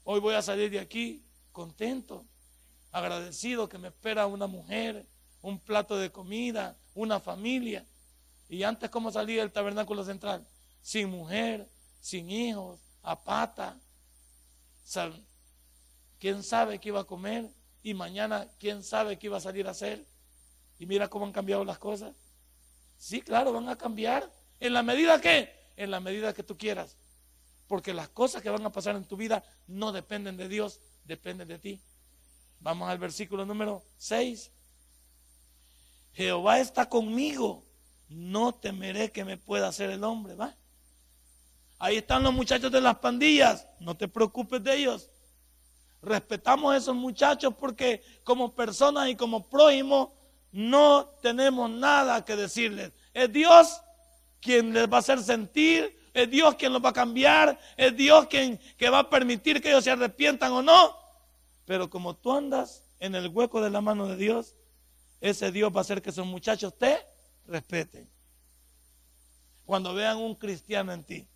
Hoy 0.06 0.20
voy 0.20 0.36
a 0.36 0.42
salir 0.42 0.70
de 0.70 0.80
aquí 0.80 1.24
contento, 1.54 2.26
agradecido 2.92 3.70
que 3.70 3.78
me 3.78 3.88
espera 3.88 4.28
una 4.28 4.48
mujer, 4.48 5.06
un 5.42 5.60
plato 5.60 5.98
de 5.98 6.12
comida, 6.12 6.76
una 6.94 7.22
familia. 7.22 7.86
Y 8.50 8.64
antes, 8.64 8.90
¿cómo 8.90 9.12
salí 9.12 9.36
del 9.36 9.52
tabernáculo 9.52 10.04
central? 10.04 10.46
Sin 10.82 11.10
mujer, 11.10 11.70
sin 12.02 12.30
hijos, 12.30 12.82
a 13.02 13.22
pata. 13.24 13.78
¿Quién 16.20 16.44
sabe 16.44 16.80
qué 16.80 16.90
iba 16.90 17.02
a 17.02 17.06
comer? 17.06 17.50
Y 17.82 17.94
mañana, 17.94 18.48
¿quién 18.60 18.84
sabe 18.84 19.18
qué 19.18 19.28
iba 19.28 19.38
a 19.38 19.42
salir 19.42 19.68
a 19.68 19.72
hacer? 19.72 20.06
Y 20.80 20.86
mira 20.86 21.08
cómo 21.08 21.26
han 21.26 21.32
cambiado 21.32 21.64
las 21.64 21.78
cosas. 21.78 22.14
Sí, 22.98 23.22
claro, 23.22 23.54
van 23.54 23.70
a 23.70 23.78
cambiar. 23.78 24.30
¿En 24.60 24.74
la 24.74 24.84
medida 24.84 25.22
que? 25.22 25.50
En 25.78 25.92
la 25.92 26.02
medida 26.02 26.34
que 26.34 26.44
tú 26.44 26.58
quieras. 26.58 26.98
Porque 27.68 27.94
las 27.94 28.10
cosas 28.10 28.42
que 28.42 28.50
van 28.50 28.66
a 28.66 28.72
pasar 28.72 28.96
en 28.96 29.06
tu 29.06 29.18
vida 29.18 29.44
no 29.68 29.92
dependen 29.92 30.38
de 30.38 30.48
Dios, 30.48 30.80
dependen 31.06 31.48
de 31.48 31.60
ti. 31.60 31.82
Vamos 32.60 32.90
al 32.90 32.98
versículo 32.98 33.46
número 33.46 33.84
6. 33.98 34.52
Jehová 36.14 36.60
está 36.60 36.88
conmigo, 36.88 37.64
no 38.10 38.54
temeré 38.54 39.12
que 39.12 39.26
me 39.26 39.38
pueda 39.38 39.68
hacer 39.68 39.90
el 39.90 40.04
hombre, 40.04 40.36
¿va? 40.36 40.56
Ahí 41.80 41.98
están 41.98 42.24
los 42.24 42.34
muchachos 42.34 42.72
de 42.72 42.80
las 42.80 43.00
pandillas, 43.00 43.68
no 43.80 43.98
te 43.98 44.08
preocupes 44.08 44.64
de 44.64 44.76
ellos. 44.76 45.10
Respetamos 46.02 46.74
a 46.74 46.78
esos 46.78 46.96
muchachos 46.96 47.54
porque 47.60 48.04
como 48.24 48.54
personas 48.54 49.10
y 49.10 49.16
como 49.16 49.50
prójimos 49.50 50.10
no 50.52 51.08
tenemos 51.22 51.70
nada 51.70 52.24
que 52.24 52.36
decirles. 52.36 52.92
Es 53.14 53.32
Dios 53.34 53.82
quien 54.40 54.74
les 54.74 54.90
va 54.90 54.98
a 54.98 55.00
hacer 55.00 55.22
sentir, 55.22 55.98
es 56.14 56.30
Dios 56.30 56.56
quien 56.56 56.72
los 56.72 56.84
va 56.84 56.90
a 56.90 56.94
cambiar, 56.94 57.60
es 57.76 57.96
Dios 57.96 58.28
quien 58.28 58.60
que 58.78 58.90
va 58.90 59.00
a 59.00 59.10
permitir 59.10 59.62
que 59.62 59.70
ellos 59.70 59.84
se 59.84 59.92
arrepientan 59.92 60.52
o 60.52 60.62
no. 60.62 60.96
Pero 61.66 61.90
como 61.90 62.16
tú 62.16 62.34
andas 62.34 62.84
en 63.00 63.16
el 63.16 63.30
hueco 63.30 63.62
de 63.62 63.70
la 63.70 63.82
mano 63.82 64.08
de 64.08 64.16
Dios, 64.16 64.56
ese 65.22 65.52
Dios 65.52 65.74
va 65.74 65.80
a 65.80 65.82
hacer 65.82 66.02
que 66.02 66.12
esos 66.12 66.26
muchachos 66.26 66.78
te 66.78 67.00
respeten. 67.48 68.10
Cuando 69.66 69.94
vean 69.94 70.18
un 70.18 70.36
cristiano 70.36 70.92
en 70.92 71.04
ti. 71.04 71.28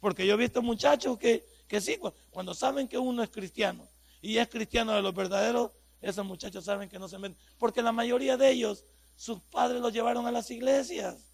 Porque 0.00 0.26
yo 0.26 0.34
he 0.34 0.36
visto 0.36 0.62
muchachos 0.62 1.18
que, 1.18 1.44
que 1.68 1.80
sí, 1.80 1.98
cuando 2.30 2.54
saben 2.54 2.88
que 2.88 2.98
uno 2.98 3.22
es 3.22 3.30
cristiano 3.30 3.86
y 4.20 4.38
es 4.38 4.48
cristiano 4.48 4.92
de 4.92 5.02
los 5.02 5.14
verdaderos, 5.14 5.70
esos 6.00 6.24
muchachos 6.24 6.64
saben 6.64 6.88
que 6.88 6.98
no 6.98 7.08
se 7.08 7.18
meten. 7.18 7.38
Porque 7.58 7.82
la 7.82 7.92
mayoría 7.92 8.36
de 8.36 8.50
ellos, 8.50 8.84
sus 9.16 9.40
padres 9.40 9.80
los 9.80 9.92
llevaron 9.92 10.26
a 10.26 10.32
las 10.32 10.50
iglesias. 10.50 11.31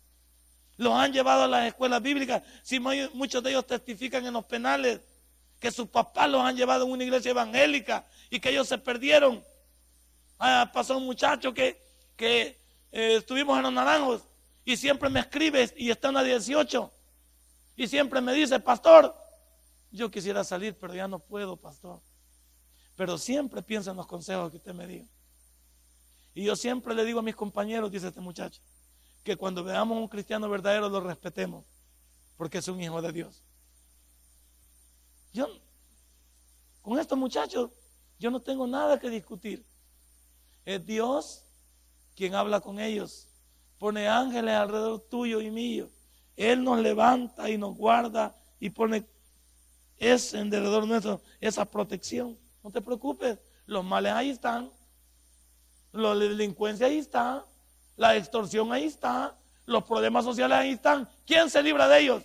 Los 0.78 0.94
han 0.94 1.12
llevado 1.12 1.42
a 1.42 1.48
las 1.48 1.66
escuelas 1.66 2.00
bíblicas. 2.00 2.42
Si 2.62 2.80
muchos 2.80 3.42
de 3.42 3.50
ellos 3.50 3.66
testifican 3.66 4.24
en 4.24 4.32
los 4.32 4.46
penales 4.46 5.00
que 5.60 5.70
sus 5.70 5.88
papás 5.88 6.30
los 6.30 6.42
han 6.42 6.56
llevado 6.56 6.84
a 6.84 6.86
una 6.86 7.04
iglesia 7.04 7.32
evangélica 7.32 8.06
y 8.30 8.40
que 8.40 8.48
ellos 8.48 8.66
se 8.66 8.78
perdieron. 8.78 9.44
Ah, 10.38 10.70
pasó 10.72 10.96
un 10.96 11.04
muchacho 11.04 11.52
que 11.52 11.88
que 12.18 12.60
eh, 12.90 13.16
estuvimos 13.16 13.56
en 13.56 13.62
los 13.62 13.72
naranjos 13.72 14.22
y 14.64 14.76
siempre 14.76 15.08
me 15.08 15.20
escribe 15.20 15.72
y 15.76 15.88
está 15.88 16.08
en 16.08 16.14
la 16.14 16.24
18 16.24 16.92
y 17.76 17.86
siempre 17.86 18.20
me 18.20 18.34
dice, 18.34 18.58
pastor, 18.58 19.14
yo 19.92 20.10
quisiera 20.10 20.42
salir, 20.42 20.76
pero 20.78 20.94
ya 20.94 21.06
no 21.06 21.20
puedo, 21.20 21.56
pastor. 21.56 22.00
Pero 22.96 23.16
siempre 23.16 23.62
pienso 23.62 23.92
en 23.92 23.96
los 23.96 24.06
consejos 24.08 24.50
que 24.50 24.56
usted 24.56 24.74
me 24.74 24.88
dio. 24.88 25.06
Y 26.34 26.42
yo 26.42 26.56
siempre 26.56 26.92
le 26.92 27.04
digo 27.04 27.20
a 27.20 27.22
mis 27.22 27.36
compañeros, 27.36 27.92
dice 27.92 28.08
este 28.08 28.20
muchacho, 28.20 28.60
que 29.22 29.36
cuando 29.36 29.62
veamos 29.62 29.98
un 29.98 30.08
cristiano 30.08 30.48
verdadero 30.48 30.88
lo 30.88 31.00
respetemos, 31.00 31.64
porque 32.36 32.58
es 32.58 32.68
un 32.68 32.80
hijo 32.80 33.02
de 33.02 33.12
Dios. 33.12 33.42
Yo, 35.32 35.46
con 36.82 36.98
estos 36.98 37.18
muchachos, 37.18 37.70
yo 38.18 38.30
no 38.30 38.40
tengo 38.40 38.66
nada 38.66 38.98
que 38.98 39.10
discutir. 39.10 39.64
Es 40.64 40.84
Dios 40.84 41.44
quien 42.14 42.34
habla 42.34 42.60
con 42.60 42.80
ellos. 42.80 43.28
Pone 43.78 44.08
ángeles 44.08 44.54
alrededor 44.54 45.00
tuyo 45.08 45.40
y 45.40 45.50
mío. 45.50 45.88
Él 46.36 46.64
nos 46.64 46.80
levanta 46.80 47.48
y 47.50 47.58
nos 47.58 47.76
guarda 47.76 48.34
y 48.60 48.70
pone 48.70 49.06
ese 49.98 50.38
alrededor 50.38 50.86
nuestro, 50.86 51.20
esa 51.40 51.64
protección. 51.64 52.38
No 52.62 52.70
te 52.70 52.80
preocupes, 52.80 53.38
los 53.66 53.84
males 53.84 54.12
ahí 54.12 54.30
están, 54.30 54.70
la 55.92 56.14
delincuencia 56.14 56.86
ahí 56.86 56.98
está, 56.98 57.44
la 57.98 58.16
extorsión 58.16 58.72
ahí 58.72 58.84
está, 58.84 59.34
los 59.66 59.84
problemas 59.84 60.24
sociales 60.24 60.56
ahí 60.56 60.70
están. 60.70 61.06
¿Quién 61.26 61.50
se 61.50 61.62
libra 61.62 61.86
de 61.86 62.00
ellos? 62.00 62.22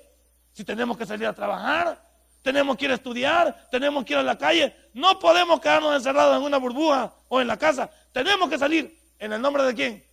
Si 0.54 0.64
tenemos 0.64 0.98
que 0.98 1.06
salir 1.06 1.28
a 1.28 1.34
trabajar, 1.34 2.02
tenemos 2.42 2.78
que 2.78 2.86
ir 2.86 2.92
a 2.92 2.94
estudiar, 2.94 3.68
tenemos 3.72 4.06
que 4.06 4.14
ir 4.14 4.20
a 4.20 4.24
la 4.24 4.38
calle, 4.38 4.74
no 4.94 5.20
podemos 5.20 5.60
quedarnos 5.60 5.96
encerrados 5.96 6.38
en 6.38 6.44
una 6.44 6.58
burbuja 6.58 7.14
o 7.28 7.42
en 7.42 7.48
la 7.48 7.58
casa, 7.58 7.90
tenemos 8.14 8.50
que 8.50 8.58
salir. 8.58 8.98
¿En 9.18 9.34
el 9.34 9.42
nombre 9.42 9.64
de 9.64 9.74
quién? 9.74 10.06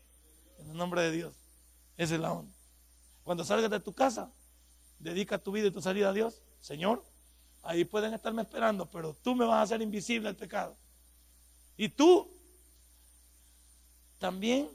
En 0.58 0.70
el 0.70 0.76
nombre 0.76 1.02
de 1.02 1.10
Dios. 1.10 1.34
Esa 1.96 2.14
es 2.14 2.20
la 2.20 2.32
onda. 2.32 2.52
Cuando 3.22 3.44
salgas 3.44 3.70
de 3.70 3.80
tu 3.80 3.92
casa, 3.92 4.30
dedica 4.98 5.38
tu 5.38 5.52
vida 5.52 5.66
y 5.66 5.70
tu 5.70 5.82
salida 5.82 6.08
a 6.08 6.12
Dios. 6.12 6.40
Señor, 6.60 7.04
ahí 7.62 7.84
pueden 7.84 8.14
estarme 8.14 8.42
esperando, 8.42 8.86
pero 8.86 9.14
tú 9.14 9.34
me 9.34 9.44
vas 9.44 9.58
a 9.58 9.62
hacer 9.62 9.82
invisible 9.82 10.28
el 10.28 10.36
pecado. 10.36 10.76
Y 11.76 11.88
tú 11.88 12.30
también, 14.18 14.70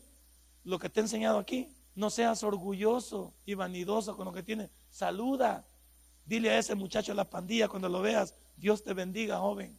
lo 0.66 0.80
que 0.80 0.90
te 0.90 1.00
he 1.00 1.04
enseñado 1.04 1.38
aquí, 1.38 1.70
no 1.96 2.10
seas 2.10 2.44
orgulloso 2.44 3.34
y 3.46 3.54
vanidoso 3.54 4.18
con 4.18 4.26
lo 4.26 4.34
que 4.34 4.44
tienes. 4.44 4.70
Saluda. 4.90 5.64
Dile 6.26 6.50
a 6.50 6.58
ese 6.58 6.76
muchacho 6.76 7.12
de 7.12 7.16
la 7.16 7.30
pandilla 7.30 7.68
cuando 7.68 7.88
lo 7.88 8.02
veas, 8.02 8.34
Dios 8.58 8.84
te 8.84 8.94
bendiga, 8.94 9.38
joven. 9.38 9.78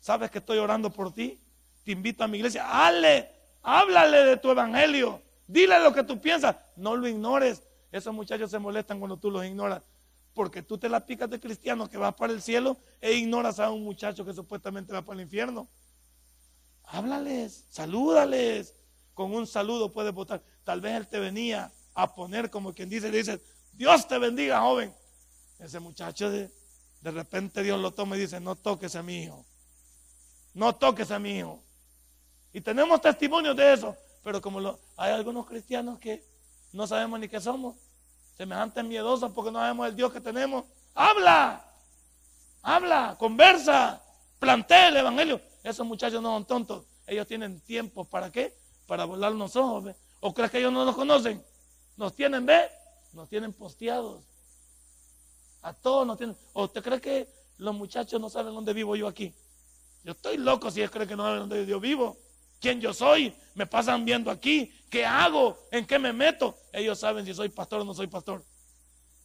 ¿Sabes 0.00 0.30
que 0.30 0.38
estoy 0.38 0.58
orando 0.58 0.90
por 0.90 1.12
ti? 1.12 1.40
Te 1.84 1.92
invito 1.92 2.22
a 2.22 2.28
mi 2.28 2.38
iglesia. 2.38 2.86
¡Ale! 2.86 3.30
Háblale 3.62 4.18
de 4.24 4.36
tu 4.36 4.50
evangelio. 4.50 5.20
Dile 5.46 5.80
lo 5.80 5.92
que 5.92 6.04
tú 6.04 6.20
piensas. 6.20 6.56
No 6.76 6.96
lo 6.96 7.08
ignores. 7.08 7.62
Esos 7.90 8.14
muchachos 8.14 8.50
se 8.50 8.58
molestan 8.58 9.00
cuando 9.00 9.16
tú 9.16 9.30
los 9.30 9.44
ignoras. 9.44 9.82
Porque 10.32 10.62
tú 10.62 10.78
te 10.78 10.88
la 10.88 11.04
picas 11.04 11.28
de 11.28 11.40
cristiano 11.40 11.88
que 11.88 11.98
vas 11.98 12.14
para 12.14 12.32
el 12.32 12.40
cielo 12.40 12.76
e 13.00 13.14
ignoras 13.14 13.58
a 13.58 13.70
un 13.70 13.82
muchacho 13.82 14.24
que 14.24 14.32
supuestamente 14.32 14.92
va 14.92 15.02
para 15.02 15.18
el 15.18 15.24
infierno. 15.24 15.68
Háblales, 16.84 17.66
salúdales. 17.68 18.74
Con 19.18 19.34
un 19.34 19.48
saludo 19.48 19.90
puedes 19.90 20.14
votar. 20.14 20.40
Tal 20.62 20.80
vez 20.80 20.94
él 20.94 21.08
te 21.08 21.18
venía 21.18 21.72
a 21.92 22.14
poner 22.14 22.50
como 22.50 22.72
quien 22.72 22.88
dice, 22.88 23.10
le 23.10 23.18
dice, 23.18 23.42
Dios 23.72 24.06
te 24.06 24.16
bendiga, 24.16 24.60
joven. 24.60 24.94
Ese 25.58 25.80
muchacho 25.80 26.30
de, 26.30 26.48
de 27.00 27.10
repente 27.10 27.64
Dios 27.64 27.80
lo 27.80 27.90
toma 27.90 28.16
y 28.16 28.20
dice, 28.20 28.38
no 28.38 28.54
toques 28.54 28.94
a 28.94 29.02
mi 29.02 29.24
hijo. 29.24 29.44
No 30.54 30.72
toques 30.76 31.10
a 31.10 31.18
mi 31.18 31.36
hijo. 31.36 31.60
Y 32.52 32.60
tenemos 32.60 33.00
testimonios 33.00 33.56
de 33.56 33.72
eso. 33.72 33.96
Pero 34.22 34.40
como 34.40 34.78
hay 34.96 35.10
algunos 35.10 35.46
cristianos 35.46 35.98
que 35.98 36.24
no 36.72 36.86
sabemos 36.86 37.18
ni 37.18 37.28
qué 37.28 37.40
somos, 37.40 37.74
semejantes 38.36 38.84
miedosos 38.84 39.32
porque 39.32 39.50
no 39.50 39.58
sabemos 39.58 39.88
el 39.88 39.96
Dios 39.96 40.12
que 40.12 40.20
tenemos, 40.20 40.64
habla, 40.94 41.68
habla, 42.62 43.16
conversa, 43.18 44.00
plantea 44.38 44.90
el 44.90 44.98
evangelio. 44.98 45.40
Esos 45.64 45.84
muchachos 45.84 46.22
no 46.22 46.34
son 46.34 46.46
tontos, 46.46 46.86
ellos 47.04 47.26
tienen 47.26 47.60
tiempo 47.62 48.04
para 48.04 48.30
qué? 48.30 48.56
Para 48.88 49.04
volar 49.04 49.30
los 49.32 49.54
ojos. 49.54 49.94
¿O 50.18 50.34
crees 50.34 50.50
que 50.50 50.58
ellos 50.58 50.72
no 50.72 50.84
nos 50.84 50.96
conocen? 50.96 51.44
Nos 51.96 52.14
tienen, 52.14 52.46
¿ve? 52.46 52.68
Nos 53.12 53.28
tienen 53.28 53.52
posteados. 53.52 54.24
A 55.62 55.74
todos 55.74 56.06
nos 56.06 56.16
tienen. 56.16 56.36
¿O 56.54 56.64
usted 56.64 56.82
cree 56.82 57.00
que 57.00 57.28
los 57.58 57.74
muchachos 57.74 58.18
no 58.18 58.30
saben 58.30 58.54
dónde 58.54 58.72
vivo 58.72 58.96
yo 58.96 59.06
aquí? 59.06 59.34
Yo 60.04 60.12
estoy 60.12 60.38
loco 60.38 60.70
si 60.70 60.80
ellos 60.80 60.90
creen 60.90 61.06
que 61.06 61.16
no 61.16 61.22
saben 61.22 61.40
dónde 61.40 61.66
yo 61.66 61.78
vivo. 61.78 62.16
¿Quién 62.60 62.80
yo 62.80 62.94
soy? 62.94 63.36
Me 63.54 63.66
pasan 63.66 64.06
viendo 64.06 64.30
aquí. 64.30 64.72
¿Qué 64.90 65.04
hago? 65.04 65.58
¿En 65.70 65.86
qué 65.86 65.98
me 65.98 66.14
meto? 66.14 66.56
Ellos 66.72 66.98
saben 66.98 67.26
si 67.26 67.34
soy 67.34 67.50
pastor 67.50 67.82
o 67.82 67.84
no 67.84 67.92
soy 67.92 68.06
pastor. 68.06 68.42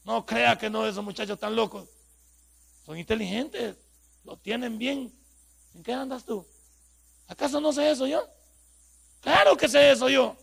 No 0.03 0.25
crea 0.25 0.57
que 0.57 0.69
no 0.69 0.85
esos 0.85 1.05
muchachos 1.05 1.39
tan 1.39 1.55
locos. 1.55 1.87
Son 2.85 2.97
inteligentes. 2.97 3.77
Lo 4.25 4.35
tienen 4.35 4.77
bien. 4.77 5.13
¿En 5.73 5.83
qué 5.83 5.93
andas 5.93 6.25
tú? 6.25 6.45
¿Acaso 7.27 7.61
no 7.61 7.71
sé 7.71 7.89
eso 7.89 8.05
yo? 8.05 8.27
Claro 9.23 9.55
que 9.55 9.69
sé 9.69 9.91
eso 9.91 10.09
yo. 10.09 10.35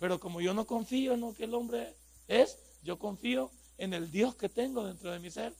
Pero 0.00 0.18
como 0.18 0.40
yo 0.40 0.52
no 0.52 0.66
confío 0.66 1.14
en 1.14 1.20
lo 1.20 1.32
que 1.32 1.44
el 1.44 1.54
hombre 1.54 1.94
es, 2.26 2.58
yo 2.82 2.98
confío 2.98 3.50
en 3.78 3.94
el 3.94 4.10
Dios 4.10 4.34
que 4.34 4.48
tengo 4.48 4.84
dentro 4.84 5.12
de 5.12 5.20
mi 5.20 5.30
ser. 5.30 5.54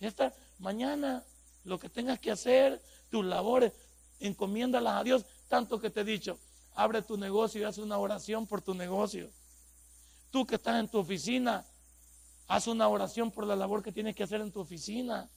Esta 0.00 0.34
mañana, 0.58 1.24
lo 1.62 1.78
que 1.78 1.88
tengas 1.88 2.18
que 2.18 2.32
hacer, 2.32 2.82
tus 3.10 3.24
labores, 3.24 3.72
encomiéndalas 4.18 5.00
a 5.00 5.04
Dios, 5.04 5.24
tanto 5.48 5.80
que 5.80 5.88
te 5.88 6.00
he 6.00 6.04
dicho, 6.04 6.38
abre 6.74 7.00
tu 7.00 7.16
negocio 7.16 7.60
y 7.60 7.64
haz 7.64 7.78
una 7.78 7.96
oración 7.96 8.46
por 8.46 8.60
tu 8.60 8.74
negocio. 8.74 9.30
Tú 10.32 10.44
que 10.46 10.56
estás 10.56 10.80
en 10.80 10.88
tu 10.88 10.98
oficina, 10.98 11.64
haz 12.48 12.66
una 12.66 12.88
oración 12.88 13.30
por 13.30 13.46
la 13.46 13.54
labor 13.54 13.84
que 13.84 13.92
tienes 13.92 14.16
que 14.16 14.24
hacer 14.24 14.40
en 14.40 14.50
tu 14.50 14.60
oficina. 14.60 15.30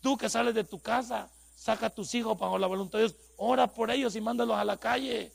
Tú 0.00 0.16
que 0.16 0.28
sales 0.28 0.54
de 0.54 0.64
tu 0.64 0.80
casa, 0.80 1.30
saca 1.54 1.86
a 1.86 1.90
tus 1.90 2.12
hijos 2.16 2.36
bajo 2.36 2.58
la 2.58 2.66
voluntad 2.66 2.98
de 2.98 3.04
Dios, 3.04 3.16
ora 3.36 3.68
por 3.68 3.90
ellos 3.92 4.16
y 4.16 4.20
mándalos 4.20 4.56
a 4.56 4.64
la 4.64 4.76
calle. 4.76 5.32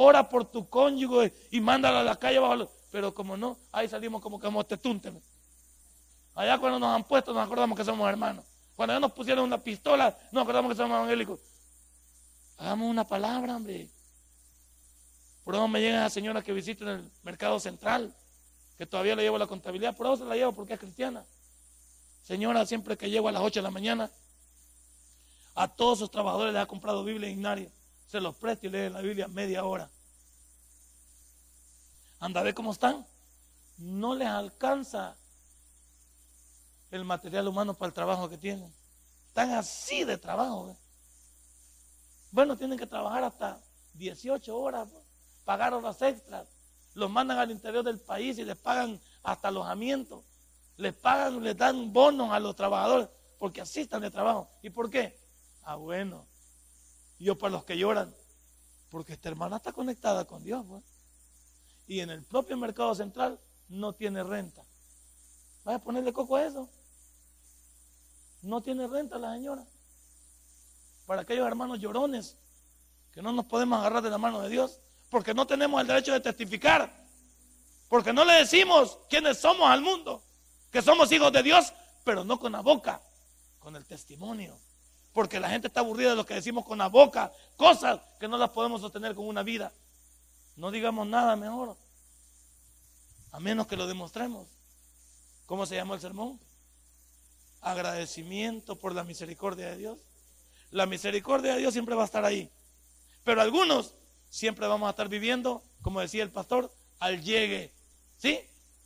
Ora 0.00 0.28
por 0.28 0.44
tu 0.44 0.68
cónyuge 0.68 1.34
y 1.50 1.60
mándalo 1.60 1.98
a 1.98 2.02
la 2.04 2.14
calle 2.14 2.38
bajo 2.38 2.70
Pero 2.92 3.12
como 3.12 3.36
no, 3.36 3.58
ahí 3.72 3.88
salimos 3.88 4.22
como 4.22 4.38
que 4.38 4.48
motetúntenos. 4.48 5.20
Allá 6.36 6.56
cuando 6.58 6.78
nos 6.78 6.94
han 6.94 7.02
puesto 7.02 7.34
nos 7.34 7.44
acordamos 7.44 7.76
que 7.76 7.84
somos 7.84 8.08
hermanos. 8.08 8.44
Cuando 8.76 8.94
ya 8.94 9.00
nos 9.00 9.10
pusieron 9.10 9.42
una 9.42 9.58
pistola, 9.58 10.16
nos 10.30 10.44
acordamos 10.44 10.70
que 10.70 10.76
somos 10.76 10.96
evangélicos. 10.96 11.40
Hagamos 12.58 12.88
una 12.88 13.02
palabra, 13.08 13.56
hombre. 13.56 13.90
Por 15.42 15.56
eso 15.56 15.66
me 15.66 15.80
llega 15.80 15.98
la 15.98 16.10
señora 16.10 16.42
que 16.42 16.52
visita 16.52 16.84
en 16.84 16.90
el 16.90 17.10
mercado 17.24 17.58
central, 17.58 18.14
que 18.76 18.86
todavía 18.86 19.16
le 19.16 19.24
llevo 19.24 19.36
la 19.36 19.48
contabilidad, 19.48 19.96
por 19.96 20.06
eso 20.06 20.18
se 20.18 20.24
la 20.26 20.36
llevo 20.36 20.52
porque 20.52 20.74
es 20.74 20.78
cristiana. 20.78 21.26
Señora, 22.22 22.64
siempre 22.66 22.96
que 22.96 23.10
llego 23.10 23.26
a 23.26 23.32
las 23.32 23.42
8 23.42 23.58
de 23.58 23.64
la 23.64 23.72
mañana, 23.72 24.12
a 25.56 25.66
todos 25.66 25.98
sus 25.98 26.10
trabajadores 26.12 26.54
les 26.54 26.62
ha 26.62 26.66
comprado 26.66 27.02
Biblia 27.02 27.28
ignaria. 27.28 27.68
Se 28.08 28.20
los 28.20 28.34
presta 28.36 28.66
y 28.66 28.70
lee 28.70 28.88
la 28.88 29.02
Biblia 29.02 29.28
media 29.28 29.64
hora. 29.64 29.90
Anda 32.20 32.40
a 32.40 32.42
ver 32.42 32.54
cómo 32.54 32.72
están. 32.72 33.06
No 33.76 34.14
les 34.14 34.28
alcanza 34.28 35.16
el 36.90 37.04
material 37.04 37.46
humano 37.48 37.74
para 37.74 37.88
el 37.88 37.92
trabajo 37.92 38.28
que 38.28 38.38
tienen. 38.38 38.74
Están 39.26 39.50
así 39.52 40.04
de 40.04 40.16
trabajo. 40.16 40.74
Bueno, 42.30 42.56
tienen 42.56 42.78
que 42.78 42.86
trabajar 42.86 43.24
hasta 43.24 43.60
18 43.92 44.56
horas, 44.56 44.88
pagar 45.44 45.74
horas 45.74 46.00
extras. 46.00 46.48
Los 46.94 47.10
mandan 47.10 47.38
al 47.38 47.50
interior 47.50 47.84
del 47.84 48.00
país 48.00 48.38
y 48.38 48.44
les 48.44 48.56
pagan 48.56 48.98
hasta 49.22 49.48
alojamiento. 49.48 50.24
Les 50.78 50.94
pagan, 50.94 51.42
les 51.42 51.56
dan 51.56 51.92
bonos 51.92 52.32
a 52.32 52.40
los 52.40 52.56
trabajadores 52.56 53.08
porque 53.38 53.60
así 53.60 53.80
están 53.80 54.00
de 54.00 54.10
trabajo. 54.10 54.48
¿Y 54.62 54.70
por 54.70 54.90
qué? 54.90 55.18
Ah, 55.62 55.76
bueno. 55.76 56.26
Yo 57.18 57.36
para 57.36 57.52
los 57.52 57.64
que 57.64 57.76
lloran, 57.76 58.14
porque 58.90 59.14
esta 59.14 59.28
hermana 59.28 59.56
está 59.56 59.72
conectada 59.72 60.24
con 60.24 60.42
Dios. 60.44 60.64
Pues. 60.66 60.84
Y 61.86 62.00
en 62.00 62.10
el 62.10 62.22
propio 62.22 62.56
mercado 62.56 62.94
central 62.94 63.40
no 63.68 63.92
tiene 63.92 64.22
renta. 64.22 64.62
¿Vas 65.64 65.76
a 65.76 65.78
ponerle 65.80 66.12
coco 66.12 66.36
a 66.36 66.44
eso? 66.44 66.68
No 68.42 68.60
tiene 68.62 68.86
renta 68.86 69.18
la 69.18 69.34
señora. 69.34 69.64
Para 71.06 71.22
aquellos 71.22 71.46
hermanos 71.46 71.80
llorones 71.80 72.36
que 73.12 73.22
no 73.22 73.32
nos 73.32 73.46
podemos 73.46 73.80
agarrar 73.80 74.02
de 74.02 74.10
la 74.10 74.18
mano 74.18 74.40
de 74.40 74.48
Dios, 74.48 74.80
porque 75.10 75.34
no 75.34 75.46
tenemos 75.46 75.80
el 75.80 75.86
derecho 75.86 76.12
de 76.12 76.20
testificar, 76.20 76.92
porque 77.88 78.12
no 78.12 78.24
le 78.24 78.34
decimos 78.34 78.98
quiénes 79.08 79.38
somos 79.38 79.68
al 79.68 79.80
mundo, 79.80 80.22
que 80.70 80.82
somos 80.82 81.10
hijos 81.10 81.32
de 81.32 81.42
Dios, 81.42 81.72
pero 82.04 82.24
no 82.24 82.38
con 82.38 82.52
la 82.52 82.60
boca, 82.60 83.00
con 83.58 83.74
el 83.74 83.84
testimonio. 83.86 84.58
Porque 85.12 85.40
la 85.40 85.50
gente 85.50 85.68
está 85.68 85.80
aburrida 85.80 86.10
de 86.10 86.16
lo 86.16 86.26
que 86.26 86.34
decimos 86.34 86.64
con 86.64 86.78
la 86.78 86.88
boca, 86.88 87.32
cosas 87.56 88.00
que 88.20 88.28
no 88.28 88.36
las 88.38 88.50
podemos 88.50 88.80
sostener 88.80 89.14
con 89.14 89.26
una 89.26 89.42
vida. 89.42 89.72
No 90.56 90.70
digamos 90.70 91.06
nada 91.06 91.36
mejor, 91.36 91.76
a 93.32 93.40
menos 93.40 93.66
que 93.66 93.76
lo 93.76 93.86
demostremos. 93.86 94.46
¿Cómo 95.46 95.66
se 95.66 95.76
llama 95.76 95.94
el 95.94 96.00
sermón? 96.00 96.38
agradecimiento 97.60 98.76
por 98.76 98.94
la 98.94 99.04
misericordia 99.04 99.70
de 99.70 99.76
Dios. 99.76 99.98
La 100.70 100.86
misericordia 100.86 101.54
de 101.54 101.60
Dios 101.60 101.72
siempre 101.72 101.94
va 101.94 102.02
a 102.02 102.06
estar 102.06 102.24
ahí. 102.24 102.50
Pero 103.24 103.40
algunos 103.40 103.94
siempre 104.28 104.66
vamos 104.66 104.86
a 104.86 104.90
estar 104.90 105.08
viviendo, 105.08 105.62
como 105.82 106.00
decía 106.00 106.22
el 106.22 106.30
pastor, 106.30 106.70
al 106.98 107.22
llegue. 107.22 107.72
¿Sí? 108.16 108.40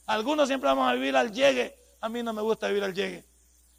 Algunos 0.06 0.48
siempre 0.48 0.68
vamos 0.68 0.88
a 0.88 0.94
vivir 0.94 1.16
al 1.16 1.32
llegue. 1.32 1.76
A 2.00 2.08
mí 2.08 2.22
no 2.22 2.32
me 2.32 2.42
gusta 2.42 2.68
vivir 2.68 2.84
al 2.84 2.94
llegue. 2.94 3.24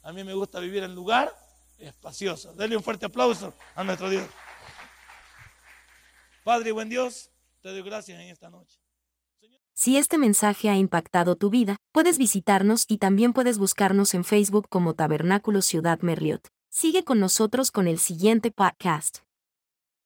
A 0.04 0.12
mí 0.12 0.24
me 0.24 0.34
gusta 0.34 0.60
vivir 0.60 0.84
en 0.84 0.96
lugar 0.96 1.34
espacioso. 1.88 2.54
Denle 2.54 2.78
un 2.78 2.84
fuerte 2.84 3.06
aplauso 3.06 3.54
a 3.76 3.84
nuestro 3.84 4.10
Dios. 4.10 4.26
Padre 6.44 6.70
y 6.70 6.72
buen 6.74 6.90
Dios, 6.90 7.32
te 7.62 7.70
doy 7.70 7.82
gracias 7.82 8.20
en 8.20 8.28
esta 8.28 8.50
noche. 8.50 8.80
Si 9.76 9.98
este 9.98 10.20
mensaje 10.20 10.70
ha 10.70 10.78
impactado 10.78 11.36
tu 11.36 11.50
vida, 11.50 11.78
puedes 11.92 12.18
visitarnos 12.18 12.86
y 12.88 13.00
también 13.00 13.34
puedes 13.34 13.58
buscarnos 13.58 14.14
en 14.14 14.24
Facebook 14.24 14.68
como 14.70 14.94
Tabernáculo 14.94 15.64
Ciudad 15.64 16.00
Merliot. 16.02 16.48
Sigue 16.70 17.04
con 17.04 17.20
nosotros 17.20 17.72
con 17.72 17.88
el 17.88 17.98
siguiente 17.98 18.52
podcast. 18.52 19.20